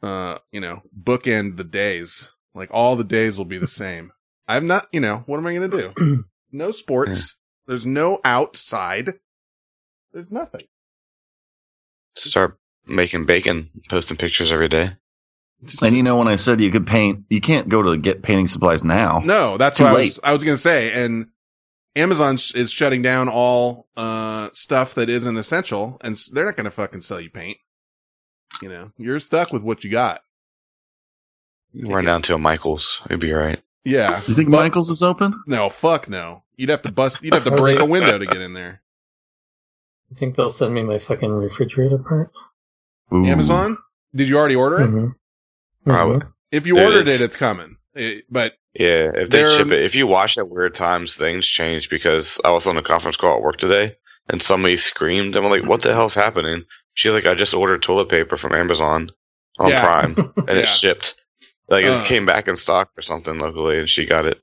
uh, 0.03 0.39
you 0.53 0.61
know, 0.61 0.83
bookend 0.99 1.57
the 1.57 1.65
days. 1.65 2.31
Like 2.55 2.71
all 2.73 2.97
the 2.97 3.05
days 3.05 3.37
will 3.37 3.45
be 3.45 3.59
the 3.59 3.67
same. 3.67 4.13
I'm 4.49 4.67
not, 4.67 4.89
you 4.93 5.01
know, 5.01 5.23
what 5.27 5.37
am 5.37 5.47
I 5.47 5.55
going 5.55 5.71
to 5.71 5.93
do? 5.95 6.25
No 6.51 6.71
sports. 6.71 7.37
There's 7.69 7.87
no 7.87 8.19
outside. 8.25 9.13
There's 10.13 10.31
nothing. 10.33 10.67
Start 12.17 12.59
making 12.87 13.27
bacon, 13.27 13.69
posting 13.91 14.17
pictures 14.17 14.51
every 14.51 14.69
day. 14.69 14.93
Just- 15.65 15.83
And 15.83 15.97
you 15.97 16.03
know, 16.03 16.17
when 16.17 16.29
I 16.29 16.37
said 16.37 16.61
you 16.61 16.71
could 16.71 16.87
paint, 16.87 17.25
you 17.29 17.41
can't 17.41 17.69
go 17.69 17.83
to 17.83 17.97
get 17.99 18.23
painting 18.23 18.49
supplies 18.49 18.83
now. 18.83 19.21
no, 19.21 19.57
that's 19.59 19.79
Too 19.79 19.85
what 19.85 19.91
I 19.91 19.93
was, 19.93 20.01
late. 20.17 20.19
I 20.25 20.33
was 20.33 20.43
going 20.45 20.57
to 20.57 20.61
say. 20.63 20.93
And 20.93 21.29
Amazon 21.95 22.39
sh- 22.39 22.55
is 22.55 22.71
shutting 22.71 23.03
down 23.03 23.29
all, 23.29 23.89
uh, 23.97 24.49
stuff 24.55 24.95
that 24.95 25.09
isn't 25.11 25.37
essential 25.37 25.99
and 26.01 26.13
s- 26.15 26.31
they're 26.33 26.47
not 26.47 26.57
going 26.57 26.65
to 26.65 26.71
fucking 26.71 27.03
sell 27.03 27.21
you 27.21 27.29
paint. 27.31 27.59
You 28.63 28.71
know, 28.71 28.93
you're 28.97 29.21
stuck 29.21 29.53
with 29.53 29.63
what 29.63 29.85
you 29.85 29.91
got. 29.91 30.23
You 31.73 31.89
run 31.89 32.07
down 32.07 32.23
to 32.23 32.35
a 32.35 32.39
Michael's, 32.39 32.99
it'd 33.07 33.21
be 33.21 33.33
alright. 33.35 33.63
Yeah. 33.89 34.23
You 34.27 34.35
think 34.35 34.51
But- 34.51 34.59
Michael's 34.59 34.91
is 34.91 35.03
open? 35.03 35.35
No, 35.47 35.69
fuck 35.69 36.09
no. 36.09 36.43
You'd 36.57 36.71
have 36.71 36.83
to 36.83 36.93
bust. 36.93 37.19
You'd 37.23 37.35
have 37.35 37.45
to 37.45 37.51
break 37.53 37.79
a 37.79 37.85
window 37.85 38.19
to 38.19 38.27
get 38.27 38.41
in 38.41 38.53
there. 38.55 38.83
You 40.11 40.17
think 40.17 40.37
they'll 40.37 40.51
send 40.51 40.75
me 40.75 40.83
my 40.83 40.99
fucking 40.99 41.31
refrigerator 41.31 41.99
part? 41.99 42.31
Ooh. 43.13 43.25
Amazon? 43.27 43.79
Did 44.15 44.29
you 44.29 44.37
already 44.39 44.57
order 44.57 44.81
it? 44.81 44.91
Mhm. 44.91 45.15
Probably. 45.85 46.21
Mhm. 46.21 46.33
If 46.51 46.67
you 46.67 46.75
Dude, 46.77 46.85
ordered 46.85 47.09
it, 47.09 47.15
it's- 47.15 47.21
it's 47.21 47.37
coming. 47.37 47.77
It- 47.95 48.25
but 48.31 48.55
Yeah, 48.75 49.11
if 49.15 49.31
they 49.31 49.49
ship 49.57 49.69
it, 49.69 49.83
if 49.85 49.95
you 49.95 50.07
watch 50.07 50.39
at 50.39 50.49
weird 50.49 50.75
times, 50.75 51.15
things 51.15 51.47
change 51.47 51.89
because 51.91 52.39
I 52.45 52.51
was 52.51 52.67
on 52.67 52.77
a 52.77 52.83
conference 52.83 53.17
call 53.17 53.37
at 53.37 53.43
work 53.43 53.59
today 53.59 53.97
and 54.29 54.43
somebody 54.43 54.77
screamed. 54.77 55.35
I'm 55.37 55.45
like, 55.45 55.65
what 55.67 55.83
the 55.83 55.95
hell's 55.95 56.15
happening? 56.15 56.65
She's 56.95 57.13
like, 57.13 57.27
I 57.27 57.35
just 57.35 57.55
ordered 57.55 57.83
toilet 57.83 58.09
paper 58.09 58.37
from 58.37 58.53
Amazon 58.55 59.11
on 59.59 59.71
Yeah. 59.71 59.85
Prime 59.85 60.33
and 60.37 60.59
it 60.59 60.69
shipped. 60.69 61.15
Like 61.69 61.85
Uh. 61.85 62.03
it 62.03 62.07
came 62.07 62.27
back 62.27 62.49
in 62.49 62.57
stock 62.57 62.91
or 62.97 63.03
something 63.03 63.39
locally 63.39 63.79
and 63.79 63.89
she 63.89 64.07
got 64.07 64.27
it. 64.27 64.41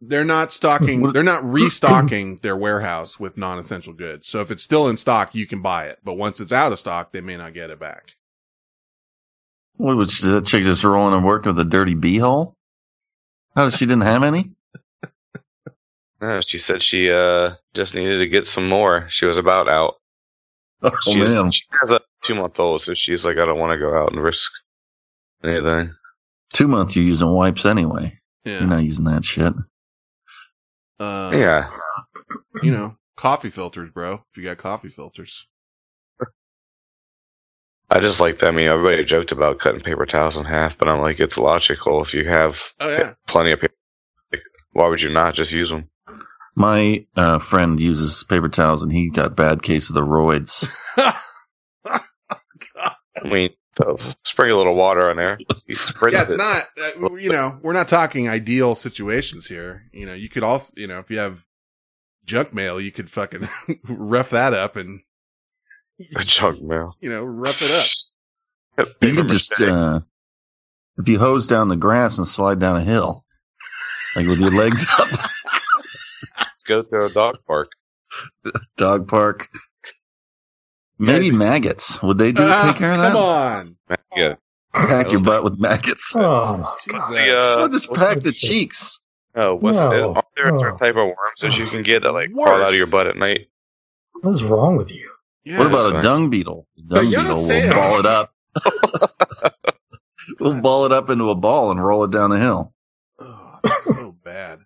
they're 0.00 0.24
not 0.24 0.52
stocking. 0.52 1.12
They're 1.12 1.22
not 1.22 1.44
restocking 1.44 2.38
their 2.42 2.56
warehouse 2.56 3.20
with 3.20 3.36
non-essential 3.38 3.92
goods. 3.92 4.26
So 4.28 4.40
if 4.40 4.50
it's 4.50 4.62
still 4.62 4.88
in 4.88 4.96
stock, 4.96 5.34
you 5.34 5.46
can 5.46 5.62
buy 5.62 5.86
it. 5.86 5.98
But 6.04 6.14
once 6.14 6.40
it's 6.40 6.52
out 6.52 6.72
of 6.72 6.78
stock, 6.80 7.12
they 7.12 7.20
may 7.20 7.36
not 7.36 7.54
get 7.54 7.70
it 7.70 7.78
back. 7.78 8.12
What 9.76 9.96
was 9.96 10.20
that 10.20 10.44
chick 10.46 10.64
just 10.64 10.84
rolling 10.84 11.14
and 11.14 11.24
work 11.24 11.44
with 11.44 11.58
a 11.58 11.64
dirty 11.64 11.94
beehole? 11.94 12.54
How 13.56 13.64
did 13.64 13.74
she 13.74 13.86
didn't 13.86 14.02
have 14.02 14.22
any? 14.22 14.50
No, 16.20 16.40
she 16.40 16.58
said 16.58 16.84
she 16.84 17.10
uh 17.10 17.54
just 17.74 17.94
needed 17.94 18.18
to 18.20 18.28
get 18.28 18.46
some 18.46 18.68
more. 18.68 19.08
She 19.10 19.26
was 19.26 19.36
about 19.38 19.68
out. 19.68 19.96
Oh 20.82 20.90
She's, 21.04 21.16
man, 21.16 21.50
she 21.50 21.64
has 21.80 21.90
a 21.90 22.00
two 22.22 22.36
month 22.36 22.60
old, 22.60 22.82
so 22.82 22.94
she's 22.94 23.24
like, 23.24 23.38
I 23.38 23.44
don't 23.44 23.58
want 23.58 23.72
to 23.72 23.78
go 23.78 23.96
out 23.96 24.12
and 24.12 24.22
risk 24.22 24.50
anything. 25.42 25.94
Two 26.52 26.68
months 26.68 26.94
you're 26.96 27.04
using 27.04 27.28
wipes 27.30 27.64
anyway. 27.66 28.18
You're 28.44 28.66
not 28.66 28.82
using 28.84 29.04
that 29.06 29.24
shit. 29.24 29.52
Uh, 31.00 31.30
yeah, 31.34 31.70
You 32.62 32.70
know, 32.70 32.96
coffee 33.16 33.50
filters, 33.50 33.90
bro. 33.92 34.14
If 34.32 34.36
you 34.36 34.44
got 34.44 34.58
coffee 34.58 34.88
filters. 34.90 35.46
I 37.90 38.00
just 38.00 38.20
like 38.20 38.38
that. 38.38 38.48
I 38.48 38.50
mean, 38.52 38.68
everybody 38.68 39.04
joked 39.04 39.32
about 39.32 39.58
cutting 39.58 39.82
paper 39.82 40.06
towels 40.06 40.36
in 40.36 40.44
half, 40.44 40.78
but 40.78 40.88
I'm 40.88 41.00
like, 41.00 41.20
it's 41.20 41.36
logical. 41.36 42.02
If 42.02 42.14
you 42.14 42.26
have 42.28 42.56
Oh 42.80 42.88
yeah. 42.90 43.14
plenty 43.28 43.52
of 43.52 43.60
paper, 43.60 43.74
like, 44.32 44.40
why 44.72 44.88
would 44.88 45.02
you 45.02 45.10
not 45.10 45.34
just 45.34 45.50
use 45.52 45.68
them? 45.68 45.88
My 46.56 47.06
uh, 47.16 47.38
friend 47.38 47.78
uses 47.78 48.24
paper 48.24 48.48
towels, 48.48 48.82
and 48.82 48.92
he 48.92 49.10
got 49.10 49.36
bad 49.36 49.62
case 49.62 49.90
of 49.90 49.94
the 49.94 50.02
roids. 50.02 50.66
I 53.22 53.28
mean, 53.28 53.50
so 53.76 53.98
spray 54.24 54.50
a 54.50 54.56
little 54.56 54.76
water 54.76 55.08
on 55.10 55.16
there. 55.16 55.38
You 55.66 55.76
yeah, 56.10 56.22
it's 56.22 56.32
it. 56.32 56.36
not. 56.36 56.66
Uh, 56.78 57.14
you 57.14 57.30
know, 57.30 57.58
we're 57.62 57.72
not 57.72 57.88
talking 57.88 58.28
ideal 58.28 58.74
situations 58.74 59.46
here. 59.46 59.84
You 59.92 60.06
know, 60.06 60.14
you 60.14 60.28
could 60.28 60.42
also, 60.42 60.74
you 60.76 60.86
know, 60.86 60.98
if 60.98 61.10
you 61.10 61.18
have 61.18 61.38
junk 62.24 62.52
mail, 62.52 62.80
you 62.80 62.92
could 62.92 63.10
fucking 63.10 63.48
rough 63.88 64.30
that 64.30 64.52
up 64.54 64.76
and 64.76 65.00
a 66.16 66.24
junk 66.24 66.62
mail. 66.62 66.96
you 67.00 67.10
know 67.10 67.22
rough 67.22 67.62
it 67.62 67.70
up. 67.70 67.86
You 69.02 69.14
could 69.14 69.28
just, 69.28 69.60
uh, 69.60 70.00
if 70.96 71.06
you 71.06 71.18
hose 71.18 71.46
down 71.46 71.68
the 71.68 71.76
grass 71.76 72.16
and 72.16 72.26
slide 72.26 72.58
down 72.58 72.76
a 72.76 72.82
hill, 72.82 73.22
like 74.16 74.26
with 74.26 74.40
your 74.40 74.50
legs 74.50 74.86
up, 74.98 75.08
go 76.66 76.80
to 76.80 77.04
a 77.04 77.10
dog 77.10 77.36
park. 77.46 77.68
dog 78.78 79.08
park. 79.08 79.50
Maybe 81.04 81.30
maggots. 81.32 82.00
Would 82.02 82.18
they 82.18 82.32
do 82.32 82.42
Ah, 82.44 82.62
take 82.68 82.76
care 82.76 82.92
of 82.92 82.98
come 82.98 83.12
that? 83.12 83.16
Uh, 83.16 83.20
on, 83.20 83.76
Yeah. 84.16 84.34
Pack 84.72 85.10
your 85.12 85.20
butt 85.20 85.44
with 85.44 85.58
maggots. 85.58 86.12
Oh, 86.14 86.76
Jesus. 86.84 87.08
The, 87.10 87.32
uh, 87.36 87.56
Well, 87.58 87.68
just 87.68 87.92
pack 87.92 88.20
the 88.20 88.32
cheeks. 88.32 88.98
Oh, 89.34 89.54
what's 89.56 89.74
No. 89.76 89.90
it? 89.92 90.02
Aren't 90.02 90.26
there 90.36 90.54
a 90.54 90.58
certain 90.60 90.74
Oh. 90.74 90.78
type 90.78 90.96
of 90.96 91.06
worms 91.06 91.38
that 91.40 91.56
you 91.58 91.66
can 91.66 91.82
get 91.82 92.02
that 92.02 92.12
like 92.12 92.32
crawl 92.32 92.62
out 92.62 92.68
of 92.68 92.74
your 92.74 92.86
butt 92.86 93.06
at 93.06 93.16
night? 93.16 93.48
what 94.20 94.30
is 94.30 94.42
wrong 94.44 94.76
with 94.76 94.90
you? 94.92 95.10
yeah. 95.44 95.58
What 95.58 95.66
about 95.66 95.86
a 95.86 95.90
fine. 95.94 96.02
dung 96.02 96.30
beetle? 96.30 96.66
The 96.76 96.94
dung 96.94 97.06
you 97.08 97.16
beetle 97.18 97.38
say 97.40 97.62
will 97.68 97.72
it. 97.72 97.74
ball 97.74 97.98
it 97.98 98.06
up. 98.06 98.32
we'll 100.40 100.60
ball 100.60 100.86
it 100.86 100.92
up 100.92 101.10
into 101.10 101.30
a 101.30 101.34
ball 101.34 101.70
and 101.72 101.84
roll 101.84 102.04
it 102.04 102.10
down 102.12 102.30
the 102.30 102.38
hill. 102.38 102.72
Oh, 103.18 103.58
that's 103.62 103.84
so 103.84 104.14
bad. 104.24 104.60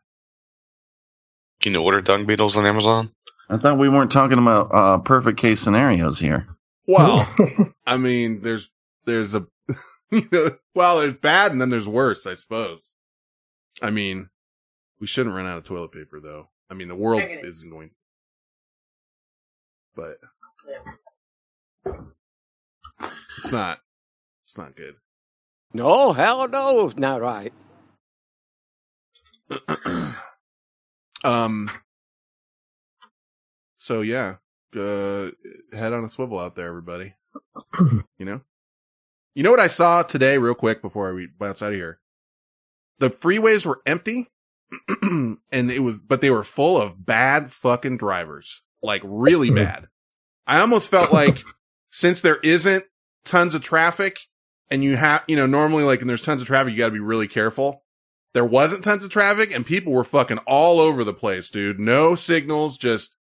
Can 1.62 1.72
you 1.72 1.80
order 1.80 2.00
dung 2.02 2.26
beetles 2.26 2.56
on 2.56 2.66
Amazon? 2.66 3.10
I 3.48 3.58
thought 3.58 3.78
we 3.78 3.88
weren't 3.88 4.10
talking 4.10 4.38
about 4.38 4.74
uh, 4.74 4.98
perfect 4.98 5.38
case 5.38 5.60
scenarios 5.60 6.18
here. 6.18 6.46
Well, 6.86 7.28
I 7.86 7.96
mean, 7.96 8.40
there's 8.42 8.70
there's 9.04 9.34
a 9.34 9.46
you 10.10 10.28
know, 10.30 10.50
well, 10.74 10.98
there's 10.98 11.18
bad 11.18 11.52
and 11.52 11.60
then 11.60 11.70
there's 11.70 11.88
worse, 11.88 12.26
I 12.26 12.34
suppose. 12.34 12.90
I 13.82 13.90
mean, 13.90 14.28
we 15.00 15.06
shouldn't 15.06 15.34
run 15.34 15.46
out 15.46 15.58
of 15.58 15.64
toilet 15.64 15.92
paper 15.92 16.20
though. 16.20 16.48
I 16.70 16.74
mean, 16.74 16.88
the 16.88 16.94
world 16.96 17.22
isn't 17.22 17.70
going, 17.70 17.90
but 19.94 20.18
it's 23.38 23.52
not. 23.52 23.78
It's 24.44 24.58
not 24.58 24.76
good. 24.76 24.94
No, 25.72 26.12
hell 26.12 26.48
no, 26.48 26.88
it's 26.88 26.98
not 26.98 27.20
right. 27.20 27.52
um. 31.24 31.70
So 33.86 34.00
yeah, 34.00 34.38
uh, 34.74 35.30
head 35.72 35.92
on 35.92 36.04
a 36.04 36.08
swivel 36.08 36.40
out 36.40 36.56
there, 36.56 36.66
everybody. 36.66 37.14
you 38.18 38.24
know, 38.24 38.40
you 39.32 39.44
know 39.44 39.52
what 39.52 39.60
I 39.60 39.68
saw 39.68 40.02
today, 40.02 40.38
real 40.38 40.56
quick 40.56 40.82
before 40.82 41.14
we 41.14 41.28
bounce 41.28 41.62
out 41.62 41.72
of 41.72 41.78
here. 41.78 42.00
The 42.98 43.10
freeways 43.10 43.64
were 43.64 43.82
empty, 43.86 44.28
and 45.02 45.38
it 45.52 45.84
was, 45.84 46.00
but 46.00 46.20
they 46.20 46.30
were 46.30 46.42
full 46.42 46.82
of 46.82 47.06
bad 47.06 47.52
fucking 47.52 47.98
drivers, 47.98 48.62
like 48.82 49.02
really 49.04 49.52
bad. 49.52 49.86
I 50.48 50.58
almost 50.58 50.90
felt 50.90 51.12
like 51.12 51.38
since 51.88 52.20
there 52.20 52.38
isn't 52.38 52.86
tons 53.24 53.54
of 53.54 53.62
traffic, 53.62 54.18
and 54.68 54.82
you 54.82 54.96
have, 54.96 55.22
you 55.28 55.36
know, 55.36 55.46
normally 55.46 55.84
like, 55.84 56.00
and 56.00 56.10
there's 56.10 56.24
tons 56.24 56.42
of 56.42 56.48
traffic, 56.48 56.72
you 56.72 56.78
got 56.78 56.86
to 56.86 56.92
be 56.92 56.98
really 56.98 57.28
careful 57.28 57.84
there 58.32 58.44
wasn't 58.44 58.84
tons 58.84 59.02
of 59.02 59.08
traffic 59.08 59.50
and 59.50 59.64
people 59.64 59.94
were 59.94 60.04
fucking 60.04 60.36
all 60.40 60.78
over 60.78 61.04
the 61.04 61.14
place, 61.14 61.48
dude. 61.48 61.80
No 61.80 62.14
signals, 62.14 62.76
just 62.76 63.15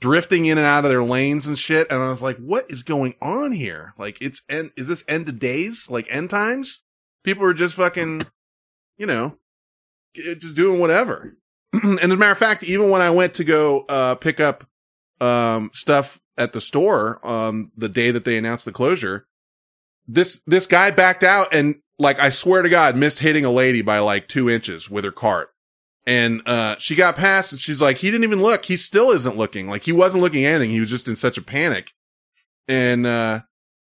drifting 0.00 0.46
in 0.46 0.58
and 0.58 0.66
out 0.66 0.84
of 0.84 0.90
their 0.90 1.04
lanes 1.04 1.46
and 1.46 1.58
shit. 1.58 1.86
And 1.90 2.02
I 2.02 2.08
was 2.08 2.22
like, 2.22 2.38
what 2.38 2.66
is 2.70 2.82
going 2.82 3.14
on 3.20 3.52
here? 3.52 3.94
Like, 3.98 4.16
it's 4.20 4.42
end, 4.48 4.72
is 4.76 4.88
this 4.88 5.04
end 5.06 5.28
of 5.28 5.38
days? 5.38 5.86
Like 5.88 6.06
end 6.10 6.30
times? 6.30 6.82
People 7.22 7.44
are 7.44 7.54
just 7.54 7.74
fucking, 7.74 8.22
you 8.96 9.06
know, 9.06 9.36
just 10.14 10.54
doing 10.54 10.80
whatever. 10.80 11.36
and 11.72 12.00
as 12.00 12.04
a 12.04 12.16
matter 12.16 12.32
of 12.32 12.38
fact, 12.38 12.64
even 12.64 12.90
when 12.90 13.02
I 13.02 13.10
went 13.10 13.34
to 13.34 13.44
go, 13.44 13.80
uh, 13.82 14.14
pick 14.14 14.40
up, 14.40 14.66
um, 15.20 15.70
stuff 15.74 16.18
at 16.38 16.54
the 16.54 16.60
store, 16.60 17.24
um, 17.26 17.70
the 17.76 17.90
day 17.90 18.10
that 18.10 18.24
they 18.24 18.38
announced 18.38 18.64
the 18.64 18.72
closure, 18.72 19.26
this, 20.08 20.40
this 20.46 20.66
guy 20.66 20.90
backed 20.90 21.22
out 21.22 21.54
and 21.54 21.76
like, 21.98 22.18
I 22.18 22.30
swear 22.30 22.62
to 22.62 22.70
God, 22.70 22.96
missed 22.96 23.18
hitting 23.18 23.44
a 23.44 23.50
lady 23.50 23.82
by 23.82 23.98
like 23.98 24.26
two 24.26 24.48
inches 24.48 24.88
with 24.88 25.04
her 25.04 25.12
cart. 25.12 25.50
And, 26.06 26.42
uh, 26.46 26.76
she 26.78 26.94
got 26.94 27.16
past 27.16 27.52
and 27.52 27.60
she's 27.60 27.80
like, 27.80 27.98
he 27.98 28.10
didn't 28.10 28.24
even 28.24 28.42
look. 28.42 28.64
He 28.64 28.76
still 28.76 29.10
isn't 29.10 29.36
looking. 29.36 29.68
Like 29.68 29.82
he 29.82 29.92
wasn't 29.92 30.22
looking 30.22 30.44
at 30.44 30.54
anything. 30.54 30.70
He 30.70 30.80
was 30.80 30.90
just 30.90 31.08
in 31.08 31.16
such 31.16 31.38
a 31.38 31.42
panic. 31.42 31.90
And, 32.66 33.06
uh, 33.06 33.40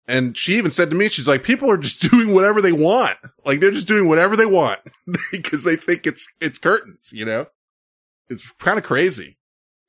and 0.06 0.36
she 0.36 0.56
even 0.56 0.70
said 0.70 0.90
to 0.90 0.96
me, 0.96 1.08
she's 1.08 1.28
like, 1.28 1.42
people 1.42 1.70
are 1.70 1.76
just 1.76 2.00
doing 2.10 2.32
whatever 2.32 2.60
they 2.60 2.72
want. 2.72 3.16
Like 3.44 3.60
they're 3.60 3.70
just 3.70 3.88
doing 3.88 4.08
whatever 4.08 4.36
they 4.36 4.46
want 4.46 4.80
because 5.32 5.64
they 5.64 5.76
think 5.76 6.06
it's, 6.06 6.28
it's 6.40 6.58
curtains, 6.58 7.10
you 7.12 7.24
know? 7.24 7.46
It's 8.28 8.44
kind 8.58 8.78
of 8.78 8.84
crazy. 8.84 9.38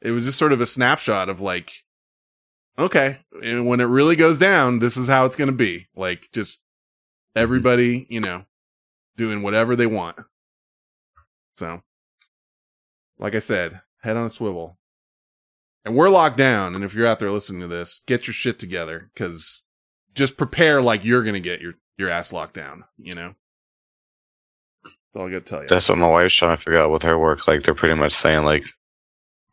It 0.02 0.12
was 0.12 0.26
just 0.26 0.38
sort 0.38 0.54
of 0.54 0.62
a 0.62 0.68
snapshot 0.68 1.30
of 1.30 1.42
like, 1.42 1.72
okay, 2.78 3.20
and 3.42 3.66
when 3.66 3.80
it 3.80 3.86
really 3.86 4.16
goes 4.16 4.38
down, 4.38 4.80
this 4.80 4.98
is 4.98 5.08
how 5.08 5.26
it's 5.26 5.36
going 5.36 5.50
to 5.50 5.54
be. 5.56 5.88
Like 5.96 6.30
just 6.34 6.62
everybody, 7.36 8.06
you 8.10 8.20
know, 8.20 8.44
doing 9.18 9.42
whatever 9.42 9.76
they 9.76 9.88
want. 9.88 10.18
So, 11.58 11.82
like 13.20 13.36
I 13.36 13.40
said, 13.40 13.82
head 14.02 14.18
on 14.18 14.28
a 14.28 14.30
swivel. 14.30 14.78
And 15.84 15.96
we're 15.96 16.10
locked 16.10 16.38
down. 16.38 16.76
And 16.76 16.84
if 16.84 16.94
you're 16.94 17.08
out 17.08 17.20
there 17.20 17.32
listening 17.32 17.62
to 17.62 17.68
this, 17.68 18.02
get 18.08 18.28
your 18.28 18.34
shit 18.34 18.58
together 18.58 19.12
because 19.14 19.64
just 20.16 20.38
prepare 20.38 20.82
like 20.82 21.04
you're 21.04 21.24
going 21.24 21.36
to 21.36 21.40
get 21.40 21.62
your, 21.62 21.74
your 21.98 22.10
ass 22.10 22.34
locked 22.34 22.56
down, 22.56 22.86
you 22.98 23.14
know? 23.14 23.36
That's 24.84 24.96
all 25.16 25.28
I 25.28 25.32
got 25.32 25.46
to 25.46 25.50
tell 25.50 25.62
you. 25.62 25.68
That's 25.70 25.88
what 25.88 25.98
my 25.98 26.08
wife's 26.08 26.36
trying 26.36 26.58
to 26.58 26.64
figure 26.64 26.80
out 26.80 26.92
with 26.92 27.04
her 27.04 27.18
work. 27.18 27.48
Like 27.48 27.64
they're 27.64 27.76
pretty 27.76 27.96
much 27.96 28.14
saying 28.14 28.46
like, 28.46 28.64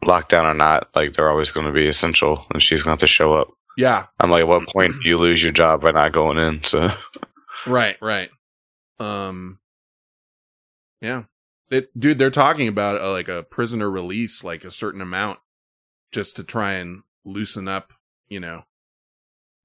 lockdown 0.04 0.44
or 0.44 0.54
not, 0.54 0.88
like 0.94 1.14
they're 1.14 1.30
always 1.30 1.50
going 1.50 1.66
to 1.66 1.72
be 1.72 1.86
essential, 1.86 2.46
and 2.52 2.62
she's 2.62 2.82
going 2.82 2.96
to 2.96 3.02
have 3.02 3.08
to 3.08 3.14
show 3.14 3.34
up. 3.34 3.48
yeah. 3.76 4.06
I'm 4.20 4.30
like, 4.30 4.42
at 4.42 4.48
what 4.48 4.68
point 4.68 4.94
do 5.02 5.08
you 5.08 5.18
lose 5.18 5.42
your 5.42 5.52
job 5.52 5.82
by 5.82 5.92
not 5.92 6.12
going 6.12 6.38
in? 6.38 6.62
So 6.64 6.88
Right, 7.66 7.96
right. 8.00 8.30
Um, 8.98 9.58
yeah, 11.00 11.22
it, 11.72 11.98
dude, 11.98 12.18
they're 12.18 12.30
talking 12.30 12.68
about 12.68 13.00
uh, 13.00 13.10
like 13.10 13.28
a 13.28 13.42
prisoner 13.42 13.90
release, 13.90 14.44
like 14.44 14.64
a 14.64 14.70
certain 14.70 15.00
amount, 15.00 15.38
just 16.12 16.36
to 16.36 16.44
try 16.44 16.74
and 16.74 17.02
loosen 17.24 17.68
up. 17.68 17.92
You 18.28 18.40
know, 18.40 18.62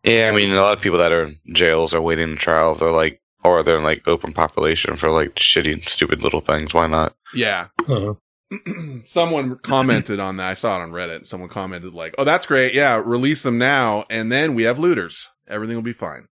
yeah, 0.03 0.29
I 0.29 0.35
mean, 0.35 0.51
a 0.51 0.61
lot 0.61 0.77
of 0.77 0.83
people 0.83 0.99
that 0.99 1.11
are 1.11 1.25
in 1.25 1.39
jails 1.53 1.93
are 1.93 2.01
waiting 2.01 2.29
to 2.29 2.35
trial. 2.35 2.75
They're 2.77 2.91
like, 2.91 3.21
or 3.43 3.63
they're 3.63 3.77
in 3.77 3.83
like 3.83 4.03
open 4.07 4.33
population 4.33 4.97
for 4.97 5.09
like 5.09 5.35
shitty, 5.35 5.89
stupid 5.89 6.21
little 6.21 6.41
things. 6.41 6.73
Why 6.73 6.87
not? 6.87 7.15
yeah. 7.33 7.67
Uh, 7.87 8.13
Someone 9.03 9.57
commented 9.61 10.21
on 10.21 10.37
that. 10.37 10.47
I 10.51 10.53
saw 10.53 10.79
it 10.79 10.83
on 10.83 10.91
Reddit. 10.91 11.25
Someone 11.25 11.49
commented 11.49 11.93
like, 11.93 12.15
"Oh, 12.17 12.23
that's 12.23 12.45
great. 12.45 12.73
Yeah, 12.73 13.01
release 13.03 13.41
them 13.41 13.57
now, 13.57 14.05
and 14.09 14.31
then 14.31 14.55
we 14.55 14.63
have 14.63 14.79
looters. 14.79 15.29
Everything 15.49 15.75
will 15.75 15.83
be 15.83 15.91
fine." 15.91 16.27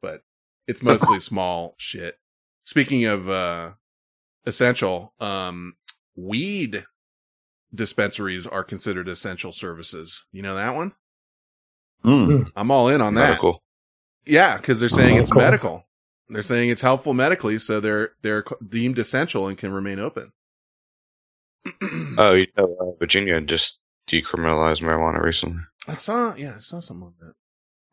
But 0.00 0.22
it's 0.68 0.82
mostly 0.82 1.18
small 1.18 1.74
shit. 1.76 2.16
Speaking 2.62 3.06
of 3.06 3.28
uh 3.28 3.70
essential, 4.48 5.14
um, 5.20 5.74
weed 6.16 6.84
dispensaries 7.74 8.46
are 8.46 8.64
considered 8.64 9.08
essential 9.08 9.52
services. 9.52 10.24
You 10.32 10.42
know 10.42 10.56
that 10.56 10.74
one? 10.74 10.92
Mm. 12.04 12.50
I'm 12.56 12.70
all 12.70 12.88
in 12.88 13.00
on 13.00 13.14
that. 13.14 13.28
Medical. 13.28 13.62
Yeah, 14.26 14.56
because 14.56 14.80
they're 14.80 14.88
saying 14.88 15.16
it's 15.16 15.32
Medical. 15.32 15.42
medical. 15.42 15.84
They're 16.30 16.42
saying 16.42 16.70
it's 16.70 16.82
helpful 16.82 17.14
medically, 17.14 17.58
so 17.58 17.80
they're 17.80 18.10
they're 18.22 18.44
deemed 18.68 18.98
essential 18.98 19.48
and 19.48 19.56
can 19.56 19.72
remain 19.72 19.98
open. 19.98 20.32
Oh, 22.18 22.32
you 22.34 22.46
know, 22.56 22.76
uh, 22.80 22.98
Virginia 22.98 23.40
just 23.40 23.78
decriminalized 24.10 24.82
marijuana 24.82 25.22
recently. 25.22 25.62
I 25.86 25.94
saw, 25.94 26.34
yeah, 26.34 26.54
I 26.56 26.60
saw 26.60 26.80
something 26.80 27.06
like 27.06 27.18
that. 27.20 27.32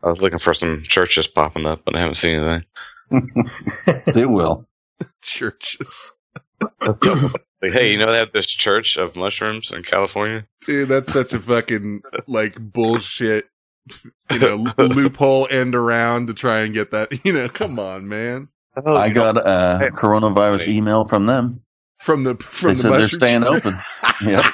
I 0.03 0.09
was 0.09 0.19
looking 0.19 0.39
for 0.39 0.53
some 0.53 0.83
churches 0.87 1.27
popping 1.27 1.65
up, 1.65 1.81
but 1.85 1.95
I 1.95 1.99
haven't 2.01 2.15
seen 2.15 2.35
anything. 2.35 2.65
they 4.13 4.25
will. 4.25 4.67
Churches. 5.21 6.11
They 6.61 7.69
Like, 7.69 7.71
hey, 7.73 7.91
you 7.93 7.97
know 7.97 8.11
they 8.11 8.17
have 8.19 8.31
this 8.33 8.45
church 8.47 8.97
of 8.97 9.15
mushrooms 9.15 9.71
in 9.71 9.83
California? 9.83 10.45
Dude, 10.61 10.89
that's 10.89 11.11
such 11.11 11.33
a 11.33 11.39
fucking 11.39 12.01
like 12.27 12.55
bullshit, 12.59 13.47
you 14.29 14.39
know, 14.39 14.67
loophole 14.77 15.47
end 15.49 15.73
around 15.73 16.27
to 16.27 16.33
try 16.33 16.59
and 16.59 16.73
get 16.73 16.91
that. 16.91 17.09
You 17.25 17.33
know, 17.33 17.49
come 17.49 17.79
on, 17.79 18.07
man. 18.07 18.49
Oh, 18.85 18.93
I 18.93 19.05
you 19.07 19.13
know- 19.13 19.33
got 19.33 19.37
a 19.47 19.77
Hey. 19.79 19.89
coronavirus 19.89 20.67
email 20.67 21.05
from 21.05 21.25
them. 21.25 21.61
From 21.99 22.23
the 22.25 22.35
from 22.35 22.69
They 22.69 22.73
the 22.75 22.79
said 22.81 22.91
they're 22.91 23.07
staying 23.07 23.43
church. 23.43 23.65
open. 23.65 23.77
Yeah. 24.25 24.49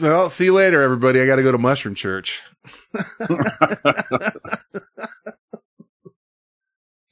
well, 0.00 0.30
see 0.30 0.44
you 0.46 0.54
later, 0.54 0.82
everybody. 0.82 1.20
I 1.20 1.26
got 1.26 1.36
to 1.36 1.42
go 1.42 1.52
to 1.52 1.58
Mushroom 1.58 1.94
Church. 1.94 2.42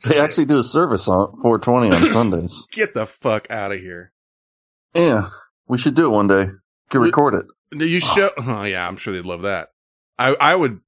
They 0.05 0.20
actually 0.20 0.44
do 0.44 0.59
a 0.59 0.64
service 0.64 1.09
on 1.09 1.40
420 1.42 1.90
on 1.90 2.07
Sundays. 2.12 2.66
Get 2.70 2.94
the 2.94 3.07
fuck 3.07 3.51
out 3.51 3.72
of 3.72 3.80
here. 3.80 4.12
Yeah, 4.94 5.30
we 5.66 5.78
should 5.78 5.94
do 5.94 6.07
it 6.07 6.14
one 6.14 6.28
day. 6.28 6.49
Could 6.90 7.01
record 7.01 7.34
it. 7.34 7.46
You 7.72 8.01
show? 8.01 8.30
Oh 8.36 8.62
yeah, 8.64 8.86
I'm 8.86 8.96
sure 8.96 9.12
they'd 9.12 9.24
love 9.24 9.42
that. 9.42 9.72
I 10.18 10.34
I 10.34 10.55
would 10.55 10.80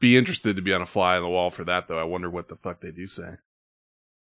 be 0.00 0.16
interested 0.16 0.56
to 0.56 0.62
be 0.62 0.72
on 0.72 0.82
a 0.82 0.86
fly 0.86 1.16
on 1.16 1.22
the 1.22 1.28
wall 1.28 1.50
for 1.50 1.64
that 1.64 1.88
though. 1.88 1.98
I 1.98 2.04
wonder 2.04 2.30
what 2.30 2.48
the 2.48 2.56
fuck 2.56 2.80
they 2.80 2.90
do 2.90 3.06
say. 3.06 3.36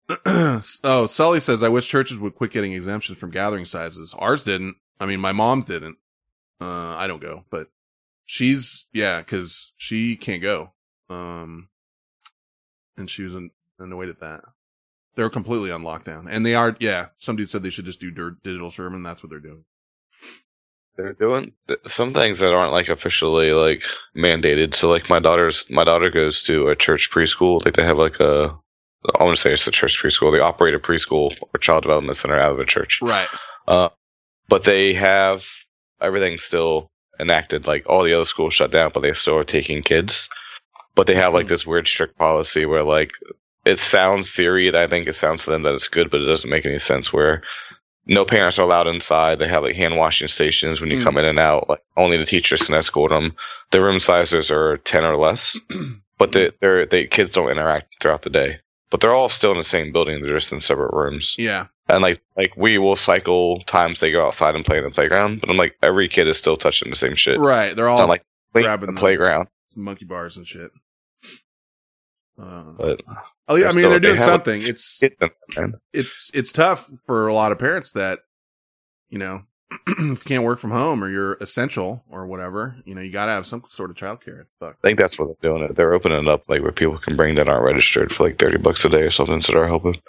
oh, 0.83 1.07
Sully 1.07 1.39
says 1.39 1.61
I 1.61 1.69
wish 1.69 1.87
churches 1.87 2.17
would 2.17 2.35
quit 2.35 2.51
getting 2.51 2.73
exemptions 2.73 3.19
from 3.19 3.29
gathering 3.29 3.65
sizes. 3.65 4.15
Ours 4.17 4.43
didn't. 4.43 4.75
I 4.99 5.05
mean, 5.05 5.19
my 5.19 5.31
mom 5.31 5.61
didn't. 5.61 5.97
Uh, 6.59 6.95
I 6.95 7.07
don't 7.07 7.21
go, 7.21 7.45
but 7.49 7.67
she's 8.25 8.85
yeah, 8.91 9.21
because 9.21 9.71
she 9.77 10.15
can't 10.15 10.41
go. 10.41 10.71
Um, 11.09 11.69
and 12.97 13.09
she 13.09 13.23
was 13.23 13.33
an, 13.33 13.51
annoyed 13.79 14.09
at 14.09 14.19
that. 14.19 14.41
They're 15.15 15.29
completely 15.29 15.71
on 15.71 15.83
lockdown, 15.83 16.27
and 16.29 16.45
they 16.45 16.55
are. 16.55 16.75
Yeah, 16.79 17.07
some 17.17 17.35
dude 17.35 17.49
said 17.49 17.63
they 17.63 17.69
should 17.69 17.85
just 17.85 17.99
do 17.99 18.11
dir- 18.11 18.37
digital 18.43 18.71
sermon. 18.71 19.03
That's 19.03 19.23
what 19.23 19.29
they're 19.29 19.39
doing. 19.39 19.65
They're 20.95 21.13
doing 21.13 21.53
th- 21.67 21.79
some 21.87 22.13
things 22.13 22.39
that 22.39 22.53
aren't 22.53 22.73
like 22.73 22.89
officially 22.89 23.51
like 23.51 23.81
mandated. 24.15 24.75
So 24.75 24.89
like 24.89 25.09
my 25.09 25.19
daughter's 25.19 25.63
my 25.69 25.83
daughter 25.83 26.09
goes 26.09 26.43
to 26.43 26.67
a 26.69 26.75
church 26.75 27.09
preschool. 27.11 27.63
Like 27.65 27.75
they 27.75 27.83
have 27.85 27.97
like 27.97 28.19
a 28.19 28.55
I 29.17 29.23
want 29.23 29.37
to 29.37 29.41
say 29.41 29.53
it's 29.53 29.67
a 29.67 29.71
church 29.71 29.99
preschool. 30.01 30.31
They 30.31 30.39
operate 30.39 30.75
a 30.75 30.79
preschool 30.79 31.35
or 31.53 31.59
child 31.59 31.83
development 31.83 32.17
center 32.17 32.37
out 32.37 32.51
of 32.51 32.59
a 32.59 32.65
church. 32.65 32.99
Right. 33.01 33.29
Uh, 33.67 33.89
but 34.49 34.65
they 34.65 34.93
have 34.93 35.43
everything 36.01 36.37
still 36.37 36.91
enacted. 37.19 37.65
Like 37.65 37.85
all 37.87 38.03
the 38.03 38.13
other 38.13 38.25
schools 38.25 38.53
shut 38.53 38.71
down, 38.71 38.91
but 38.93 39.01
they 39.01 39.13
still 39.13 39.37
are 39.37 39.43
taking 39.43 39.83
kids. 39.83 40.27
But 40.95 41.07
they 41.07 41.15
have 41.15 41.33
like 41.33 41.47
this 41.47 41.65
weird 41.65 41.87
strict 41.87 42.17
policy 42.17 42.65
where 42.65 42.83
like 42.83 43.11
it 43.69 43.79
sounds 43.79 44.31
theory 44.31 44.69
that 44.69 44.75
I 44.81 44.87
think 44.87 45.07
it 45.07 45.15
sounds 45.15 45.43
to 45.43 45.51
them 45.51 45.63
that 45.63 45.75
it's 45.75 45.87
good, 45.87 46.09
but 46.11 46.21
it 46.21 46.25
doesn't 46.25 46.49
make 46.49 46.65
any 46.65 46.79
sense. 46.79 47.13
Where 47.13 47.41
no 48.05 48.25
parents 48.25 48.57
are 48.57 48.63
allowed 48.63 48.87
inside. 48.87 49.37
They 49.39 49.47
have 49.47 49.63
like 49.63 49.75
hand 49.75 49.95
washing 49.95 50.27
stations 50.27 50.81
when 50.81 50.89
you 50.89 50.99
Mm. 50.99 51.03
come 51.05 51.17
in 51.17 51.25
and 51.25 51.39
out. 51.39 51.69
Like 51.69 51.81
only 51.95 52.17
the 52.17 52.25
teachers 52.25 52.61
can 52.61 52.73
escort 52.75 53.11
them. 53.11 53.35
The 53.71 53.81
room 53.81 53.99
sizes 53.99 54.49
are 54.49 54.77
ten 54.77 55.03
or 55.05 55.15
less, 55.15 55.55
but 56.17 56.31
the 56.31 56.53
they're, 56.61 56.85
they 56.87 57.05
kids 57.05 57.31
don't 57.33 57.51
interact 57.51 57.93
throughout 58.01 58.23
the 58.23 58.29
day. 58.31 58.59
But 58.89 59.01
they're 59.01 59.13
all 59.13 59.29
still 59.29 59.51
in 59.51 59.59
the 59.59 59.63
same 59.63 59.91
building. 59.91 60.21
They're 60.23 60.39
just 60.39 60.51
in 60.51 60.59
separate 60.61 60.93
rooms. 60.93 61.35
Yeah. 61.37 61.67
And 61.89 62.01
like 62.01 62.19
like 62.35 62.53
we 62.57 62.79
will 62.79 62.95
cycle 62.95 63.61
times 63.67 63.99
they 63.99 64.11
go 64.11 64.25
outside 64.25 64.55
and 64.55 64.65
play 64.65 64.77
in 64.79 64.83
the 64.83 64.89
playground, 64.89 65.41
but 65.41 65.49
I'm 65.51 65.57
like 65.57 65.75
every 65.83 66.07
kid 66.09 66.27
is 66.27 66.37
still 66.39 66.57
touching 66.57 66.89
the 66.89 66.95
same 66.95 67.15
shit. 67.15 67.39
Right. 67.39 67.75
They're 67.75 67.89
all 67.89 68.07
like 68.07 68.23
grabbing 68.55 68.87
the- 68.87 68.93
the 68.93 68.99
playground. 68.99 69.47
monkey 69.75 70.05
bars 70.05 70.35
and 70.37 70.47
shit. 70.47 70.71
Uh, 72.39 72.63
But 72.77 73.01
oh, 73.47 73.55
yeah, 73.55 73.67
I 73.69 73.71
mean, 73.71 73.81
still- 73.81 73.89
they're 73.91 73.99
doing 73.99 74.17
have 74.17 74.27
a- 74.27 74.31
something. 74.31 74.61
It's 74.61 74.99
kids 74.99 75.15
in 75.21 75.29
there, 75.55 75.63
man. 75.67 75.73
it's 75.93 76.31
it's 76.33 76.51
tough 76.51 76.89
for 77.05 77.27
a 77.27 77.33
lot 77.33 77.51
of 77.51 77.59
parents 77.59 77.91
that 77.91 78.19
you 79.09 79.17
know 79.17 79.41
if 79.87 79.97
you 79.99 80.15
can't 80.15 80.43
work 80.43 80.59
from 80.59 80.71
home 80.71 81.03
or 81.03 81.09
you're 81.09 81.33
essential 81.41 82.03
or 82.09 82.25
whatever. 82.27 82.77
You 82.85 82.95
know, 82.95 83.01
you 83.01 83.11
got 83.11 83.25
to 83.27 83.33
have 83.33 83.45
some 83.45 83.63
sort 83.69 83.91
of 83.91 83.97
childcare. 83.97 84.41
It's 84.41 84.53
fucked. 84.59 84.79
I 84.83 84.87
think 84.87 84.99
that's 84.99 85.19
what 85.19 85.27
they're 85.41 85.51
doing. 85.51 85.63
It. 85.63 85.75
They're 85.75 85.93
opening 85.93 86.19
it 86.23 86.27
up 86.27 86.43
like 86.47 86.61
where 86.63 86.71
people 86.71 86.97
can 86.97 87.15
bring 87.15 87.35
that 87.35 87.47
aren't 87.49 87.65
registered 87.65 88.11
for 88.13 88.23
like 88.27 88.39
thirty 88.39 88.57
bucks 88.57 88.83
a 88.85 88.89
day 88.89 89.01
or 89.01 89.11
something. 89.11 89.41
So 89.41 89.53
they're 89.53 89.67
helping. 89.67 90.01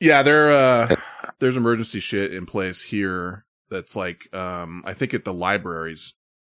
Yeah, 0.00 0.22
there 0.22 0.50
uh 0.50 0.96
there's 1.40 1.56
emergency 1.56 2.00
shit 2.00 2.32
in 2.32 2.46
place 2.46 2.82
here 2.82 3.44
that's 3.70 3.96
like 3.96 4.32
um 4.34 4.82
I 4.86 4.94
think 4.94 5.14
at 5.14 5.24
the 5.24 5.32
libraries 5.34 6.14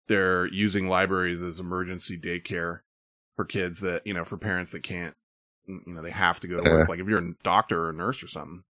they're 0.08 0.46
using 0.48 0.88
libraries 0.88 1.42
as 1.44 1.60
emergency 1.60 2.18
daycare 2.18 2.80
for 3.38 3.46
kids 3.46 3.82
that, 3.82 4.08
you 4.08 4.16
know, 4.16 4.26
for 4.26 4.38
parents 4.38 4.74
that 4.74 4.84
can't 4.84 5.16
you 5.68 5.82
know, 5.88 6.04
they 6.04 6.12
have 6.12 6.42
to 6.42 6.50
go 6.50 6.58
to 6.58 6.66
work 6.66 6.90
like 6.90 7.00
if 7.00 7.08
you're 7.08 7.20
a 7.20 7.34
doctor 7.44 7.86
or 7.86 7.92
a 7.92 7.96
nurse 7.96 8.24
or 8.24 8.30
something. 8.30 8.64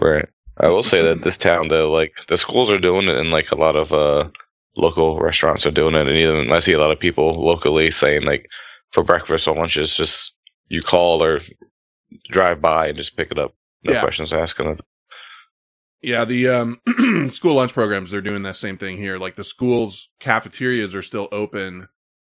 Right. 0.00 0.28
I 0.58 0.68
will 0.68 0.82
say 0.82 1.02
that 1.02 1.22
this 1.22 1.36
town 1.36 1.68
though, 1.68 1.90
like 1.92 2.12
the 2.28 2.38
schools 2.38 2.70
are 2.70 2.78
doing 2.78 3.06
it, 3.08 3.16
and 3.16 3.30
like 3.30 3.50
a 3.50 3.54
lot 3.56 3.76
of 3.76 3.92
uh 3.92 4.30
local 4.76 5.18
restaurants 5.20 5.66
are 5.66 5.70
doing 5.70 5.94
it, 5.94 6.06
and 6.06 6.16
even 6.16 6.52
I 6.52 6.60
see 6.60 6.72
a 6.72 6.78
lot 6.80 6.90
of 6.90 6.98
people 7.00 7.44
locally 7.44 7.90
saying 7.90 8.22
like 8.24 8.46
for 8.92 9.02
breakfast 9.04 9.46
or 9.48 9.54
lunches, 9.56 9.94
just 9.94 10.32
you 10.68 10.82
call 10.82 11.22
or 11.22 11.40
drive 12.30 12.60
by 12.62 12.88
and 12.88 12.98
just 12.98 13.16
pick 13.16 13.30
it 13.32 13.38
up. 13.38 13.54
No 13.84 13.94
Yeah. 13.94 13.96
questions 13.96 14.32
asked. 14.32 14.60
And 14.60 14.80
Yeah, 16.00 16.24
the 16.24 16.48
um 16.48 16.80
school 17.30 17.54
lunch 17.54 17.72
programs 17.72 18.10
they're 18.10 18.20
doing 18.20 18.42
that 18.44 18.56
same 18.56 18.78
thing 18.78 18.96
here. 18.98 19.18
Like 19.18 19.36
the 19.36 19.44
schools 19.44 20.08
cafeterias 20.20 20.94
are 20.94 21.02
still 21.02 21.28
open 21.32 21.88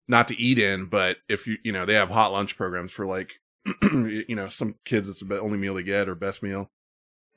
not 0.10 0.28
to 0.30 0.38
eat 0.42 0.60
in, 0.60 0.88
but 0.88 1.18
if 1.30 1.48
you 1.48 1.56
you 1.64 1.72
know, 1.72 1.86
they 1.86 1.94
have 1.94 2.10
hot 2.10 2.34
lunch 2.34 2.58
programs 2.58 2.92
for 2.92 3.06
like 3.06 3.30
you 3.82 4.36
know, 4.36 4.48
some 4.48 4.76
kids 4.84 5.08
it's 5.08 5.22
the 5.22 5.40
only 5.40 5.58
meal 5.58 5.76
they 5.76 5.84
get 5.84 6.10
or 6.10 6.16
best 6.16 6.44
meal. 6.44 6.70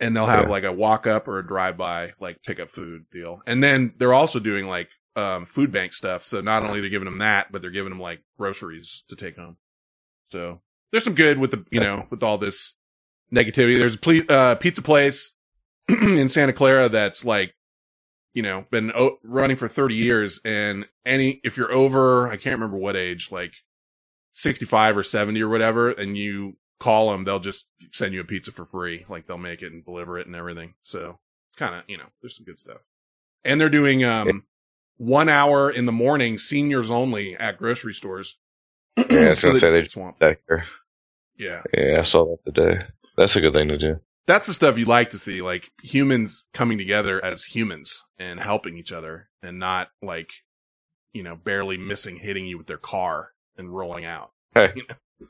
And 0.00 0.16
they'll 0.16 0.26
have 0.26 0.44
Yeah. 0.46 0.50
like 0.50 0.64
a 0.64 0.72
walk 0.72 1.06
up 1.06 1.28
or 1.28 1.38
a 1.38 1.46
drive 1.46 1.76
by 1.76 2.12
like 2.18 2.38
pick 2.44 2.58
up 2.58 2.70
food 2.70 3.04
deal. 3.12 3.40
And 3.46 3.62
then 3.62 3.94
they're 3.98 4.14
also 4.14 4.40
doing 4.40 4.66
like 4.66 4.88
um 5.14 5.44
food 5.46 5.70
bank 5.70 5.92
stuff. 5.92 6.24
So 6.24 6.40
not 6.40 6.64
only 6.64 6.80
they're 6.80 6.90
giving 6.90 7.04
them 7.04 7.18
that, 7.18 7.52
but 7.52 7.60
they're 7.62 7.70
giving 7.70 7.90
them 7.90 8.00
like 8.00 8.20
groceries 8.38 9.04
to 9.10 9.16
take 9.16 9.36
home. 9.36 9.58
So 10.30 10.60
there's 10.90 11.04
some 11.04 11.14
good 11.14 11.38
with 11.38 11.50
the 11.52 11.64
you 11.70 11.80
know, 11.80 12.06
with 12.10 12.22
all 12.22 12.38
this 12.38 12.72
negativity. 13.32 13.78
There's 13.78 13.94
a 13.94 13.98
ple- 13.98 14.24
uh, 14.30 14.54
pizza 14.56 14.82
place 14.82 15.32
in 15.88 16.28
Santa 16.28 16.52
Clara 16.52 16.88
that's 16.88 17.24
like, 17.24 17.54
you 18.34 18.42
know, 18.42 18.64
been 18.70 18.90
o- 18.92 19.18
running 19.22 19.56
for 19.56 19.68
30 19.68 19.94
years. 19.94 20.40
And 20.44 20.86
any, 21.04 21.40
if 21.44 21.56
you're 21.56 21.72
over, 21.72 22.28
I 22.28 22.36
can't 22.36 22.54
remember 22.54 22.76
what 22.78 22.96
age, 22.96 23.28
like 23.30 23.52
65 24.34 24.96
or 24.96 25.02
70 25.02 25.40
or 25.42 25.48
whatever, 25.48 25.90
and 25.90 26.16
you 26.16 26.56
call 26.80 27.10
them, 27.12 27.24
they'll 27.24 27.38
just 27.40 27.66
send 27.92 28.14
you 28.14 28.20
a 28.20 28.24
pizza 28.24 28.50
for 28.52 28.64
free. 28.64 29.04
Like 29.08 29.26
they'll 29.26 29.38
make 29.38 29.62
it 29.62 29.72
and 29.72 29.84
deliver 29.84 30.18
it 30.18 30.26
and 30.26 30.34
everything. 30.34 30.74
So 30.82 31.18
it's 31.50 31.58
kind 31.58 31.74
of, 31.74 31.82
you 31.86 31.98
know, 31.98 32.06
there's 32.20 32.36
some 32.36 32.44
good 32.46 32.58
stuff. 32.58 32.78
And 33.44 33.60
they're 33.60 33.68
doing, 33.68 34.04
um, 34.04 34.44
one 34.98 35.28
hour 35.28 35.70
in 35.70 35.86
the 35.86 35.92
morning, 35.92 36.38
seniors 36.38 36.90
only 36.90 37.36
at 37.36 37.58
grocery 37.58 37.94
stores. 37.94 38.36
Yeah, 38.96 39.04
I 39.08 39.28
was 39.30 39.40
gonna 39.40 39.54
that- 39.54 39.60
say 39.60 39.70
they- 39.70 39.86
swamp. 39.88 40.18
that 40.20 40.38
here. 40.48 40.64
Yeah. 41.38 41.62
Yeah, 41.76 42.00
I 42.00 42.02
saw 42.02 42.24
that 42.26 42.54
today. 42.54 42.84
That's 43.16 43.34
a 43.36 43.40
good 43.40 43.52
thing 43.54 43.68
to 43.68 43.78
do. 43.78 44.00
That's 44.26 44.46
the 44.46 44.54
stuff 44.54 44.78
you 44.78 44.84
like 44.84 45.10
to 45.10 45.18
see, 45.18 45.42
like 45.42 45.70
humans 45.82 46.44
coming 46.54 46.78
together 46.78 47.22
as 47.24 47.44
humans 47.44 48.02
and 48.18 48.38
helping 48.40 48.78
each 48.78 48.92
other 48.92 49.28
and 49.42 49.58
not 49.58 49.88
like, 50.02 50.30
you 51.12 51.22
know, 51.22 51.36
barely 51.36 51.76
missing 51.76 52.16
hitting 52.16 52.46
you 52.46 52.56
with 52.58 52.66
their 52.66 52.78
car 52.78 53.30
and 53.56 53.74
rolling 53.74 54.04
out. 54.04 54.30
Hey. 54.54 54.72
You 54.76 54.82
know? 54.88 55.26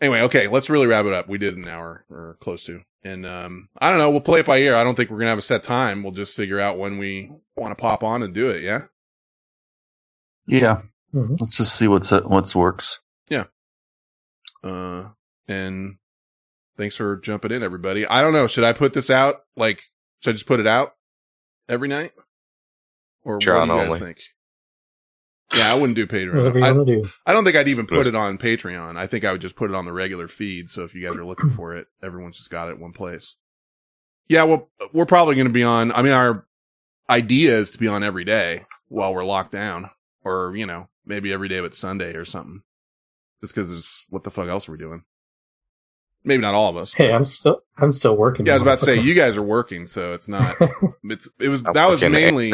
Anyway, 0.00 0.20
okay, 0.22 0.46
let's 0.46 0.70
really 0.70 0.86
wrap 0.86 1.06
it 1.06 1.12
up. 1.12 1.28
We 1.28 1.38
did 1.38 1.56
an 1.56 1.66
hour 1.66 2.04
or 2.08 2.36
close 2.40 2.64
to. 2.64 2.82
And 3.02 3.24
um 3.26 3.68
I 3.78 3.90
don't 3.90 3.98
know, 3.98 4.10
we'll 4.10 4.20
play 4.20 4.40
it 4.40 4.46
by 4.46 4.58
ear. 4.58 4.74
I 4.76 4.84
don't 4.84 4.94
think 4.94 5.10
we're 5.10 5.18
gonna 5.18 5.30
have 5.30 5.38
a 5.38 5.42
set 5.42 5.62
time. 5.62 6.02
We'll 6.02 6.12
just 6.12 6.36
figure 6.36 6.60
out 6.60 6.78
when 6.78 6.98
we 6.98 7.32
want 7.56 7.76
to 7.76 7.80
pop 7.80 8.02
on 8.02 8.22
and 8.22 8.34
do 8.34 8.50
it, 8.50 8.62
yeah? 8.62 8.82
Yeah. 10.46 10.82
Mhm. 11.14 11.40
Let's 11.40 11.56
just 11.56 11.74
see 11.76 11.88
what's 11.88 12.10
what's 12.10 12.54
works. 12.54 13.00
Yeah. 13.28 13.44
Uh 14.62 15.08
and 15.46 15.96
thanks 16.78 16.96
for 16.96 17.16
jumping 17.16 17.52
in, 17.52 17.62
everybody. 17.62 18.06
I 18.06 18.22
don't 18.22 18.32
know, 18.32 18.46
should 18.46 18.64
I 18.64 18.72
put 18.72 18.94
this 18.94 19.10
out? 19.10 19.42
Like, 19.56 19.82
should 20.20 20.30
I 20.30 20.32
just 20.32 20.46
put 20.46 20.60
it 20.60 20.66
out 20.66 20.94
every 21.68 21.88
night? 21.88 22.12
Or 23.24 23.34
what 23.34 23.40
do 23.40 23.46
you 23.46 23.52
guys 23.52 23.68
only. 23.68 23.98
think? 23.98 24.18
Yeah, 25.52 25.70
I 25.70 25.74
wouldn't 25.74 25.96
do 25.96 26.06
Patreon. 26.06 26.54
you 26.54 26.62
I, 26.62 26.72
want 26.72 26.86
to 26.86 27.02
do. 27.02 27.08
I 27.26 27.32
don't 27.32 27.44
think 27.44 27.56
I'd 27.56 27.68
even 27.68 27.86
put 27.86 28.06
it 28.06 28.14
on 28.14 28.36
Patreon. 28.36 28.96
I 28.96 29.06
think 29.06 29.24
I 29.24 29.32
would 29.32 29.40
just 29.40 29.56
put 29.56 29.70
it 29.70 29.76
on 29.76 29.86
the 29.86 29.92
regular 29.92 30.28
feed. 30.28 30.68
So 30.68 30.84
if 30.84 30.94
you 30.94 31.06
guys 31.06 31.16
are 31.16 31.24
looking 31.24 31.54
for 31.54 31.74
it, 31.74 31.86
everyone's 32.02 32.36
just 32.36 32.50
got 32.50 32.68
it 32.68 32.72
in 32.72 32.80
one 32.80 32.92
place. 32.92 33.36
Yeah, 34.28 34.42
well, 34.42 34.68
we're 34.92 35.06
probably 35.06 35.36
going 35.36 35.46
to 35.46 35.52
be 35.52 35.62
on. 35.62 35.90
I 35.92 36.02
mean, 36.02 36.12
our 36.12 36.46
idea 37.08 37.56
is 37.56 37.70
to 37.70 37.78
be 37.78 37.88
on 37.88 38.04
every 38.04 38.24
day 38.24 38.66
while 38.88 39.14
we're 39.14 39.24
locked 39.24 39.52
down, 39.52 39.88
or 40.22 40.54
you 40.54 40.66
know, 40.66 40.88
maybe 41.06 41.32
every 41.32 41.48
day 41.48 41.60
but 41.60 41.74
Sunday 41.74 42.12
or 42.12 42.26
something. 42.26 42.60
Just 43.40 43.54
because 43.54 43.70
it's 43.70 44.04
what 44.10 44.24
the 44.24 44.30
fuck 44.30 44.48
else 44.48 44.68
are 44.68 44.72
we 44.72 44.78
doing? 44.78 45.04
Maybe 46.24 46.40
not 46.42 46.54
all 46.54 46.68
of 46.70 46.76
us. 46.76 46.92
Hey, 46.92 47.12
I'm 47.12 47.24
still 47.24 47.62
I'm 47.76 47.92
still 47.92 48.16
working. 48.16 48.44
yeah, 48.46 48.52
I 48.52 48.56
was 48.56 48.62
about 48.62 48.78
to 48.80 48.84
say 48.84 49.00
you 49.00 49.14
guys 49.14 49.36
are 49.36 49.42
working, 49.42 49.86
so 49.86 50.12
it's 50.14 50.28
not. 50.28 50.56
It's 51.04 51.28
it 51.40 51.48
was 51.48 51.62
I'm 51.64 51.72
that 51.74 51.88
was 51.88 52.02
mainly. 52.02 52.52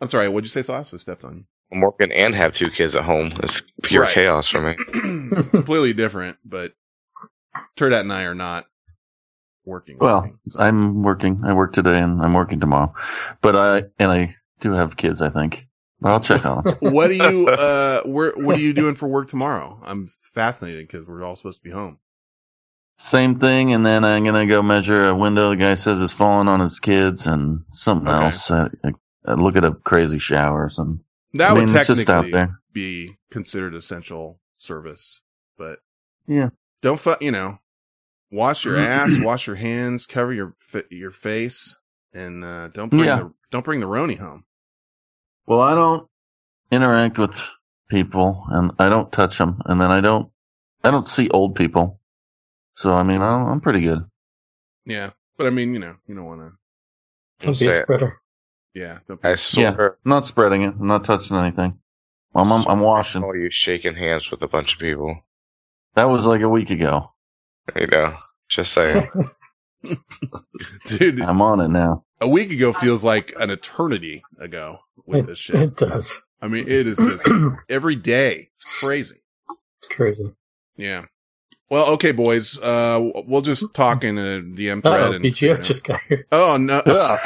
I'm 0.00 0.08
sorry. 0.08 0.28
What'd 0.28 0.44
you 0.44 0.50
say, 0.50 0.62
Sauce? 0.62 0.94
I 0.94 0.96
stepped 0.96 1.24
on 1.24 1.44
I'm 1.72 1.80
working 1.80 2.10
and 2.12 2.34
have 2.34 2.52
two 2.52 2.70
kids 2.70 2.94
at 2.94 3.04
home. 3.04 3.32
It's 3.42 3.62
pure 3.82 4.02
Right. 4.02 4.14
chaos 4.14 4.48
for 4.48 4.60
me. 4.60 4.76
Completely 5.50 5.92
different, 5.92 6.38
but 6.44 6.72
Turdat 7.76 8.00
and 8.00 8.12
I 8.12 8.22
are 8.22 8.34
not 8.34 8.66
working. 9.64 9.98
Well, 10.00 10.22
working, 10.22 10.38
so- 10.48 10.60
I'm 10.60 11.02
working. 11.02 11.42
I 11.44 11.52
work 11.52 11.72
today 11.72 11.98
and 12.00 12.22
I'm 12.22 12.32
working 12.34 12.58
tomorrow. 12.60 12.94
But 13.42 13.54
I 13.56 13.76
and 13.98 14.10
I 14.10 14.36
do 14.60 14.72
have 14.72 14.96
kids. 14.96 15.20
I 15.22 15.28
think. 15.30 15.67
I'll 16.04 16.20
check 16.20 16.46
on 16.46 16.68
what 16.80 17.10
are 17.10 17.14
you 17.14 17.50
uh 17.50 18.02
where 18.04 18.32
what 18.32 18.56
are 18.56 18.60
you 18.60 18.72
doing 18.74 18.94
for 18.96 19.08
work 19.08 19.28
tomorrow? 19.28 19.80
I'm 19.84 20.12
fascinated 20.34 20.88
because 20.88 21.06
we're 21.06 21.24
all 21.24 21.36
supposed 21.36 21.58
to 21.58 21.64
be 21.64 21.70
home. 21.70 21.98
Same 22.98 23.38
thing, 23.40 23.72
and 23.74 23.84
then 23.86 24.04
I'm 24.04 24.24
gonna 24.24 24.46
go 24.46 24.62
measure 24.62 25.08
a 25.08 25.14
window. 25.14 25.50
The 25.50 25.56
guy 25.56 25.74
says 25.74 26.00
is 26.00 26.12
falling 26.12 26.48
on 26.48 26.60
his 26.60 26.80
kids, 26.80 27.26
and 27.26 27.64
something 27.70 28.08
Okay. 28.08 28.12
else. 28.12 28.50
I, 28.50 28.68
I, 28.84 29.34
look 29.34 29.56
at 29.56 29.64
a 29.64 29.72
crazy 29.72 30.18
shower 30.18 30.64
or 30.64 30.70
something. 30.70 31.04
That 31.34 31.50
I 31.50 31.54
mean, 31.54 31.64
would 31.64 31.68
it's 31.74 31.86
just 31.86 32.10
out 32.10 32.24
technically 32.24 32.32
be 32.72 33.18
considered 33.30 33.74
essential 33.74 34.40
service, 34.58 35.20
but 35.58 35.80
Yeah. 36.28 36.50
don't 36.82 37.00
fu- 37.00 37.16
you 37.20 37.30
know, 37.30 37.58
wash 38.30 38.64
your 38.64 38.78
ass, 38.78 39.20
wash 39.20 39.46
your 39.46 39.56
hands, 39.56 40.06
cover 40.06 40.32
your 40.32 40.56
your 40.90 41.12
face, 41.12 41.76
and 42.14 42.44
uh, 42.44 42.68
don't 42.68 42.94
bring 42.94 43.08
Yeah. 43.08 43.16
the 43.16 43.32
don't 43.50 43.64
bring 43.64 43.80
the 43.80 43.86
Roni 43.86 44.18
home. 44.18 44.44
Well, 45.48 45.62
I 45.62 45.74
don't 45.74 46.06
interact 46.70 47.16
with 47.16 47.34
people, 47.88 48.44
and 48.50 48.72
I 48.78 48.90
don't 48.90 49.10
touch 49.10 49.38
them, 49.38 49.62
and 49.64 49.80
then 49.80 49.90
I 49.90 50.02
don't, 50.02 50.30
I 50.84 50.90
don't 50.90 51.08
see 51.08 51.30
old 51.30 51.54
people. 51.54 52.00
So 52.76 52.92
I 52.92 53.02
mean, 53.02 53.22
I'm, 53.22 53.46
I'm 53.46 53.60
pretty 53.62 53.80
good. 53.80 54.04
Yeah, 54.84 55.12
but 55.38 55.46
I 55.46 55.50
mean, 55.50 55.72
you 55.72 55.80
know, 55.80 55.94
you 56.06 56.14
don't 56.14 56.26
want 56.26 56.40
to. 56.42 57.46
Don't 57.46 57.58
be 57.58 57.68
a 57.68 57.82
spreader. 57.82 58.20
Yeah, 58.74 58.98
don't 59.08 59.22
be- 59.22 59.28
I 59.28 59.36
swear, 59.36 59.96
I'm 60.04 60.10
not 60.10 60.26
spreading 60.26 60.62
it. 60.62 60.74
I'm 60.78 60.86
not 60.86 61.04
touching 61.04 61.38
anything. 61.38 61.78
I'm, 62.34 62.52
I'm, 62.52 62.66
I'm 62.68 62.80
washing. 62.80 63.24
all 63.24 63.34
you 63.34 63.48
shaking 63.50 63.94
hands 63.94 64.30
with 64.30 64.42
a 64.42 64.48
bunch 64.48 64.74
of 64.74 64.80
people. 64.80 65.18
That 65.94 66.10
was 66.10 66.26
like 66.26 66.42
a 66.42 66.48
week 66.48 66.68
ago. 66.68 67.10
There 67.72 67.84
you 67.84 67.88
know, 67.90 68.18
just 68.50 68.74
saying. 68.74 69.08
dude. 70.86 71.22
I'm 71.22 71.40
on 71.40 71.62
it 71.62 71.68
now. 71.68 72.04
A 72.20 72.28
week 72.28 72.50
ago 72.50 72.72
feels 72.72 73.04
like 73.04 73.32
an 73.38 73.50
eternity 73.50 74.22
ago 74.40 74.78
with 75.06 75.20
It, 75.20 75.26
this 75.26 75.38
shit. 75.38 75.56
it 75.56 75.76
does. 75.76 76.20
I 76.40 76.48
mean, 76.48 76.68
it 76.68 76.86
is 76.86 76.96
just 76.98 77.28
every 77.68 77.96
day. 77.96 78.50
It's 78.56 78.64
crazy. 78.80 79.16
It's 79.78 79.88
crazy. 79.94 80.32
Yeah. 80.76 81.04
Well, 81.70 81.86
okay, 81.90 82.12
boys. 82.12 82.58
Uh, 82.58 83.10
we'll 83.26 83.42
just 83.42 83.74
talk 83.74 84.02
in 84.02 84.16
a 84.18 84.40
DM 84.40 84.82
thread. 84.82 85.00
Oh, 85.00 85.12
and, 85.12 85.24
BGF 85.24 85.62
just 85.62 85.84
got 85.84 86.00
here. 86.08 86.26
Oh 86.32 86.56
no. 86.56 86.80
All 86.86 87.18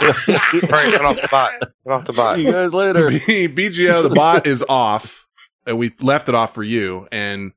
right, 0.00 0.26
get 0.26 1.04
off 1.04 1.20
the 1.20 1.28
bot. 1.30 1.52
Get 1.60 1.92
off 1.92 2.04
the 2.06 2.12
bot. 2.12 2.36
See 2.36 2.46
you 2.46 2.52
guys 2.52 2.72
later. 2.72 3.08
B- 3.26 3.48
BGO, 3.48 4.02
the 4.08 4.14
bot 4.14 4.46
is 4.46 4.64
off. 4.68 5.26
And 5.66 5.78
we 5.78 5.92
left 6.00 6.28
it 6.28 6.34
off 6.34 6.54
for 6.54 6.62
you. 6.62 7.06
And 7.12 7.52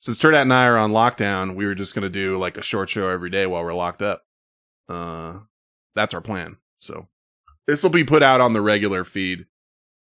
since 0.00 0.18
Turdat 0.18 0.42
and 0.42 0.52
I 0.52 0.66
are 0.66 0.76
on 0.76 0.92
lockdown, 0.92 1.54
we 1.54 1.66
were 1.66 1.74
just 1.74 1.94
going 1.94 2.02
to 2.02 2.08
do 2.10 2.36
like 2.38 2.56
a 2.56 2.62
short 2.62 2.88
show 2.90 3.08
every 3.08 3.30
day 3.30 3.46
while 3.46 3.62
we're 3.64 3.74
locked 3.74 4.02
up. 4.02 4.22
Uh, 4.88 5.38
that's 5.94 6.14
our 6.14 6.20
plan. 6.20 6.56
So 6.78 7.08
this 7.66 7.82
will 7.82 7.90
be 7.90 8.04
put 8.04 8.22
out 8.22 8.40
on 8.40 8.52
the 8.52 8.60
regular 8.60 9.04
feed 9.04 9.46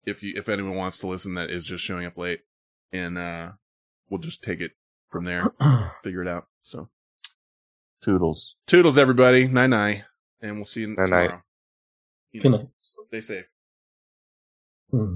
if 0.05 0.21
you, 0.23 0.33
if 0.35 0.49
anyone 0.49 0.75
wants 0.75 0.99
to 0.99 1.07
listen 1.07 1.35
that 1.35 1.49
is 1.49 1.65
just 1.65 1.83
showing 1.83 2.05
up 2.05 2.17
late. 2.17 2.41
And, 2.91 3.17
uh, 3.17 3.51
we'll 4.09 4.19
just 4.21 4.43
take 4.43 4.61
it 4.61 4.71
from 5.09 5.25
there, 5.25 5.41
figure 6.03 6.21
it 6.21 6.27
out. 6.27 6.47
So 6.63 6.89
Toodles. 8.03 8.55
toodles, 8.67 8.97
everybody. 8.97 9.47
Night 9.47 9.67
night. 9.67 10.03
And 10.41 10.57
we'll 10.57 10.65
see 10.65 10.81
you 10.81 10.87
Night-night. 10.89 11.07
tomorrow. 11.23 11.41
You 12.31 12.41
Good 12.41 12.51
know, 12.51 12.57
night. 12.57 12.67
Stay 13.07 13.21
safe. 13.21 13.45
Hmm. 14.91 15.15